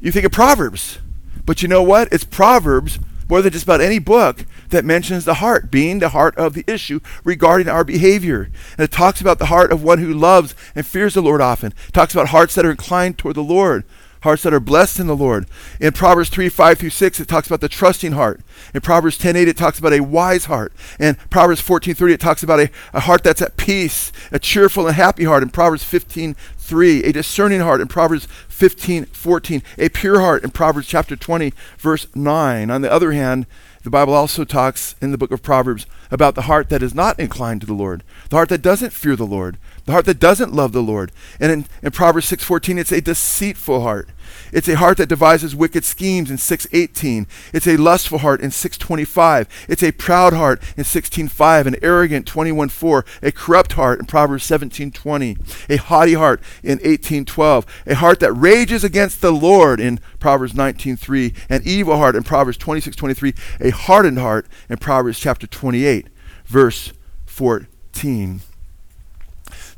you 0.00 0.10
think 0.10 0.24
of 0.24 0.32
Proverbs. 0.32 0.98
But 1.48 1.62
you 1.62 1.68
know 1.68 1.82
what? 1.82 2.12
It's 2.12 2.24
Proverbs 2.24 2.98
more 3.26 3.40
than 3.40 3.54
just 3.54 3.64
about 3.64 3.80
any 3.80 3.98
book 3.98 4.44
that 4.68 4.84
mentions 4.84 5.24
the 5.24 5.36
heart 5.36 5.70
being 5.70 5.98
the 5.98 6.10
heart 6.10 6.36
of 6.36 6.52
the 6.52 6.62
issue 6.66 7.00
regarding 7.24 7.68
our 7.68 7.84
behavior. 7.84 8.50
And 8.76 8.84
it 8.84 8.92
talks 8.92 9.22
about 9.22 9.38
the 9.38 9.46
heart 9.46 9.72
of 9.72 9.82
one 9.82 9.98
who 9.98 10.12
loves 10.12 10.54
and 10.74 10.84
fears 10.84 11.14
the 11.14 11.22
Lord 11.22 11.40
often. 11.40 11.72
It 11.88 11.94
talks 11.94 12.12
about 12.12 12.28
hearts 12.28 12.54
that 12.54 12.66
are 12.66 12.70
inclined 12.70 13.16
toward 13.16 13.36
the 13.36 13.42
Lord 13.42 13.84
hearts 14.22 14.42
that 14.42 14.54
are 14.54 14.60
blessed 14.60 14.98
in 15.00 15.06
the 15.06 15.16
Lord. 15.16 15.46
In 15.80 15.92
Proverbs 15.92 16.28
3 16.28 16.48
5 16.48 16.78
through 16.78 16.90
6, 16.90 17.20
it 17.20 17.28
talks 17.28 17.46
about 17.46 17.60
the 17.60 17.68
trusting 17.68 18.12
heart. 18.12 18.40
In 18.74 18.80
Proverbs 18.80 19.18
10 19.18 19.36
8, 19.36 19.48
it 19.48 19.56
talks 19.56 19.78
about 19.78 19.92
a 19.92 20.00
wise 20.00 20.46
heart. 20.46 20.72
In 20.98 21.16
Proverbs 21.30 21.60
14 21.60 21.94
30, 21.94 22.14
it 22.14 22.20
talks 22.20 22.42
about 22.42 22.60
a, 22.60 22.70
a 22.92 23.00
heart 23.00 23.22
that's 23.22 23.42
at 23.42 23.56
peace, 23.56 24.12
a 24.32 24.38
cheerful 24.38 24.86
and 24.86 24.96
happy 24.96 25.24
heart. 25.24 25.42
In 25.42 25.50
Proverbs 25.50 25.84
15 25.84 26.34
3, 26.56 27.04
a 27.04 27.12
discerning 27.12 27.60
heart. 27.60 27.80
In 27.80 27.88
Proverbs 27.88 28.26
15 28.48 29.06
14, 29.06 29.62
a 29.78 29.88
pure 29.88 30.20
heart. 30.20 30.44
In 30.44 30.50
Proverbs 30.50 30.86
chapter 30.86 31.16
20, 31.16 31.52
verse 31.78 32.06
9. 32.14 32.70
On 32.70 32.80
the 32.80 32.92
other 32.92 33.12
hand, 33.12 33.46
the 33.84 33.90
Bible 33.90 34.12
also 34.12 34.44
talks 34.44 34.96
in 35.00 35.12
the 35.12 35.18
book 35.18 35.30
of 35.30 35.42
Proverbs 35.42 35.86
about 36.10 36.34
the 36.34 36.42
heart 36.42 36.68
that 36.68 36.82
is 36.82 36.94
not 36.94 37.18
inclined 37.18 37.60
to 37.60 37.66
the 37.66 37.74
Lord, 37.74 38.02
the 38.28 38.36
heart 38.36 38.48
that 38.48 38.60
doesn't 38.60 38.92
fear 38.92 39.14
the 39.14 39.24
Lord, 39.24 39.56
the 39.88 39.92
heart 39.92 40.04
that 40.04 40.20
doesn't 40.20 40.52
love 40.52 40.72
the 40.72 40.82
Lord. 40.82 41.12
And 41.40 41.50
in, 41.50 41.64
in 41.82 41.92
Proverbs 41.92 42.30
6:14 42.30 42.78
it's 42.78 42.92
a 42.92 43.00
deceitful 43.00 43.80
heart. 43.80 44.10
It's 44.52 44.68
a 44.68 44.76
heart 44.76 44.98
that 44.98 45.08
devises 45.08 45.56
wicked 45.56 45.82
schemes 45.82 46.30
in 46.30 46.36
6:18. 46.36 47.26
It's 47.54 47.66
a 47.66 47.78
lustful 47.78 48.18
heart 48.18 48.42
in 48.42 48.50
6:25. 48.50 49.46
It's 49.66 49.82
a 49.82 49.92
proud 49.92 50.34
heart 50.34 50.62
in 50.76 50.84
16:5, 50.84 51.66
an 51.66 51.76
arrogant 51.80 52.26
21:4, 52.26 53.06
a 53.22 53.32
corrupt 53.32 53.72
heart 53.72 53.98
in 53.98 54.04
Proverbs 54.04 54.44
17:20, 54.44 55.38
a 55.70 55.76
haughty 55.76 56.12
heart 56.12 56.42
in 56.62 56.80
18:12, 56.82 57.64
a 57.86 57.94
heart 57.94 58.20
that 58.20 58.34
rages 58.34 58.84
against 58.84 59.22
the 59.22 59.32
Lord 59.32 59.80
in 59.80 60.00
Proverbs 60.20 60.52
19:3, 60.52 61.32
an 61.48 61.62
evil 61.64 61.96
heart 61.96 62.14
in 62.14 62.24
Proverbs 62.24 62.58
26:23, 62.58 63.32
a 63.58 63.70
hardened 63.70 64.18
heart 64.18 64.48
in 64.68 64.76
Proverbs 64.76 65.18
chapter 65.18 65.46
28, 65.46 66.08
verse 66.44 66.92
14. 67.24 68.42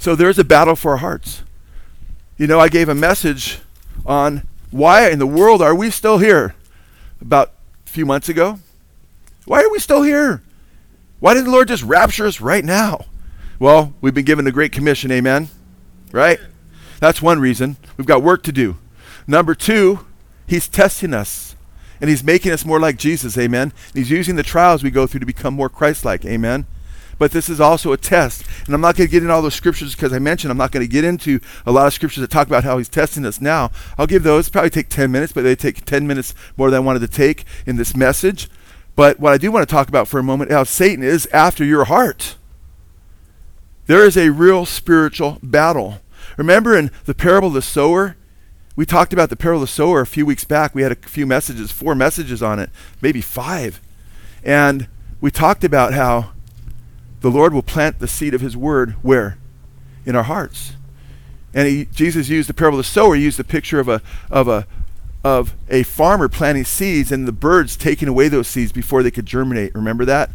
So 0.01 0.17
there's 0.17 0.39
a 0.39 0.45
battle 0.45 0.77
for 0.77 0.93
our 0.93 0.97
hearts. 0.97 1.43
You 2.39 2.47
know, 2.47 2.59
I 2.59 2.71
gave 2.71 2.89
a 2.89 2.95
message 2.95 3.59
on 4.07 4.49
why 4.71 5.11
in 5.11 5.19
the 5.19 5.27
world 5.27 5.61
are 5.61 5.75
we 5.75 5.91
still 5.91 6.17
here 6.17 6.55
about 7.21 7.53
a 7.87 7.91
few 7.91 8.07
months 8.07 8.27
ago. 8.27 8.61
Why 9.45 9.63
are 9.63 9.71
we 9.71 9.79
still 9.79 10.01
here? 10.01 10.43
Why 11.19 11.35
didn't 11.35 11.47
the 11.47 11.53
Lord 11.53 11.69
just 11.69 11.83
rapture 11.83 12.27
us 12.27 12.41
right 12.41 12.65
now? 12.65 13.05
Well, 13.59 13.93
we've 14.01 14.15
been 14.15 14.25
given 14.25 14.47
a 14.47 14.53
great 14.53 14.73
commission, 14.73 15.13
amen? 15.13 15.49
Right? 16.13 16.41
That's 16.99 17.21
one 17.21 17.39
reason. 17.39 17.77
We've 17.99 18.07
got 18.07 18.23
work 18.23 18.43
to 18.45 18.53
do. 18.53 18.79
Number 19.27 19.55
two, 19.55 20.07
He's 20.47 20.67
testing 20.67 21.13
us 21.13 21.57
and 22.01 22.09
He's 22.09 22.25
making 22.25 22.53
us 22.53 22.65
more 22.65 22.81
like 22.81 22.97
Jesus, 22.97 23.37
amen? 23.37 23.75
He's 23.93 24.11
using 24.11 24.37
the 24.37 24.43
trials 24.43 24.83
we 24.83 24.91
go 24.91 25.07
through 25.07 25.21
to 25.21 25.27
become 25.27 25.53
more 25.53 25.69
Christ 25.69 26.07
like, 26.07 26.25
amen? 26.25 26.67
But 27.21 27.33
this 27.33 27.51
is 27.51 27.61
also 27.61 27.93
a 27.93 27.99
test. 27.99 28.45
And 28.65 28.75
I'm 28.75 28.81
not 28.81 28.97
going 28.97 29.07
to 29.07 29.13
get 29.13 29.23
into 29.23 29.35
all 29.35 29.43
those 29.43 29.55
scriptures 29.55 29.95
because 29.95 30.15
I 30.15 30.19
mentioned 30.19 30.51
I'm 30.51 30.57
not 30.57 30.73
going 30.73 30.83
to 30.85 30.91
get 30.91 31.05
into 31.05 31.39
a 31.67 31.71
lot 31.71 31.87
of 31.87 31.93
scriptures 31.93 32.23
that 32.23 32.31
talk 32.31 32.47
about 32.47 32.65
how 32.65 32.79
he's 32.79 32.89
testing 32.89 33.27
us 33.27 33.43
now. 33.43 33.71
I'll 33.99 34.07
give 34.07 34.23
those, 34.23 34.49
probably 34.49 34.71
take 34.71 34.89
10 34.89 35.13
minutes, 35.13 35.31
but 35.31 35.43
they 35.43 35.55
take 35.55 35.85
10 35.85 36.07
minutes 36.07 36.35
more 36.57 36.71
than 36.71 36.79
I 36.79 36.81
wanted 36.81 37.01
to 37.01 37.09
take 37.09 37.45
in 37.67 37.77
this 37.77 37.95
message. 37.95 38.49
But 38.97 39.21
what 39.21 39.35
I 39.35 39.37
do 39.37 39.53
want 39.53 39.69
to 39.69 39.73
talk 39.73 39.87
about 39.87 40.09
for 40.09 40.19
a 40.19 40.23
moment 40.23 40.51
how 40.51 40.65
Satan 40.65 41.05
is 41.05 41.27
after 41.27 41.63
your 41.63 41.85
heart. 41.85 42.37
There 43.85 44.07
is 44.07 44.17
a 44.17 44.31
real 44.31 44.65
spiritual 44.65 45.41
battle. 45.43 46.01
Remember 46.39 46.75
in 46.75 46.91
the 47.05 47.15
parable 47.15 47.49
of 47.49 47.55
the 47.55 47.61
sower? 47.61 48.17
We 48.77 48.87
talked 48.87 49.13
about 49.13 49.29
the 49.29 49.37
parable 49.37 49.63
of 49.63 49.69
the 49.69 49.75
sower 49.75 50.01
a 50.01 50.07
few 50.07 50.25
weeks 50.25 50.45
back. 50.45 50.75
We 50.75 50.81
had 50.81 50.93
a 50.93 50.97
few 50.97 51.27
messages, 51.27 51.71
four 51.71 51.95
messages 51.95 52.43
on 52.43 52.59
it, 52.59 52.71
maybe 53.03 53.21
five. 53.21 53.79
And 54.43 54.89
we 55.21 55.31
talked 55.31 55.65
about 55.65 55.93
how 55.93 56.31
the 57.21 57.31
Lord 57.31 57.53
will 57.53 57.63
plant 57.63 57.99
the 57.99 58.09
seed 58.09 58.35
of 58.35 58.41
his 58.41 58.57
word 58.57 58.93
where? 59.03 59.39
In 60.05 60.17
our 60.17 60.23
hearts. 60.23 60.73
And 61.53 61.67
he, 61.69 61.85
Jesus 61.87 62.29
used 62.29 62.49
the 62.49 62.55
parable 62.55 62.79
of 62.79 62.85
the 62.85 62.91
sower, 62.91 63.15
he 63.15 63.25
used 63.25 63.39
the 63.39 63.45
picture 63.45 63.81
of 63.81 63.89
a 63.89 64.03
of 64.31 64.49
a 64.49 64.67
of 65.23 65.55
a 65.69 65.83
farmer 65.83 66.29
planting 66.29 66.65
seeds 66.65 67.13
and 67.13 67.29
the 67.29 67.33
birds 67.33 67.77
taking 67.77 68.09
away 68.09 68.29
those 68.29 68.49
seeds 68.49 68.73
before 68.73 69.03
they 69.03 69.11
could 69.11 69.27
germinate. 69.27 69.75
Remember 69.75 70.05
that? 70.05 70.31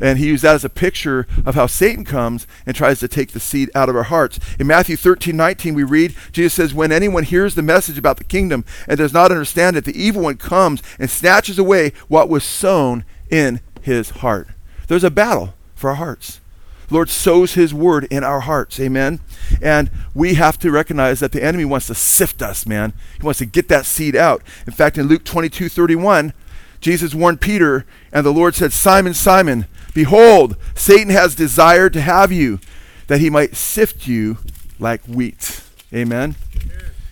And 0.00 0.18
he 0.18 0.26
used 0.26 0.44
that 0.44 0.54
as 0.54 0.64
a 0.64 0.70
picture 0.70 1.26
of 1.44 1.54
how 1.54 1.66
Satan 1.66 2.04
comes 2.04 2.46
and 2.66 2.76
tries 2.76 3.00
to 3.00 3.08
take 3.08 3.32
the 3.32 3.40
seed 3.40 3.70
out 3.74 3.88
of 3.88 3.96
our 3.96 4.04
hearts. 4.04 4.38
In 4.58 4.66
Matthew 4.66 4.96
13, 4.96 5.36
19, 5.36 5.74
we 5.74 5.84
read, 5.84 6.14
Jesus 6.32 6.54
says, 6.54 6.74
When 6.74 6.92
anyone 6.92 7.24
hears 7.24 7.54
the 7.54 7.62
message 7.62 7.96
about 7.96 8.18
the 8.18 8.24
kingdom 8.24 8.64
and 8.86 8.98
does 8.98 9.14
not 9.14 9.30
understand 9.30 9.76
it, 9.76 9.84
the 9.84 9.98
evil 9.98 10.22
one 10.22 10.36
comes 10.36 10.82
and 10.98 11.08
snatches 11.08 11.58
away 11.58 11.92
what 12.08 12.28
was 12.28 12.44
sown 12.44 13.04
in 13.30 13.60
his 13.80 14.10
heart. 14.10 14.48
There's 14.86 15.04
a 15.04 15.10
battle 15.10 15.54
for 15.76 15.90
our 15.90 15.96
hearts. 15.96 16.40
The 16.88 16.94
Lord 16.94 17.08
sows 17.08 17.54
His 17.54 17.72
word 17.72 18.04
in 18.10 18.24
our 18.24 18.40
hearts. 18.40 18.80
Amen. 18.80 19.20
And 19.60 19.90
we 20.14 20.34
have 20.34 20.58
to 20.58 20.70
recognize 20.70 21.20
that 21.20 21.32
the 21.32 21.42
enemy 21.42 21.64
wants 21.64 21.86
to 21.88 21.94
sift 21.94 22.42
us, 22.42 22.66
man. 22.66 22.92
He 23.18 23.24
wants 23.24 23.38
to 23.38 23.46
get 23.46 23.68
that 23.68 23.86
seed 23.86 24.16
out. 24.16 24.42
In 24.66 24.72
fact, 24.72 24.98
in 24.98 25.06
Luke 25.06 25.24
22 25.24 25.68
31, 25.68 26.32
Jesus 26.80 27.14
warned 27.14 27.40
Peter, 27.40 27.84
and 28.12 28.24
the 28.24 28.32
Lord 28.32 28.54
said, 28.54 28.72
Simon, 28.72 29.14
Simon, 29.14 29.66
behold, 29.94 30.56
Satan 30.74 31.10
has 31.10 31.34
desired 31.34 31.92
to 31.94 32.00
have 32.00 32.30
you, 32.30 32.60
that 33.08 33.20
he 33.20 33.30
might 33.30 33.56
sift 33.56 34.06
you 34.06 34.38
like 34.78 35.04
wheat. 35.04 35.62
Amen. 35.92 36.36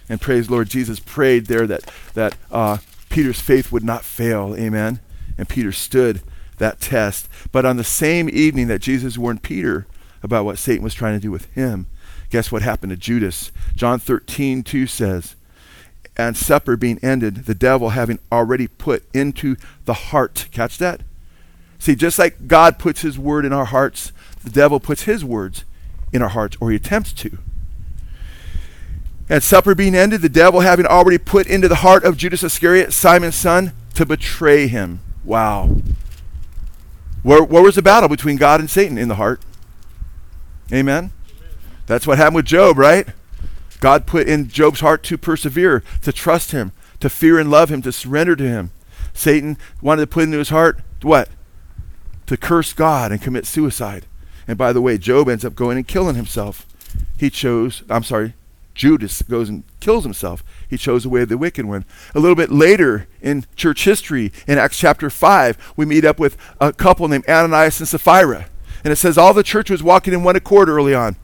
And 0.09 0.21
praise 0.21 0.51
Lord 0.51 0.69
Jesus 0.69 1.01
prayed 1.01 1.47
there 1.47 1.67
that, 1.67 1.91
that 2.13 2.37
uh, 2.51 2.79
Peter's 3.09 3.41
faith 3.41 3.73
would 3.73 3.85
not 3.85 4.05
fail. 4.05 4.55
Amen. 4.57 5.01
And 5.39 5.49
Peter 5.49 5.73
stood 5.73 6.21
that 6.59 6.81
test. 6.81 7.29
But 7.53 7.65
on 7.65 7.77
the 7.77 7.85
same 7.85 8.29
evening 8.29 8.69
that 8.69 8.81
Jesus 8.81 9.19
warned 9.19 9.43
Peter 9.43 9.87
about 10.23 10.45
what 10.45 10.59
Satan 10.59 10.85
was 10.85 10.95
trying 10.95 11.15
to 11.15 11.21
do 11.21 11.31
with 11.31 11.53
him, 11.53 11.87
guess 12.31 12.51
what 12.51 12.63
happened 12.63 12.91
to 12.91 12.97
Judas? 12.97 13.53
John 13.75 13.99
13, 13.99 14.63
2 14.63 14.87
says, 14.87 15.37
And 16.17 16.37
supper 16.37 16.77
being 16.77 16.99
ended, 17.03 17.47
the 17.47 17.55
devil 17.55 17.91
having 17.91 18.19
already 18.33 18.67
put 18.67 19.05
into 19.15 19.57
the 19.85 19.95
heart. 19.95 20.49
Catch 20.51 20.79
that? 20.79 21.03
See, 21.79 21.95
just 21.95 22.19
like 22.19 22.49
God 22.49 22.79
puts 22.79 23.03
his 23.03 23.19
word 23.19 23.45
in 23.45 23.53
our 23.53 23.67
hearts, 23.67 24.13
the 24.43 24.51
devil 24.51 24.81
puts 24.81 25.03
his 25.03 25.25
words 25.25 25.65
in 26.13 26.23
our 26.23 26.31
hearts, 26.31 26.57
or 26.61 26.71
he 26.71 26.77
attempts 26.77 27.13
to. 27.13 27.39
And 29.29 29.43
supper 29.43 29.75
being 29.75 29.95
ended, 29.95 30.23
the 30.23 30.29
devil 30.29 30.61
having 30.61 30.87
already 30.87 31.19
put 31.19 31.47
into 31.47 31.69
the 31.69 31.77
heart 31.77 32.05
of 32.05 32.17
Judas 32.17 32.43
Iscariot, 32.43 32.93
Simon's 32.93 33.35
son, 33.35 33.73
to 33.95 34.05
betray 34.05 34.67
him. 34.67 35.01
Wow. 35.25 35.77
Where, 37.25 37.43
where 37.43 37.63
was 37.63 37.75
the 37.75 37.83
battle 37.83 38.09
between 38.09 38.37
God 38.37 38.61
and 38.61 38.71
Satan? 38.71 38.99
In 38.99 39.09
the 39.09 39.17
heart. 39.17 39.43
Amen? 40.71 40.81
Amen? 40.81 41.13
That's 41.87 42.07
what 42.07 42.19
happened 42.19 42.37
with 42.37 42.45
Job, 42.45 42.79
right? 42.79 43.09
God 43.81 44.07
put 44.07 44.29
in 44.29 44.49
Job's 44.49 44.81
heart 44.81 45.03
to 45.05 45.19
persevere, 45.19 45.83
to 46.03 46.13
trust 46.13 46.53
him, 46.53 46.73
to 47.01 47.11
fear 47.11 47.39
and 47.39 47.51
love 47.51 47.71
him, 47.71 47.83
to 47.83 47.93
surrender 47.93 48.37
to 48.37 48.49
him. 48.49 48.71
Satan 49.13 49.59
wanted 49.83 50.03
to 50.03 50.07
put 50.07 50.25
into 50.25 50.39
his 50.39 50.51
heart 50.51 50.79
what? 51.03 51.29
To 52.27 52.37
curse 52.37 52.73
God 52.73 53.11
and 53.11 53.21
commit 53.21 53.47
suicide. 53.47 54.07
And 54.47 54.57
by 54.59 54.73
the 54.73 54.81
way, 54.81 54.99
Job 54.99 55.29
ends 55.29 55.45
up 55.45 55.55
going 55.55 55.77
and 55.77 55.89
killing 55.89 56.17
himself. 56.17 56.67
He 57.17 57.31
chose, 57.31 57.83
I'm 57.89 58.05
sorry, 58.05 58.35
Judas 58.75 59.23
goes 59.23 59.49
and 59.49 59.65
kills 59.81 60.05
himself. 60.05 60.43
He 60.69 60.77
chose 60.77 61.03
the 61.03 61.09
way 61.09 61.23
of 61.23 61.29
the 61.29 61.39
wicked 61.39 61.67
one. 61.67 61.85
A 62.15 62.21
little 62.21 62.37
bit 62.37 62.51
later 62.51 63.07
in 63.21 63.45
church 63.57 63.85
history, 63.85 64.33
in 64.47 64.59
Acts 64.59 64.79
chapter 64.79 65.11
5, 65.11 65.75
we 65.77 65.87
meet 65.87 66.05
up 66.05 66.19
with 66.19 66.37
a 66.61 66.73
couple 66.73 67.09
named 67.09 67.29
Ananias 67.29 67.81
and 67.81 67.89
Sapphira. 67.89 68.47
And 68.83 68.93
it 68.93 68.97
says 68.97 69.17
all 69.17 69.35
the 69.35 69.43
church 69.43 69.71
was 69.71 69.83
walking 69.83 70.13
in 70.13 70.23
one 70.23 70.37
accord 70.37 70.69
early 70.69 70.95
on. 70.95 71.17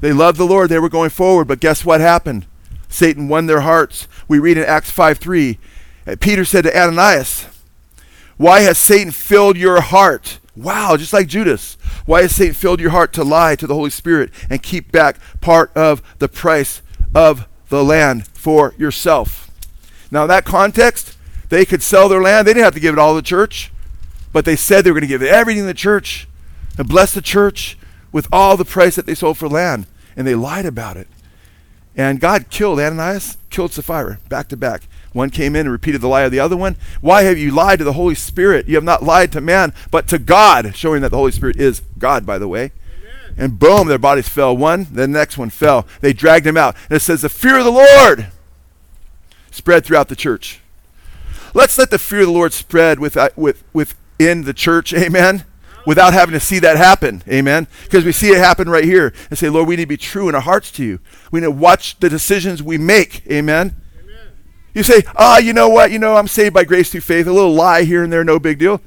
They 0.00 0.12
loved 0.12 0.38
the 0.38 0.44
Lord, 0.44 0.68
they 0.68 0.78
were 0.78 0.88
going 0.88 1.10
forward, 1.10 1.48
but 1.48 1.60
guess 1.60 1.84
what 1.84 2.00
happened? 2.00 2.46
Satan 2.88 3.28
won 3.28 3.46
their 3.46 3.60
hearts. 3.60 4.08
We 4.28 4.38
read 4.38 4.58
in 4.58 4.64
Acts 4.64 4.90
5 4.90 5.18
3. 5.18 5.58
Peter 6.20 6.44
said 6.44 6.64
to 6.64 6.78
Ananias, 6.78 7.46
Why 8.36 8.60
has 8.60 8.78
Satan 8.78 9.10
filled 9.10 9.56
your 9.56 9.80
heart? 9.80 10.38
Wow, 10.54 10.96
just 10.96 11.12
like 11.12 11.26
Judas. 11.26 11.76
Why 12.06 12.22
has 12.22 12.34
Satan 12.34 12.54
filled 12.54 12.80
your 12.80 12.90
heart 12.90 13.12
to 13.14 13.24
lie 13.24 13.56
to 13.56 13.66
the 13.66 13.74
Holy 13.74 13.90
Spirit 13.90 14.30
and 14.48 14.62
keep 14.62 14.92
back 14.92 15.18
part 15.40 15.70
of 15.76 16.02
the 16.18 16.28
price 16.28 16.80
of 17.14 17.48
the 17.68 17.84
land 17.84 18.26
for 18.46 18.74
yourself. 18.78 19.50
Now, 20.08 20.22
in 20.22 20.28
that 20.28 20.44
context, 20.44 21.16
they 21.48 21.64
could 21.64 21.82
sell 21.82 22.08
their 22.08 22.22
land. 22.22 22.46
They 22.46 22.52
didn't 22.54 22.62
have 22.62 22.74
to 22.74 22.80
give 22.80 22.94
it 22.94 22.98
all 23.00 23.12
to 23.12 23.20
the 23.20 23.26
church, 23.26 23.72
but 24.32 24.44
they 24.44 24.54
said 24.54 24.84
they 24.84 24.92
were 24.92 25.00
going 25.00 25.00
to 25.00 25.08
give 25.08 25.20
everything 25.20 25.64
to 25.64 25.66
the 25.66 25.74
church 25.74 26.28
and 26.78 26.88
bless 26.88 27.12
the 27.12 27.20
church 27.20 27.76
with 28.12 28.28
all 28.30 28.56
the 28.56 28.64
price 28.64 28.94
that 28.94 29.04
they 29.04 29.16
sold 29.16 29.36
for 29.36 29.48
land. 29.48 29.88
And 30.14 30.24
they 30.24 30.36
lied 30.36 30.64
about 30.64 30.96
it. 30.96 31.08
And 31.96 32.20
God 32.20 32.48
killed 32.48 32.78
Ananias, 32.78 33.36
killed 33.50 33.72
Sapphira, 33.72 34.20
back 34.28 34.46
to 34.50 34.56
back. 34.56 34.86
One 35.12 35.30
came 35.30 35.56
in 35.56 35.62
and 35.62 35.72
repeated 35.72 36.00
the 36.00 36.06
lie 36.06 36.22
of 36.22 36.30
the 36.30 36.38
other 36.38 36.56
one. 36.56 36.76
Why 37.00 37.24
have 37.24 37.38
you 37.38 37.50
lied 37.50 37.80
to 37.80 37.84
the 37.84 37.94
Holy 37.94 38.14
Spirit? 38.14 38.68
You 38.68 38.76
have 38.76 38.84
not 38.84 39.02
lied 39.02 39.32
to 39.32 39.40
man, 39.40 39.74
but 39.90 40.06
to 40.06 40.20
God, 40.20 40.76
showing 40.76 41.02
that 41.02 41.08
the 41.08 41.16
Holy 41.16 41.32
Spirit 41.32 41.56
is 41.56 41.82
God, 41.98 42.24
by 42.24 42.38
the 42.38 42.46
way. 42.46 42.70
And 43.36 43.58
boom, 43.58 43.88
their 43.88 43.98
bodies 43.98 44.28
fell. 44.28 44.56
One, 44.56 44.86
the 44.92 45.08
next 45.08 45.36
one 45.36 45.50
fell. 45.50 45.84
They 46.00 46.12
dragged 46.12 46.46
him 46.46 46.56
out. 46.56 46.76
And 46.88 46.96
it 46.96 47.00
says, 47.00 47.22
The 47.22 47.28
fear 47.28 47.58
of 47.58 47.64
the 47.64 47.72
Lord 47.72 48.28
spread 49.56 49.84
throughout 49.84 50.08
the 50.08 50.16
church. 50.16 50.60
Let's 51.54 51.78
let 51.78 51.90
the 51.90 51.98
fear 51.98 52.20
of 52.20 52.26
the 52.26 52.32
Lord 52.32 52.52
spread 52.52 53.00
with, 53.00 53.16
uh, 53.16 53.30
with, 53.34 53.64
within 53.72 54.44
the 54.44 54.52
church. 54.52 54.92
Amen. 54.94 55.44
Without 55.86 56.12
having 56.12 56.32
to 56.32 56.40
see 56.40 56.58
that 56.58 56.76
happen. 56.76 57.22
Amen. 57.28 57.68
Because 57.84 58.04
we 58.04 58.12
see 58.12 58.30
it 58.30 58.38
happen 58.38 58.68
right 58.68 58.84
here 58.84 59.14
and 59.30 59.38
say, 59.38 59.48
Lord, 59.48 59.68
we 59.68 59.76
need 59.76 59.84
to 59.84 59.88
be 59.88 59.96
true 59.96 60.28
in 60.28 60.34
our 60.34 60.40
hearts 60.40 60.70
to 60.72 60.84
you. 60.84 61.00
We 61.30 61.40
need 61.40 61.46
to 61.46 61.50
watch 61.52 61.98
the 62.00 62.08
decisions 62.10 62.62
we 62.62 62.76
make. 62.76 63.22
Amen. 63.30 63.76
Amen. 64.00 64.32
You 64.74 64.82
say, 64.82 65.04
ah, 65.16 65.36
oh, 65.36 65.38
you 65.38 65.52
know 65.52 65.68
what? 65.68 65.92
You 65.92 66.00
know, 66.00 66.16
I'm 66.16 66.26
saved 66.26 66.54
by 66.54 66.64
grace 66.64 66.90
through 66.90 67.02
faith. 67.02 67.26
A 67.28 67.32
little 67.32 67.54
lie 67.54 67.84
here 67.84 68.02
and 68.02 68.12
there, 68.12 68.24
no 68.24 68.40
big 68.40 68.58
deal. 68.58 68.80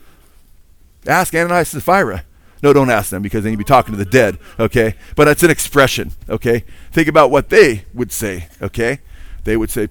Ask 1.07 1.34
Ananias 1.34 1.74
and 1.74 1.82
Sapphira. 1.82 2.26
No, 2.61 2.74
don't 2.74 2.89
ask 2.89 3.09
them 3.09 3.22
because 3.22 3.43
then 3.43 3.53
you'd 3.53 3.57
be 3.57 3.63
talking 3.63 3.93
to 3.93 3.97
the 3.97 4.09
dead, 4.09 4.38
okay? 4.59 4.95
But 5.15 5.30
it's 5.30 5.43
an 5.43 5.49
expression, 5.49 6.11
okay? 6.28 6.65
Think 6.91 7.07
about 7.07 7.32
what 7.32 7.49
they 7.49 7.86
would 7.93 8.11
say, 8.11 8.49
okay? 8.61 8.99
They 9.45 9.55
would 9.55 9.72
say, 9.72 9.88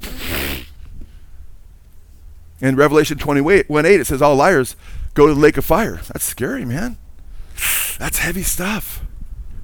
in 2.60 2.76
Revelation 2.76 3.18
21 3.18 3.64
8, 3.68 4.00
it 4.00 4.06
says, 4.06 4.22
All 4.22 4.36
liars 4.36 4.76
go 5.14 5.26
to 5.26 5.34
the 5.34 5.40
lake 5.40 5.56
of 5.56 5.64
fire. 5.64 6.00
That's 6.08 6.24
scary, 6.24 6.64
man. 6.64 6.98
That's 7.98 8.18
heavy 8.18 8.42
stuff. 8.42 9.04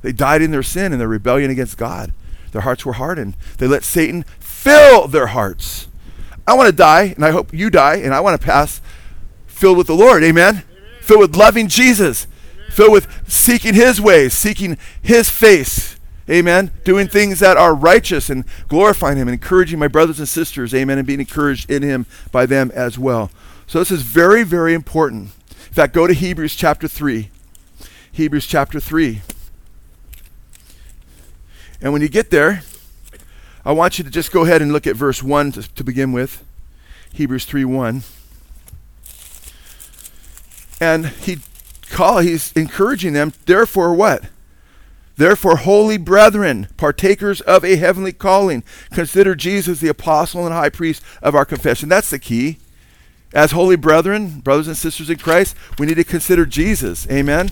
They 0.03 0.13
died 0.13 0.43
in 0.43 0.51
their 0.51 0.63
sin 0.63 0.93
and 0.93 1.01
their 1.01 1.09
rebellion 1.09 1.51
against 1.51 1.79
God. 1.79 2.13
Their 2.53 2.63
hearts 2.63 2.85
were 2.85 2.95
hardened. 2.95 3.37
They 3.59 3.67
let 3.67 3.85
Satan 3.85 4.25
fill 4.39 5.09
their 5.09 5.29
hearts. 5.29 5.89
I 6.47 6.55
want 6.55 6.69
to 6.69 6.77
die, 6.77 7.15
and 7.17 7.25
I 7.25 7.31
hope 7.31 7.53
you 7.53 7.71
die, 7.71 7.97
and 7.97 8.13
I 8.13 8.21
want 8.21 8.39
to 8.39 8.45
pass 8.45 8.81
filled 9.47 9.79
with 9.79 9.87
the 9.87 9.95
Lord. 9.95 10.23
Amen? 10.23 10.57
Amen. 10.57 10.65
Filled 11.01 11.21
with 11.21 11.37
loving 11.37 11.69
Jesus 11.69 12.27
filled 12.75 12.93
with 12.93 13.09
seeking 13.29 13.75
His 13.75 14.01
ways, 14.01 14.35
seeking 14.35 14.77
His 15.01 15.31
face. 15.31 15.94
Amen. 16.29 16.71
Doing 16.85 17.07
things 17.07 17.39
that 17.41 17.57
are 17.57 17.75
righteous 17.75 18.31
and 18.31 18.45
glorifying 18.69 19.19
Him 19.19 19.29
encouraging 19.29 19.79
my 19.79 19.89
brothers 19.89 20.19
and 20.19 20.29
sisters. 20.29 20.75
Amen. 20.75 20.99
And 20.99 21.07
being 21.07 21.21
encouraged 21.21 21.71
in 21.71 21.83
Him 21.83 22.07
by 22.33 22.47
them 22.47 22.71
as 22.75 22.99
well. 22.99 23.31
So 23.67 23.79
this 23.79 23.91
is 23.91 24.03
very, 24.03 24.43
very 24.43 24.75
important. 24.75 25.31
In 25.49 25.75
fact, 25.75 25.93
go 25.93 26.07
to 26.07 26.15
Hebrews 26.15 26.55
chapter 26.55 26.89
3. 26.89 27.31
Hebrews 28.13 28.47
chapter 28.47 28.81
3. 28.81 29.21
And 31.83 31.93
when 31.93 32.01
you 32.01 32.09
get 32.09 32.31
there, 32.31 32.63
I 33.65 33.73
want 33.73 33.99
you 33.99 34.05
to 34.05 34.11
just 34.11 34.33
go 34.33 34.45
ahead 34.45 34.63
and 34.63 34.73
look 34.73 34.87
at 34.87 34.97
verse 34.97 35.23
1 35.23 35.53
to, 35.53 35.75
to 35.75 35.85
begin 35.85 36.13
with. 36.13 36.45
Hebrews 37.13 37.45
3 37.45 37.65
1. 37.65 38.03
And 40.81 41.07
he 41.07 41.39
call, 41.91 42.19
he's 42.19 42.53
encouraging 42.53 43.13
them, 43.13 43.33
therefore 43.47 43.95
what? 43.95 44.25
Therefore, 45.17 45.57
holy 45.57 45.97
brethren, 45.97 46.69
partakers 46.77 47.41
of 47.43 47.65
a 47.65 47.77
heavenly 47.77 48.13
calling, 48.13 48.65
consider 48.93 49.35
Jesus 49.35 49.81
the 49.81 49.89
apostle 49.89 50.45
and 50.45 50.55
high 50.55 50.71
priest 50.71 51.03
of 51.23 51.35
our 51.35 51.45
confession. 51.45 51.89
That's 51.89 52.11
the 52.11 52.19
key. 52.19 52.59
As 53.33 53.53
holy 53.53 53.77
brethren, 53.77 54.41
brothers 54.41 54.69
and 54.69 54.77
sisters 54.77 55.11
in 55.11 55.19
Christ, 55.19 55.57
we 55.79 55.87
need 55.87 55.95
to 55.95 56.05
consider 56.05 56.47
Jesus. 56.47 57.09
Amen. 57.11 57.51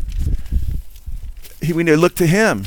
We 1.60 1.84
need 1.84 1.92
to 1.92 1.96
look 1.96 2.16
to 2.16 2.26
him. 2.26 2.64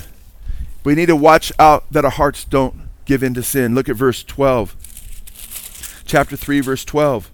We 0.84 0.96
need 0.96 1.08
to 1.08 1.16
watch 1.16 1.52
out 1.60 1.92
that 1.92 2.06
our 2.06 2.12
hearts 2.12 2.46
don't 2.46 2.76
give 3.06 3.24
in 3.24 3.34
to 3.34 3.44
sin. 3.44 3.76
Look 3.76 3.90
at 3.90 3.96
verse 3.96 4.24
12. 4.24 6.04
Chapter 6.06 6.36
3, 6.36 6.60
verse 6.62 6.86
12. 6.86 7.32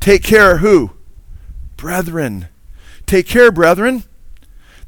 Take 0.00 0.22
care, 0.22 0.58
who? 0.58 0.92
Brethren 1.76 2.48
Take 3.10 3.26
care, 3.26 3.50
brethren, 3.50 4.04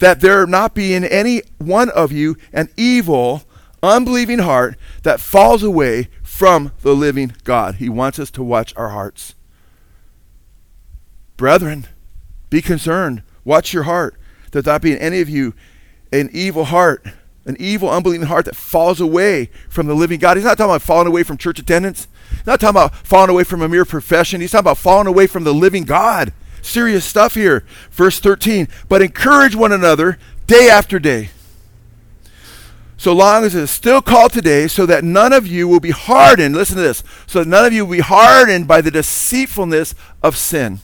that 0.03 0.21
there 0.21 0.45
not 0.49 0.75
be 0.75 0.95
in 0.95 1.05
any 1.05 1.43
one 1.59 1.89
of 1.91 2.11
you 2.11 2.37
an 2.53 2.69
evil, 2.77 3.45
unbelieving 3.85 4.41
heart 4.41 4.77
that 5.05 5.21
falls 5.21 5.63
away 5.63 6.09
from 6.25 6.73
the 6.81 6.93
living 6.93 7.37
God. 7.45 7.77
He 7.77 7.89
wants 7.89 8.19
us 8.19 8.29
to 8.33 8.43
watch 8.43 8.75
our 8.75 8.89
hearts. 8.89 9.37
Brethren, 11.37 11.87
be 12.51 12.61
concerned. 12.61 13.23
Watch 13.45 13.73
your 13.73 13.85
heart, 13.85 14.17
that 14.51 14.67
not 14.67 14.83
be 14.83 14.91
in 14.91 14.99
any 14.99 15.21
of 15.21 15.29
you 15.29 15.55
an 16.13 16.31
evil 16.33 16.65
heart, 16.65 17.07
an 17.47 17.57
evil, 17.61 17.89
unbelieving 17.89 18.27
heart 18.27 18.47
that 18.47 18.57
falls 18.57 19.01
away 19.01 19.51
from 19.69 19.87
the 19.87 19.95
living 19.95 20.19
God. 20.19 20.37
He's 20.37 20.45
not 20.45 20.59
talking 20.59 20.73
about 20.73 20.83
falling 20.83 21.07
away 21.07 21.23
from 21.23 21.39
church 21.39 21.61
attendance. 21.61 22.09
He's 22.29 22.47
not 22.49 22.59
talking 22.59 22.71
about 22.71 22.97
falling 23.07 23.31
away 23.31 23.45
from 23.45 23.63
a 23.63 23.69
mere 23.69 23.85
profession. 23.85 24.41
He's 24.41 24.51
talking 24.51 24.65
about 24.65 24.79
falling 24.79 25.07
away 25.07 25.29
from 25.29 25.45
the 25.45 25.55
living 25.55 25.85
God. 25.85 26.33
Serious 26.63 27.05
stuff 27.05 27.35
here. 27.35 27.65
Verse 27.91 28.19
13. 28.21 28.69
But 28.89 29.03
encourage 29.03 29.55
one 29.55 29.73
another 29.73 30.19
day 30.47 30.71
after 30.71 30.99
day. 30.99 31.31
So 32.97 33.13
long 33.13 33.45
as 33.45 33.57
it 33.57 33.63
is 33.65 33.71
still 33.71 34.01
called 34.01 34.33
today, 34.33 34.69
so 34.69 34.87
that 34.87 35.03
none 35.03 35.33
of 35.33 35.45
you 35.45 35.67
will 35.67 35.81
be 35.81 35.91
hardened. 35.91 36.55
Listen 36.55 36.77
to 36.77 36.83
this. 36.83 37.03
So 37.27 37.41
that 37.41 37.49
none 37.49 37.65
of 37.65 37.73
you 37.73 37.85
will 37.85 37.97
be 37.97 38.01
hardened 38.01 38.69
by 38.69 38.81
the 38.81 38.93
deceitfulness 38.93 39.97
of 40.23 40.37
sin. 40.37 40.79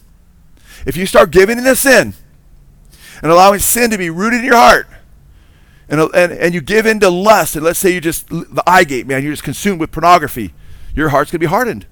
If 0.85 0.97
you 0.97 1.07
start 1.07 1.31
giving 1.31 1.59
into 1.59 1.76
sin 1.76 2.14
and 3.22 3.31
allowing 3.31 3.61
sin 3.61 3.91
to 3.93 3.99
be 3.99 4.11
rooted 4.11 4.41
in 4.41 4.47
your 4.47 4.57
heart, 4.57 4.89
and, 5.89 6.01
and, 6.01 6.33
and 6.33 6.55
you 6.55 6.61
give 6.61 6.87
in 6.87 6.99
to 7.01 7.09
lust, 7.09 7.55
and 7.55 7.64
let's 7.64 7.79
say 7.79 7.95
you 7.95 8.01
just, 8.01 8.29
the 8.29 8.64
eye 8.66 8.85
gate, 8.85 9.07
man, 9.07 9.22
you're 9.22 9.33
just 9.33 9.45
consumed 9.45 9.81
with 9.81 9.93
pornography, 9.93 10.53
your 10.95 11.11
heart's 11.11 11.31
going 11.31 11.39
to 11.39 11.47
be 11.47 11.51
hardened. 11.51 11.85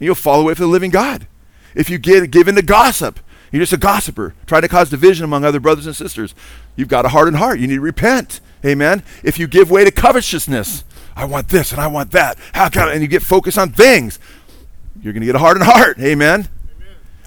And 0.00 0.06
you'll 0.06 0.16
fall 0.16 0.40
away 0.40 0.54
from 0.54 0.64
the 0.64 0.72
living 0.72 0.90
God. 0.90 1.28
If 1.74 1.88
you 1.88 1.98
get, 1.98 2.30
give 2.32 2.48
in 2.48 2.56
to 2.56 2.62
gossip, 2.62 3.20
you're 3.50 3.62
just 3.62 3.72
a 3.72 3.78
gossiper, 3.78 4.34
trying 4.46 4.62
to 4.62 4.68
cause 4.68 4.90
division 4.90 5.24
among 5.24 5.44
other 5.44 5.60
brothers 5.60 5.86
and 5.86 5.96
sisters. 5.96 6.34
You've 6.76 6.88
got 6.88 7.06
a 7.06 7.10
hardened 7.10 7.38
heart. 7.38 7.58
You 7.58 7.66
need 7.66 7.76
to 7.76 7.80
repent. 7.80 8.40
Amen. 8.64 9.02
If 9.22 9.38
you 9.38 9.46
give 9.46 9.70
way 9.70 9.84
to 9.84 9.90
covetousness, 9.90 10.84
I 11.16 11.24
want 11.24 11.48
this 11.48 11.72
and 11.72 11.80
I 11.80 11.86
want 11.86 12.10
that. 12.12 12.38
How 12.52 12.68
can 12.68 12.88
I? 12.88 12.92
And 12.92 13.02
you 13.02 13.08
get 13.08 13.22
focused 13.22 13.58
on 13.58 13.70
things, 13.70 14.18
you're 15.00 15.12
going 15.12 15.22
to 15.22 15.26
get 15.26 15.34
a 15.34 15.40
hardened 15.40 15.66
heart. 15.66 15.98
Amen. 15.98 16.40
Amen. 16.40 16.48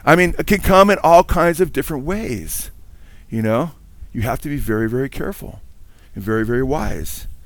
I 0.06 0.16
mean, 0.16 0.36
it 0.38 0.46
can 0.46 0.60
come 0.60 0.90
in 0.90 0.98
all 1.04 1.24
kinds 1.24 1.60
of 1.60 1.74
different 1.74 2.06
ways. 2.06 2.70
You 3.30 3.42
know, 3.42 3.72
you 4.14 4.22
have 4.22 4.42
to 4.42 4.50
be 4.50 4.58
very, 4.58 4.90
very 4.90 5.10
careful 5.10 5.62
and 6.14 6.24
very, 6.24 6.46
very 6.46 6.64
wise. 6.64 7.28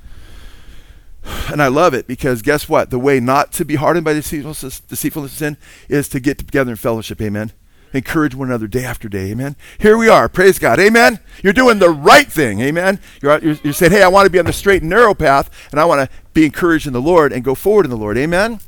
And 1.52 1.62
I 1.62 1.68
love 1.68 1.94
it 1.94 2.08
because 2.08 2.42
guess 2.42 2.68
what? 2.68 2.90
The 2.90 3.00
way 3.00 3.20
not 3.20 3.52
to 3.54 3.66
be 3.66 3.76
hardened 3.76 4.04
by 4.04 4.14
deceitfulness, 4.14 4.80
deceitfulness 4.82 5.32
of 5.32 5.38
sin 5.38 5.58
is 5.90 6.10
to 6.10 6.20
get 6.20 6.40
together 6.40 6.72
in 6.72 6.78
fellowship. 6.78 7.22
Amen 7.22 7.52
encourage 7.96 8.36
one 8.36 8.50
another 8.50 8.68
day 8.68 8.84
after 8.84 9.10
day. 9.10 9.32
Amen. 9.32 9.56
Here 9.80 9.98
we 9.98 10.10
are. 10.10 10.28
Praise 10.30 10.60
God. 10.60 10.80
Amen. 10.80 11.20
You're 11.44 11.54
doing 11.54 11.80
the 11.80 11.90
right 11.90 12.28
thing. 12.28 12.62
Amen. 12.62 13.00
You're, 13.22 13.40
you're, 13.40 13.58
you're 13.64 13.74
saying, 13.74 13.92
hey, 13.92 14.04
I 14.04 14.08
want 14.08 14.26
to 14.26 14.30
be 14.30 14.40
on 14.40 14.46
the 14.46 14.54
straight 14.54 14.82
and 14.82 14.90
narrow 14.90 15.14
path, 15.14 15.50
and 15.72 15.80
I 15.80 15.86
want 15.86 16.10
to 16.10 16.16
be 16.34 16.46
encouraged 16.46 16.88
in 16.88 16.94
the 16.94 17.02
Lord 17.02 17.32
and 17.32 17.44
go 17.44 17.56
forward 17.56 17.86
in 17.86 17.92
the 17.92 17.98
Lord. 17.98 18.18
Amen. 18.18 18.60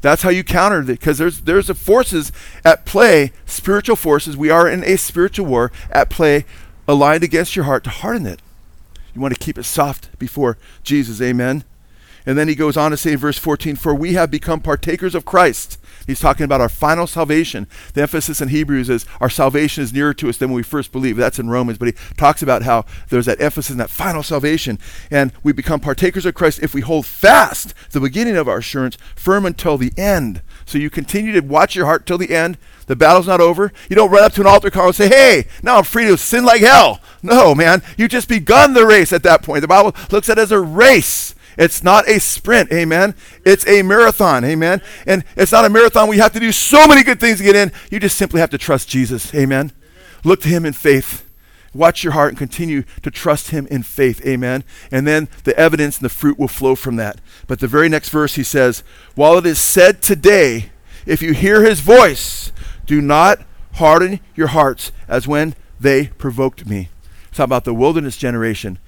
That's 0.00 0.22
how 0.22 0.30
you 0.30 0.44
counter 0.44 0.80
it, 0.80 0.86
because 0.86 1.18
there's 1.18 1.40
there's 1.40 1.68
a 1.68 1.74
forces 1.74 2.30
at 2.64 2.86
play, 2.86 3.32
spiritual 3.46 3.96
forces. 3.96 4.36
We 4.36 4.48
are 4.48 4.68
in 4.68 4.84
a 4.84 4.96
spiritual 4.96 5.46
war 5.46 5.72
at 5.90 6.08
play, 6.08 6.44
aligned 6.86 7.24
against 7.24 7.56
your 7.56 7.64
heart 7.64 7.82
to 7.84 7.90
harden 7.90 8.26
it. 8.26 8.40
You 9.12 9.20
want 9.20 9.34
to 9.34 9.40
keep 9.40 9.58
it 9.58 9.64
soft 9.64 10.16
before 10.18 10.56
Jesus. 10.84 11.20
Amen. 11.20 11.64
And 12.24 12.38
then 12.38 12.46
he 12.46 12.54
goes 12.54 12.76
on 12.76 12.90
to 12.90 12.96
say 12.96 13.12
in 13.12 13.18
verse 13.18 13.38
14, 13.38 13.74
For 13.74 13.94
we 13.94 14.12
have 14.12 14.30
become 14.30 14.60
partakers 14.60 15.14
of 15.14 15.24
Christ. 15.24 15.78
He's 16.08 16.20
talking 16.20 16.44
about 16.44 16.62
our 16.62 16.70
final 16.70 17.06
salvation. 17.06 17.66
The 17.92 18.00
emphasis 18.00 18.40
in 18.40 18.48
Hebrews 18.48 18.88
is 18.88 19.04
our 19.20 19.28
salvation 19.28 19.84
is 19.84 19.92
nearer 19.92 20.14
to 20.14 20.30
us 20.30 20.38
than 20.38 20.48
when 20.48 20.56
we 20.56 20.62
first 20.62 20.90
believed. 20.90 21.18
That's 21.18 21.38
in 21.38 21.50
Romans, 21.50 21.76
but 21.76 21.88
he 21.88 21.94
talks 22.16 22.42
about 22.42 22.62
how 22.62 22.86
there's 23.10 23.26
that 23.26 23.42
emphasis 23.42 23.70
in 23.70 23.76
that 23.76 23.90
final 23.90 24.22
salvation. 24.22 24.78
And 25.10 25.32
we 25.42 25.52
become 25.52 25.80
partakers 25.80 26.24
of 26.24 26.32
Christ 26.32 26.60
if 26.62 26.72
we 26.72 26.80
hold 26.80 27.04
fast 27.04 27.74
the 27.90 28.00
beginning 28.00 28.36
of 28.36 28.48
our 28.48 28.56
assurance 28.56 28.96
firm 29.16 29.44
until 29.44 29.76
the 29.76 29.92
end. 29.98 30.40
So 30.64 30.78
you 30.78 30.88
continue 30.88 31.32
to 31.34 31.40
watch 31.40 31.76
your 31.76 31.84
heart 31.84 32.06
till 32.06 32.16
the 32.16 32.34
end. 32.34 32.56
The 32.86 32.96
battle's 32.96 33.26
not 33.26 33.42
over. 33.42 33.70
You 33.90 33.96
don't 33.96 34.10
run 34.10 34.24
up 34.24 34.32
to 34.32 34.40
an 34.40 34.46
altar 34.46 34.70
call 34.70 34.86
and 34.86 34.96
say, 34.96 35.08
hey, 35.08 35.46
now 35.62 35.76
I'm 35.76 35.84
free 35.84 36.06
to 36.06 36.16
sin 36.16 36.46
like 36.46 36.62
hell. 36.62 37.02
No, 37.22 37.54
man. 37.54 37.82
You 37.98 38.08
just 38.08 38.30
begun 38.30 38.72
the 38.72 38.86
race 38.86 39.12
at 39.12 39.24
that 39.24 39.42
point. 39.42 39.60
The 39.60 39.68
Bible 39.68 39.94
looks 40.10 40.30
at 40.30 40.38
it 40.38 40.40
as 40.40 40.52
a 40.52 40.58
race. 40.58 41.34
It's 41.58 41.82
not 41.82 42.08
a 42.08 42.20
sprint, 42.20 42.72
amen. 42.72 43.16
It's 43.44 43.66
a 43.66 43.82
marathon, 43.82 44.44
amen. 44.44 44.80
And 45.06 45.24
it's 45.36 45.50
not 45.50 45.64
a 45.64 45.68
marathon 45.68 46.08
we 46.08 46.18
have 46.18 46.32
to 46.32 46.40
do 46.40 46.52
so 46.52 46.86
many 46.86 47.02
good 47.02 47.18
things 47.18 47.38
to 47.38 47.44
get 47.44 47.56
in. 47.56 47.72
You 47.90 47.98
just 47.98 48.16
simply 48.16 48.40
have 48.40 48.50
to 48.50 48.58
trust 48.58 48.88
Jesus, 48.88 49.34
amen. 49.34 49.72
Look 50.22 50.40
to 50.42 50.48
him 50.48 50.64
in 50.64 50.72
faith. 50.72 51.28
Watch 51.74 52.02
your 52.02 52.12
heart 52.14 52.30
and 52.30 52.38
continue 52.38 52.84
to 53.02 53.10
trust 53.10 53.50
him 53.50 53.66
in 53.66 53.82
faith, 53.82 54.24
amen. 54.24 54.64
And 54.90 55.06
then 55.06 55.28
the 55.44 55.56
evidence 55.58 55.98
and 55.98 56.04
the 56.04 56.08
fruit 56.08 56.38
will 56.38 56.48
flow 56.48 56.76
from 56.76 56.96
that. 56.96 57.20
But 57.46 57.58
the 57.58 57.66
very 57.66 57.88
next 57.88 58.08
verse 58.10 58.36
he 58.36 58.44
says, 58.44 58.82
While 59.16 59.36
it 59.36 59.44
is 59.44 59.58
said 59.58 60.00
today, 60.00 60.70
if 61.06 61.22
you 61.22 61.34
hear 61.34 61.64
his 61.64 61.80
voice, 61.80 62.52
do 62.86 63.00
not 63.00 63.40
harden 63.74 64.20
your 64.34 64.48
hearts 64.48 64.92
as 65.08 65.28
when 65.28 65.54
they 65.80 66.06
provoked 66.06 66.66
me. 66.66 66.88
It's 67.30 67.38
about 67.38 67.64
the 67.64 67.74
wilderness 67.74 68.16
generation. 68.16 68.78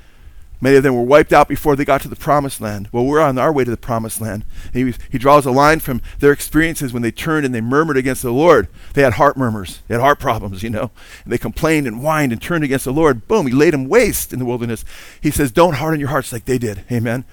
Many 0.60 0.76
of 0.76 0.82
them 0.82 0.94
were 0.94 1.02
wiped 1.02 1.32
out 1.32 1.48
before 1.48 1.74
they 1.74 1.86
got 1.86 2.02
to 2.02 2.08
the 2.08 2.16
promised 2.16 2.60
land. 2.60 2.88
Well, 2.92 3.06
we're 3.06 3.20
on 3.20 3.38
our 3.38 3.52
way 3.52 3.64
to 3.64 3.70
the 3.70 3.78
promised 3.78 4.20
land. 4.20 4.44
He, 4.72 4.94
he 5.10 5.16
draws 5.16 5.46
a 5.46 5.50
line 5.50 5.80
from 5.80 6.02
their 6.18 6.32
experiences 6.32 6.92
when 6.92 7.02
they 7.02 7.10
turned 7.10 7.46
and 7.46 7.54
they 7.54 7.62
murmured 7.62 7.96
against 7.96 8.22
the 8.22 8.30
Lord. 8.30 8.68
They 8.92 9.02
had 9.02 9.14
heart 9.14 9.38
murmurs, 9.38 9.80
they 9.88 9.94
had 9.94 10.02
heart 10.02 10.20
problems, 10.20 10.62
you 10.62 10.68
know. 10.68 10.90
And 11.24 11.32
they 11.32 11.38
complained 11.38 11.86
and 11.86 12.00
whined 12.00 12.32
and 12.32 12.42
turned 12.42 12.64
against 12.64 12.84
the 12.84 12.92
Lord. 12.92 13.26
Boom, 13.26 13.46
he 13.46 13.52
laid 13.54 13.72
them 13.72 13.88
waste 13.88 14.32
in 14.32 14.38
the 14.38 14.44
wilderness. 14.44 14.84
He 15.20 15.30
says, 15.30 15.50
Don't 15.50 15.74
harden 15.74 15.98
your 15.98 16.10
hearts 16.10 16.32
like 16.32 16.44
they 16.44 16.58
did. 16.58 16.84
Amen. 16.92 17.24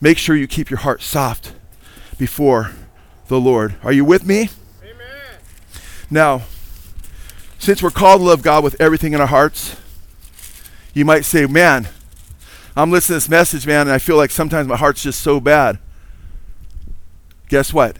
Make 0.00 0.18
sure 0.18 0.36
you 0.36 0.46
keep 0.46 0.70
your 0.70 0.78
heart 0.78 1.02
soft 1.02 1.54
before 2.18 2.70
the 3.26 3.40
Lord. 3.40 3.74
Are 3.82 3.92
you 3.92 4.04
with 4.04 4.24
me? 4.24 4.48
Amen. 4.82 5.38
Now, 6.08 6.42
since 7.58 7.82
we're 7.82 7.90
called 7.90 8.20
to 8.20 8.26
love 8.26 8.42
God 8.42 8.62
with 8.62 8.80
everything 8.80 9.12
in 9.12 9.20
our 9.20 9.26
hearts, 9.26 9.76
you 10.94 11.04
might 11.04 11.24
say, 11.24 11.46
Man, 11.46 11.88
I'm 12.76 12.92
listening 12.92 13.14
to 13.14 13.16
this 13.16 13.28
message, 13.28 13.66
man, 13.66 13.82
and 13.82 13.90
I 13.90 13.98
feel 13.98 14.16
like 14.16 14.30
sometimes 14.30 14.68
my 14.68 14.76
heart's 14.76 15.02
just 15.02 15.20
so 15.20 15.40
bad. 15.40 15.78
Guess 17.48 17.72
what? 17.72 17.98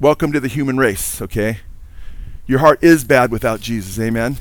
Welcome 0.00 0.32
to 0.32 0.40
the 0.40 0.48
human 0.48 0.78
race, 0.78 1.20
okay? 1.20 1.58
Your 2.46 2.60
heart 2.60 2.82
is 2.82 3.04
bad 3.04 3.30
without 3.30 3.60
Jesus, 3.60 3.98
amen? 4.00 4.38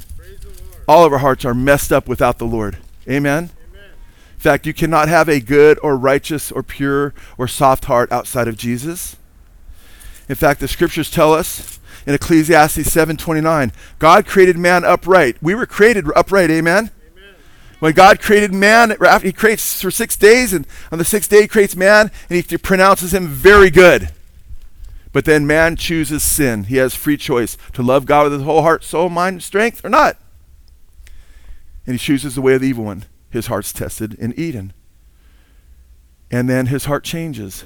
All 0.87 1.03
of 1.03 1.11
our 1.11 1.19
hearts 1.19 1.43
are 1.43 1.53
messed 1.53 1.91
up 1.91 2.07
without 2.07 2.37
the 2.37 2.45
Lord, 2.45 2.77
amen? 3.09 3.49
amen? 3.69 3.89
In 4.35 4.39
fact, 4.39 4.65
you 4.65 4.73
cannot 4.73 5.09
have 5.09 5.27
a 5.27 5.41
good 5.41 5.77
or 5.83 5.97
righteous 5.97 6.49
or 6.49 6.63
pure 6.63 7.13
or 7.37 7.49
soft 7.49 7.85
heart 7.85 8.09
outside 8.09 8.47
of 8.47 8.55
Jesus. 8.55 9.17
In 10.29 10.35
fact, 10.35 10.61
the 10.61 10.69
scriptures 10.69 11.11
tell 11.11 11.33
us 11.33 11.79
in 12.05 12.13
Ecclesiastes 12.13 12.89
7:29, 12.89 13.73
God 13.99 14.25
created 14.25 14.57
man 14.57 14.85
upright. 14.85 15.35
We 15.41 15.55
were 15.55 15.65
created 15.65 16.05
upright, 16.15 16.49
amen? 16.49 16.91
When 17.79 17.93
God 17.93 18.19
created 18.19 18.53
man, 18.53 18.95
he 19.21 19.31
creates 19.31 19.81
for 19.81 19.91
six 19.91 20.15
days, 20.15 20.51
and 20.51 20.65
on 20.91 20.97
the 20.97 21.05
sixth 21.05 21.29
day 21.29 21.41
he 21.41 21.47
creates 21.47 21.75
man, 21.75 22.11
and 22.29 22.43
he 22.43 22.57
pronounces 22.57 23.13
him 23.13 23.27
very 23.27 23.69
good. 23.69 24.09
But 25.11 25.25
then 25.25 25.47
man 25.47 25.75
chooses 25.75 26.23
sin. 26.23 26.65
He 26.65 26.77
has 26.77 26.95
free 26.95 27.17
choice 27.17 27.57
to 27.73 27.83
love 27.83 28.05
God 28.05 28.25
with 28.25 28.33
his 28.33 28.43
whole 28.43 28.63
heart, 28.63 28.83
soul, 28.83 29.09
mind, 29.09 29.43
strength, 29.43 29.85
or 29.85 29.89
not. 29.89 30.17
And 31.85 31.95
he 31.95 31.99
chooses 31.99 32.35
the 32.35 32.41
way 32.41 32.55
of 32.55 32.61
the 32.61 32.67
evil 32.67 32.85
one. 32.85 33.05
His 33.29 33.47
heart's 33.47 33.71
tested 33.71 34.15
in 34.15 34.37
Eden. 34.37 34.73
And 36.29 36.49
then 36.49 36.67
his 36.67 36.85
heart 36.85 37.03
changes. 37.03 37.63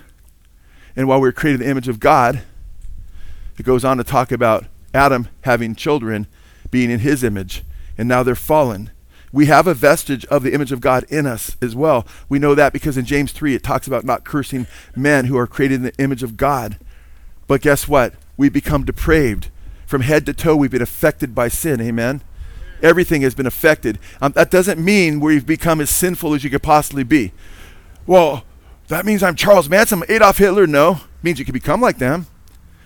And 0.96 1.08
while 1.08 1.22
we're 1.22 1.32
created 1.32 1.62
in 1.62 1.66
the 1.66 1.72
image 1.72 1.88
of 1.88 2.00
God, 2.00 2.44
it 3.58 3.64
goes 3.64 3.84
on 3.86 3.98
to 3.98 4.04
talk 4.04 4.32
about 4.32 4.66
Adam 4.94 5.28
having 5.42 5.74
children 5.74 6.28
being 6.70 6.92
in 6.92 7.00
his 7.00 7.24
image. 7.24 7.64
And 7.98 8.08
now 8.08 8.24
they're 8.24 8.36
fallen 8.36 8.92
we 9.32 9.46
have 9.46 9.68
a 9.68 9.74
vestige 9.74 10.26
of 10.26 10.44
the 10.44 10.54
image 10.54 10.72
of 10.72 10.82
God 10.82 11.06
in 11.10 11.26
us 11.26 11.56
as 11.62 11.76
well. 11.76 12.06
We 12.28 12.40
know 12.40 12.56
that 12.56 12.74
because 12.74 12.98
in 12.98 13.06
James 13.06 13.32
3 13.32 13.56
it 13.56 13.64
talks 13.64 13.88
about 13.88 14.04
not 14.04 14.24
cursing 14.26 14.68
men 14.96 15.26
who 15.26 15.38
are 15.38 15.48
created 15.48 15.76
in 15.76 15.84
the 15.84 15.98
image 15.98 16.24
of 16.24 16.38
God. 16.38 16.78
But 17.48 17.62
guess 17.62 17.88
what? 17.88 18.14
We 18.38 18.50
become 18.50 18.86
depraved. 18.86 19.50
From 19.86 20.02
head 20.02 20.26
to 20.26 20.34
toe, 20.34 20.56
we've 20.56 20.72
been 20.72 20.82
affected 20.82 21.36
by 21.36 21.48
sin. 21.48 21.82
Amen? 21.82 22.22
Everything 22.82 23.22
has 23.22 23.36
been 23.36 23.46
affected. 23.46 24.00
Um, 24.22 24.32
that 24.34 24.50
doesn't 24.50 24.84
mean 24.84 25.20
we've 25.20 25.46
become 25.46 25.82
as 25.82 25.90
sinful 25.90 26.34
as 26.34 26.44
you 26.44 26.50
could 26.50 26.64
possibly 26.64 27.04
be. 27.04 27.32
Well, 28.08 28.44
that 28.88 29.06
means 29.06 29.24
I'm 29.24 29.36
Charles 29.36 29.70
Manson, 29.70 30.04
Adolf 30.10 30.38
Hitler. 30.38 30.68
No, 30.68 30.92
it 30.92 31.24
means 31.24 31.40
you 31.40 31.46
can 31.46 31.54
become 31.54 31.80
like 31.80 31.98
them. 31.98 32.28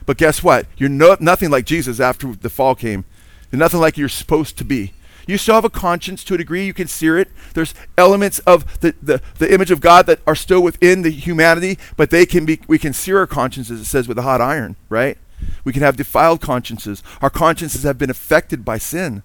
But 0.06 0.18
guess 0.18 0.44
what? 0.44 0.68
You're 0.78 0.90
no, 0.90 1.18
nothing 1.20 1.50
like 1.50 1.66
Jesus 1.66 2.00
after 2.00 2.36
the 2.36 2.50
fall 2.50 2.76
came. 2.76 3.06
You're 3.52 3.60
nothing 3.60 3.80
like 3.80 3.98
you're 3.98 4.10
supposed 4.10 4.58
to 4.58 4.66
be. 4.66 4.94
You 5.28 5.38
still 5.38 5.56
have 5.56 5.66
a 5.66 5.70
conscience 5.70 6.24
to 6.26 6.36
a 6.36 6.38
degree. 6.38 6.66
You 6.66 6.74
can 6.74 6.88
sear 6.88 7.18
it. 7.18 7.30
There's 7.54 7.74
elements 7.98 8.40
of 8.40 8.80
the, 8.82 8.96
the, 9.02 9.22
the 9.40 9.54
image 9.54 9.72
of 9.72 9.82
God 9.82 10.06
that 10.06 10.20
are 10.28 10.36
still 10.36 10.62
within 10.62 11.02
the 11.02 11.10
humanity, 11.10 11.78
but 11.98 12.10
they 12.10 12.26
can 12.26 12.46
be 12.46 12.62
we 12.68 12.80
can 12.80 12.94
sear 12.94 13.20
our 13.20 13.28
consciences, 13.28 13.82
it 13.82 13.86
says, 13.86 14.08
with 14.08 14.18
a 14.18 14.24
hot 14.24 14.42
iron, 14.42 14.76
right? 14.90 15.18
We 15.64 15.74
can 15.74 15.82
have 15.82 15.98
defiled 15.98 16.42
consciences. 16.42 17.04
Our 17.22 17.30
consciences 17.30 17.84
have 17.84 17.98
been 17.98 18.10
affected 18.10 18.64
by 18.64 18.78
sin. 18.78 19.24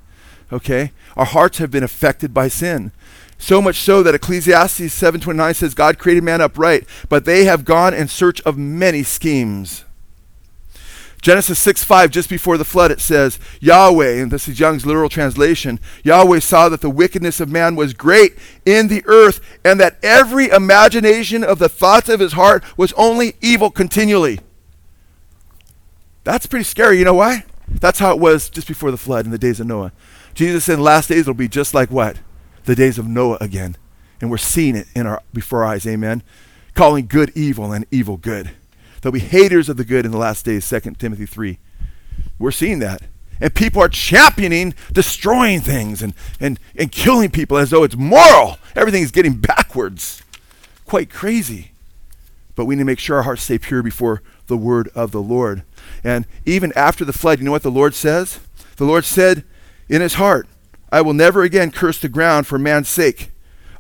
Okay? 0.53 0.93
Our 1.17 1.25
hearts 1.25 1.59
have 1.59 1.71
been 1.71 1.85
affected 1.85 2.35
by 2.35 2.49
sin. 2.49 2.93
So 3.39 3.63
much 3.63 3.77
so 3.77 4.03
that 4.03 4.15
Ecclesiastes 4.15 4.93
7:29 4.93 5.55
says 5.55 5.75
God 5.75 5.99
created 5.99 6.25
man 6.25 6.41
upright, 6.41 6.87
but 7.09 7.25
they 7.25 7.45
have 7.45 7.65
gone 7.65 7.95
in 7.95 8.09
search 8.09 8.41
of 8.43 8.59
many 8.59 9.03
schemes. 9.03 9.85
Genesis 11.21 11.59
6 11.59 11.85
5, 11.85 12.11
just 12.11 12.31
before 12.31 12.57
the 12.57 12.65
flood, 12.65 12.91
it 12.91 13.01
says, 13.01 13.39
Yahweh, 13.61 14.23
and 14.23 14.31
this 14.31 14.49
is 14.49 14.59
Young's 14.59 14.87
literal 14.87 15.11
translation, 15.11 15.79
Yahweh 16.03 16.39
saw 16.39 16.69
that 16.71 16.81
the 16.81 16.89
wickedness 16.89 17.41
of 17.41 17.51
man 17.51 17.77
was 17.77 17.93
great 17.93 18.39
in 18.65 18.89
the 18.89 19.03
earth, 19.07 19.41
and 19.65 19.79
that 19.81 19.99
every 20.03 20.49
imagination 20.49 21.45
of 21.45 21.59
the 21.59 21.69
thoughts 21.69 22.09
of 22.09 22.21
his 22.21 22.33
heart 22.33 22.65
was 22.79 22.95
only 22.95 23.35
evil 23.43 23.71
continually. 23.71 24.41
That's 26.25 26.47
pretty 26.47 26.65
scary. 26.65 26.99
You 26.99 27.05
know 27.05 27.15
why? 27.15 27.45
That's 27.69 27.99
how 27.99 28.13
it 28.13 28.21
was 28.21 28.49
just 28.49 28.67
before 28.67 28.91
the 28.91 28.97
flood 28.97 29.25
in 29.25 29.31
the 29.31 29.39
days 29.39 29.61
of 29.61 29.67
Noah. 29.67 29.93
Jesus 30.35 30.65
said, 30.65 30.79
last 30.79 31.09
days 31.09 31.27
will 31.27 31.35
be 31.35 31.49
just 31.49 31.75
like 31.75 31.91
what? 31.91 32.19
The 32.65 32.75
days 32.75 32.99
of 32.99 33.07
Noah 33.07 33.39
again. 33.41 33.77
And 34.21 34.31
we're 34.31 34.39
seeing 34.39 34.77
it 34.77 34.87
in 34.95 35.07
our 35.07 35.23
before 35.33 35.65
our 35.65 35.73
eyes, 35.73 35.87
amen. 35.87 36.23
Calling 36.75 37.07
good 37.07 37.33
evil 37.35 37.73
and 37.73 37.87
evil 37.91 38.17
good. 38.17 38.51
There'll 39.01 39.13
be 39.13 39.21
haters 39.21 39.69
of 39.69 39.77
the 39.77 39.85
good 39.85 40.05
in 40.05 40.13
the 40.13 40.19
last 40.19 40.45
days, 40.45 40.69
2 40.69 40.81
Timothy 40.99 41.27
3. 41.27 41.59
We're 42.39 42.51
seeing 42.51 42.79
that. 42.81 43.03
And 43.41 43.55
people 43.55 43.81
are 43.83 43.89
championing 43.89 44.75
destroying 44.93 45.61
things 45.61 46.03
and, 46.03 46.13
and, 46.39 46.59
and 46.77 46.93
killing 46.93 47.31
people 47.31 47.57
as 47.57 47.71
though 47.71 47.85
it's 47.85 47.97
moral. 47.97 48.59
Everything 48.77 49.03
is 49.03 49.11
getting 49.11 49.37
backwards. 49.41 50.23
Quite 50.85 51.09
crazy. 51.09 51.73
But 52.55 52.67
we 52.67 52.75
need 52.75 52.81
to 52.81 52.87
make 52.87 52.99
sure 52.99 53.17
our 53.17 53.23
hearts 53.23 53.43
stay 53.43 53.59
pure 53.59 53.83
before 53.83 54.23
the 54.49 54.57
word 54.57 54.91
of 54.95 55.13
the 55.13 55.23
Lord. 55.23 55.63
And 56.05 56.27
even 56.45 56.73
after 56.77 57.05
the 57.05 57.13
flood, 57.13 57.39
you 57.39 57.45
know 57.47 57.51
what 57.51 57.63
the 57.63 57.71
Lord 57.71 57.95
says? 57.95 58.41
The 58.77 58.85
Lord 58.85 59.05
said 59.05 59.45
in 59.89 60.03
his 60.03 60.15
heart, 60.15 60.47
I 60.93 61.01
will 61.01 61.15
never 61.15 61.43
again 61.43 61.71
curse 61.71 61.99
the 61.99 62.09
ground 62.09 62.47
for 62.47 62.59
man's 62.59 62.89
sake. 62.89 63.31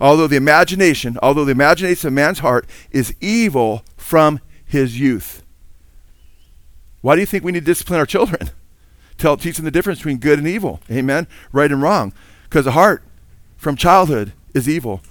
Although 0.01 0.29
the 0.29 0.37
imagination, 0.37 1.18
although 1.23 1.45
the 1.45 1.53
imagination 1.53 2.09
of 2.09 2.14
man's 2.14 2.39
heart 2.39 2.66
is 2.91 3.14
evil 3.21 3.85
from 3.99 4.41
his 4.71 4.99
youth. 4.99 5.43
Why 7.01 7.14
do 7.14 7.21
you 7.21 7.27
think 7.27 7.43
we 7.43 7.53
need 7.53 7.61
to 7.61 7.66
discipline 7.66 7.99
our 7.99 8.07
children? 8.07 8.51
Tell, 9.18 9.37
teach 9.37 9.57
them 9.57 9.64
the 9.64 9.71
difference 9.71 9.99
between 9.99 10.18
good 10.18 10.39
and 10.39 10.47
evil. 10.47 10.81
Amen? 10.91 11.27
Right 11.53 11.71
and 11.71 11.83
wrong. 11.83 12.12
Because 12.45 12.64
the 12.64 12.73
heart 12.73 13.03
from 13.57 13.77
childhood 13.77 14.33
is 14.55 14.68
evil. 14.68 15.03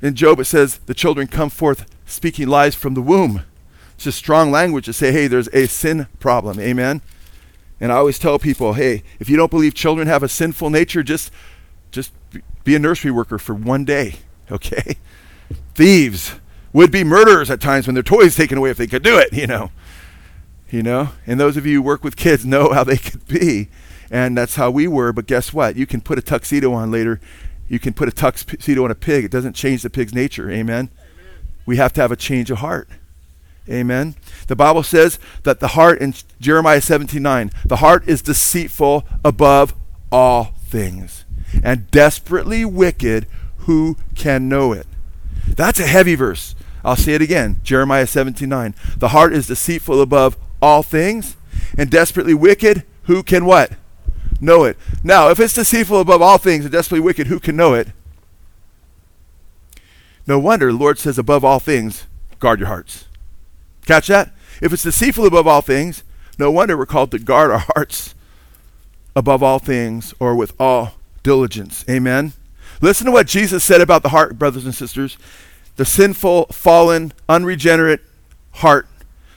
In 0.00 0.14
Job, 0.14 0.40
it 0.40 0.46
says 0.46 0.78
the 0.78 0.94
children 0.94 1.26
come 1.26 1.50
forth 1.50 1.86
speaking 2.06 2.48
lies 2.48 2.74
from 2.74 2.94
the 2.94 3.02
womb. 3.02 3.42
It's 3.94 4.04
just 4.04 4.18
strong 4.18 4.50
language 4.50 4.86
to 4.86 4.92
say, 4.92 5.12
hey, 5.12 5.26
there's 5.26 5.48
a 5.48 5.66
sin 5.66 6.08
problem. 6.18 6.58
Amen? 6.58 7.00
And 7.80 7.92
I 7.92 7.96
always 7.96 8.18
tell 8.18 8.38
people, 8.38 8.72
hey, 8.72 9.02
if 9.20 9.28
you 9.28 9.36
don't 9.36 9.50
believe 9.50 9.74
children 9.74 10.08
have 10.08 10.22
a 10.22 10.28
sinful 10.28 10.70
nature, 10.70 11.02
just 11.02 11.30
just 11.90 12.12
be 12.64 12.74
a 12.74 12.78
nursery 12.78 13.12
worker 13.12 13.38
for 13.38 13.54
one 13.54 13.84
day, 13.84 14.16
okay? 14.50 14.96
Thieves 15.74 16.34
would 16.74 16.90
be 16.90 17.04
murderers 17.04 17.50
at 17.50 17.62
times 17.62 17.86
when 17.86 17.94
their 17.94 18.02
toys 18.02 18.36
taken 18.36 18.58
away 18.58 18.68
if 18.68 18.76
they 18.76 18.86
could 18.86 19.02
do 19.02 19.16
it, 19.16 19.32
you 19.32 19.46
know. 19.46 19.70
You 20.70 20.82
know? 20.82 21.10
And 21.26 21.40
those 21.40 21.56
of 21.56 21.64
you 21.64 21.76
who 21.76 21.82
work 21.82 22.04
with 22.04 22.16
kids 22.16 22.44
know 22.44 22.74
how 22.74 22.84
they 22.84 22.98
could 22.98 23.26
be. 23.26 23.68
And 24.10 24.36
that's 24.36 24.56
how 24.56 24.70
we 24.70 24.86
were, 24.86 25.12
but 25.12 25.26
guess 25.26 25.54
what? 25.54 25.76
You 25.76 25.86
can 25.86 26.02
put 26.02 26.18
a 26.18 26.22
tuxedo 26.22 26.74
on 26.74 26.90
later. 26.90 27.20
You 27.68 27.78
can 27.78 27.94
put 27.94 28.08
a 28.08 28.12
tuxedo 28.12 28.84
on 28.84 28.90
a 28.90 28.94
pig. 28.94 29.24
It 29.24 29.30
doesn't 29.30 29.54
change 29.54 29.82
the 29.82 29.88
pig's 29.88 30.12
nature. 30.12 30.50
Amen. 30.50 30.60
Amen. 30.60 30.90
We 31.64 31.78
have 31.78 31.94
to 31.94 32.02
have 32.02 32.12
a 32.12 32.16
change 32.16 32.50
of 32.50 32.58
heart. 32.58 32.88
Amen. 33.68 34.14
The 34.46 34.56
Bible 34.56 34.82
says 34.82 35.18
that 35.44 35.60
the 35.60 35.68
heart 35.68 36.00
in 36.00 36.12
Jeremiah 36.38 36.82
17:9, 36.82 37.50
the 37.64 37.76
heart 37.76 38.06
is 38.06 38.20
deceitful 38.20 39.06
above 39.24 39.74
all 40.12 40.54
things 40.66 41.24
and 41.62 41.90
desperately 41.90 42.64
wicked, 42.64 43.26
who 43.58 43.96
can 44.14 44.48
know 44.48 44.72
it? 44.72 44.86
That's 45.46 45.80
a 45.80 45.86
heavy 45.86 46.14
verse. 46.14 46.54
I'll 46.84 46.96
say 46.96 47.14
it 47.14 47.22
again. 47.22 47.60
Jeremiah 47.62 48.06
17:9. 48.06 48.74
The 48.98 49.08
heart 49.08 49.32
is 49.32 49.46
deceitful 49.46 50.00
above 50.00 50.36
all 50.60 50.82
things 50.82 51.36
and 51.76 51.90
desperately 51.90 52.34
wicked, 52.34 52.84
who 53.04 53.22
can 53.22 53.44
what? 53.44 53.72
Know 54.40 54.64
it. 54.64 54.76
Now, 55.02 55.28
if 55.28 55.40
it's 55.40 55.54
deceitful 55.54 56.00
above 56.00 56.20
all 56.20 56.38
things 56.38 56.64
and 56.64 56.72
desperately 56.72 57.04
wicked, 57.04 57.28
who 57.28 57.40
can 57.40 57.56
know 57.56 57.74
it? 57.74 57.88
No 60.26 60.38
wonder 60.38 60.70
the 60.70 60.78
Lord 60.78 60.98
says 60.98 61.18
above 61.18 61.44
all 61.44 61.58
things, 61.58 62.06
guard 62.40 62.58
your 62.58 62.68
hearts. 62.68 63.06
Catch 63.86 64.08
that? 64.08 64.32
If 64.60 64.72
it's 64.72 64.82
deceitful 64.82 65.26
above 65.26 65.46
all 65.46 65.60
things, 65.60 66.02
no 66.38 66.50
wonder 66.50 66.76
we're 66.76 66.86
called 66.86 67.10
to 67.12 67.18
guard 67.18 67.50
our 67.50 67.64
hearts 67.74 68.14
above 69.14 69.42
all 69.42 69.58
things 69.58 70.14
or 70.18 70.34
with 70.34 70.52
all 70.58 70.94
diligence. 71.22 71.84
Amen. 71.88 72.32
Listen 72.80 73.06
to 73.06 73.12
what 73.12 73.26
Jesus 73.26 73.62
said 73.62 73.80
about 73.80 74.02
the 74.02 74.08
heart, 74.10 74.38
brothers 74.38 74.64
and 74.64 74.74
sisters. 74.74 75.16
The 75.76 75.84
sinful, 75.84 76.46
fallen, 76.46 77.12
unregenerate 77.28 78.00
heart. 78.52 78.86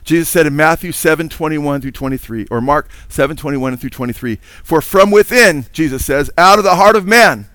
Jesus 0.04 0.30
said 0.30 0.48
in 0.48 0.56
Matthew 0.56 0.92
7 0.92 1.28
21 1.28 1.82
through 1.82 1.92
23, 1.92 2.48
or 2.50 2.62
Mark 2.62 2.90
7 3.10 3.36
21 3.36 3.78
through 3.78 3.90
23, 3.90 4.38
For 4.64 4.82
from 4.82 5.12
within, 5.12 5.66
Jesus 5.74 6.06
says, 6.06 6.32
out 6.38 6.60
of 6.60 6.64
the 6.64 6.76
heart 6.76 6.96
of 6.96 7.06
man 7.06 7.48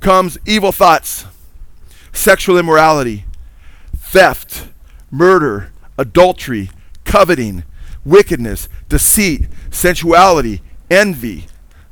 comes 0.00 0.38
evil 0.46 0.72
thoughts, 0.72 1.26
sexual 2.12 2.58
immorality, 2.58 3.24
theft, 3.96 4.68
murder 5.10 5.72
adultery, 5.98 6.70
coveting, 7.04 7.64
wickedness, 8.04 8.68
deceit, 8.88 9.48
sensuality, 9.70 10.62
envy, 10.90 11.46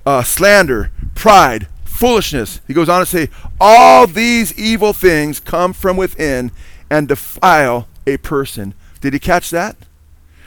uh, 0.04 0.22
slander, 0.22 0.90
pride, 1.14 1.68
foolishness. 2.02 2.60
He 2.66 2.74
goes 2.74 2.88
on 2.88 2.98
to 2.98 3.06
say, 3.06 3.28
all 3.60 4.08
these 4.08 4.58
evil 4.58 4.92
things 4.92 5.38
come 5.38 5.72
from 5.72 5.96
within 5.96 6.50
and 6.90 7.06
defile 7.06 7.86
a 8.08 8.16
person. 8.16 8.74
Did 9.00 9.12
he 9.12 9.20
catch 9.20 9.50
that? 9.50 9.76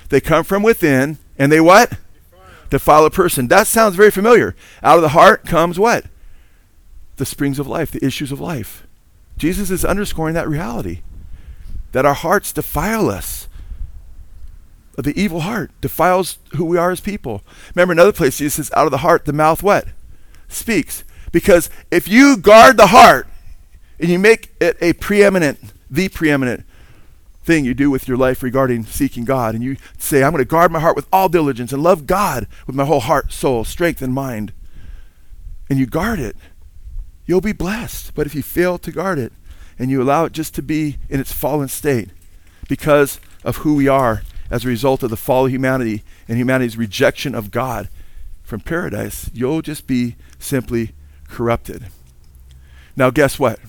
They 0.10 0.20
come 0.20 0.44
from 0.44 0.64
within 0.64 1.18
and 1.38 1.54
they 1.54 1.62
what? 1.62 1.92
Defile. 1.92 2.70
defile 2.70 3.06
a 3.06 3.10
person. 3.10 3.48
That 3.48 3.68
sounds 3.68 3.96
very 3.96 4.12
familiar. 4.12 4.54
Out 4.84 4.98
of 4.98 5.02
the 5.02 5.10
heart 5.10 5.46
comes 5.46 5.80
what? 5.80 6.08
The 7.16 7.26
springs 7.26 7.58
of 7.58 7.68
life, 7.68 7.90
the 7.90 8.06
issues 8.06 8.34
of 8.34 8.42
life. 8.42 8.86
Jesus 9.38 9.72
is 9.72 9.86
underscoring 9.86 10.34
that 10.34 10.50
reality 10.50 11.00
that 11.94 12.06
our 12.06 12.14
hearts 12.14 12.52
defile 12.52 13.10
us. 13.10 13.48
The 14.98 15.18
evil 15.18 15.40
heart 15.40 15.72
defiles 15.80 16.38
who 16.56 16.66
we 16.66 16.78
are 16.78 16.92
as 16.92 17.00
people. 17.00 17.44
Remember 17.74 17.94
another 17.94 18.12
place 18.12 18.40
Jesus 18.40 18.56
says, 18.56 18.72
out 18.76 18.88
of 18.88 18.92
the 18.92 18.98
heart, 18.98 19.24
the 19.24 19.32
mouth 19.32 19.64
what? 19.64 19.88
Speaks. 20.50 21.06
Because 21.36 21.70
if 21.92 22.08
you 22.08 22.38
guard 22.38 22.78
the 22.78 22.88
heart 22.88 23.28
and 24.00 24.10
you 24.10 24.18
make 24.18 24.54
it 24.62 24.78
a 24.80 24.94
preeminent, 24.94 25.60
the 25.92 26.08
preeminent 26.08 26.66
thing 27.44 27.66
you 27.66 27.74
do 27.74 27.92
with 27.92 28.08
your 28.08 28.16
life 28.16 28.42
regarding 28.42 28.86
seeking 28.86 29.26
God, 29.26 29.54
and 29.54 29.62
you 29.62 29.76
say, 29.98 30.24
I'm 30.24 30.32
going 30.32 30.40
to 30.42 30.48
guard 30.48 30.72
my 30.72 30.80
heart 30.80 30.96
with 30.96 31.10
all 31.12 31.28
diligence 31.28 31.74
and 31.74 31.84
love 31.84 32.08
God 32.08 32.48
with 32.66 32.78
my 32.78 32.86
whole 32.86 33.02
heart, 33.02 33.34
soul, 33.34 33.66
strength, 33.66 34.02
and 34.02 34.14
mind, 34.14 34.54
and 35.70 35.78
you 35.78 35.86
guard 35.86 36.20
it, 36.20 36.38
you'll 37.26 37.42
be 37.42 37.52
blessed. 37.52 38.16
But 38.16 38.26
if 38.26 38.34
you 38.34 38.42
fail 38.42 38.78
to 38.78 38.92
guard 38.94 39.20
it, 39.20 39.34
and 39.78 39.92
you 39.92 40.02
allow 40.02 40.24
it 40.24 40.32
just 40.32 40.56
to 40.56 40.62
be 40.62 41.00
in 41.10 41.20
its 41.20 41.34
fallen 41.34 41.68
state 41.68 42.12
because 42.70 43.20
of 43.44 43.58
who 43.58 43.76
we 43.76 43.90
are 43.90 44.22
as 44.50 44.64
a 44.64 44.70
result 44.70 45.04
of 45.04 45.10
the 45.10 45.18
fall 45.18 45.48
of 45.48 45.52
humanity 45.52 46.02
and 46.30 46.38
humanity's 46.38 46.78
rejection 46.78 47.36
of 47.36 47.52
God 47.52 47.90
from 48.42 48.62
paradise, 48.62 49.30
you'll 49.34 49.62
just 49.62 49.86
be 49.86 50.16
simply 50.40 50.94
corrupted. 51.28 51.88
Now, 52.96 53.10
guess 53.10 53.40
what? 53.40 53.60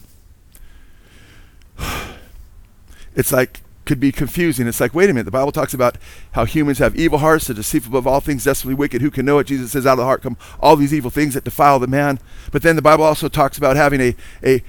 It's 3.19 3.33
like, 3.33 3.63
could 3.87 3.99
be 3.99 4.13
confusing. 4.13 4.67
It's 4.67 4.81
like, 4.81 4.93
wait 4.93 5.09
a 5.09 5.15
minute, 5.15 5.25
the 5.25 5.31
Bible 5.31 5.53
talks 5.53 5.73
about 5.73 5.97
how 6.33 6.45
humans 6.45 6.79
have 6.79 6.95
evil 6.97 7.21
hearts, 7.21 7.47
the 7.47 7.55
deceitful 7.55 7.91
above 7.91 8.07
all 8.07 8.21
things, 8.21 8.45
desperately 8.45 8.75
wicked. 8.75 9.01
Who 9.01 9.11
can 9.11 9.25
know 9.25 9.39
it? 9.39 9.47
Jesus 9.47 9.73
says, 9.73 9.87
out 9.87 9.93
of 9.93 9.99
the 9.99 10.05
heart 10.05 10.23
come 10.23 10.37
all 10.61 10.77
these 10.77 10.93
evil 10.93 11.11
things 11.11 11.33
that 11.33 11.45
defile 11.45 11.79
the 11.79 11.87
man. 11.87 12.19
But 12.53 12.63
then 12.63 12.77
the 12.77 12.83
Bible 12.83 13.05
also 13.05 13.29
talks 13.29 13.57
about 13.57 13.77
having 13.77 14.01
a, 14.01 14.17
a, 14.45 14.63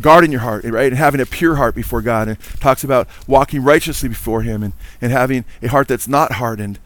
guard 0.00 0.24
in 0.24 0.32
your 0.32 0.40
heart, 0.40 0.64
right? 0.64 0.86
And 0.86 0.96
having 0.96 1.20
a 1.20 1.26
pure 1.26 1.56
heart 1.56 1.74
before 1.74 2.00
God. 2.00 2.28
And 2.28 2.40
talks 2.60 2.82
about 2.82 3.08
walking 3.28 3.62
righteously 3.62 4.08
before 4.08 4.42
Him 4.42 4.62
and, 4.62 4.72
and 5.00 5.12
having 5.12 5.44
a 5.62 5.68
heart 5.68 5.86
that's 5.86 6.08
not 6.08 6.32
hardened. 6.32 6.78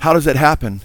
How 0.00 0.12
does 0.12 0.26
that 0.26 0.36
happen? 0.36 0.82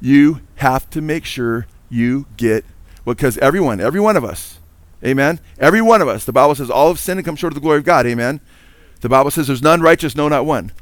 You 0.00 0.40
have 0.56 0.90
to 0.90 1.00
make 1.00 1.24
sure 1.24 1.66
you 1.88 2.26
get, 2.36 2.64
because 3.04 3.38
everyone, 3.38 3.80
every 3.80 4.00
one 4.00 4.16
of 4.16 4.24
us, 4.24 4.58
amen? 5.04 5.40
Every 5.58 5.80
one 5.82 6.02
of 6.02 6.08
us, 6.08 6.24
the 6.24 6.32
Bible 6.32 6.54
says, 6.54 6.70
all 6.70 6.90
of 6.90 6.98
sin 6.98 7.18
and 7.18 7.24
come 7.24 7.36
short 7.36 7.52
of 7.52 7.54
the 7.54 7.60
glory 7.60 7.78
of 7.78 7.84
God, 7.84 8.06
amen? 8.06 8.40
The 9.00 9.08
Bible 9.08 9.30
says, 9.30 9.46
there's 9.46 9.62
none 9.62 9.80
righteous, 9.80 10.16
no, 10.16 10.28
not 10.28 10.46
one. 10.46 10.72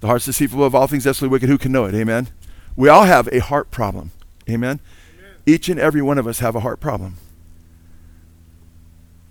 The 0.00 0.06
heart's 0.06 0.26
deceitful 0.26 0.62
of 0.62 0.74
all 0.74 0.86
things, 0.86 1.04
desperately 1.04 1.32
wicked. 1.32 1.48
Who 1.48 1.58
can 1.58 1.72
know 1.72 1.86
it? 1.86 1.94
Amen. 1.94 2.28
We 2.76 2.88
all 2.88 3.04
have 3.04 3.28
a 3.32 3.38
heart 3.38 3.70
problem. 3.70 4.10
Amen. 4.48 4.80
Amen. 5.18 5.34
Each 5.46 5.68
and 5.68 5.80
every 5.80 6.02
one 6.02 6.18
of 6.18 6.26
us 6.26 6.40
have 6.40 6.54
a 6.54 6.60
heart 6.60 6.80
problem 6.80 7.16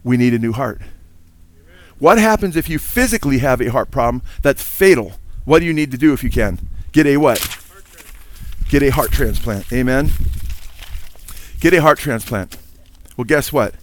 we 0.05 0.15
need 0.15 0.33
a 0.35 0.39
new 0.39 0.53
heart. 0.53 0.79
Amen. 0.79 1.75
What 1.99 2.17
happens 2.19 2.55
if 2.55 2.69
you 2.69 2.79
physically 2.79 3.39
have 3.39 3.59
a 3.59 3.71
heart 3.71 3.91
problem 3.91 4.21
that's 4.41 4.63
fatal? 4.63 5.13
What 5.43 5.59
do 5.59 5.65
you 5.65 5.73
need 5.73 5.91
to 5.91 5.97
do 5.97 6.13
if 6.13 6.23
you 6.23 6.29
can? 6.29 6.69
Get 6.93 7.07
a 7.07 7.17
what? 7.17 7.59
Get 8.69 8.83
a 8.83 8.89
heart 8.89 9.11
transplant. 9.11 9.73
Amen. 9.73 10.11
Get 11.59 11.73
a 11.73 11.81
heart 11.81 11.99
transplant. 11.99 12.57
Well, 13.17 13.25
guess 13.25 13.51
what? 13.51 13.75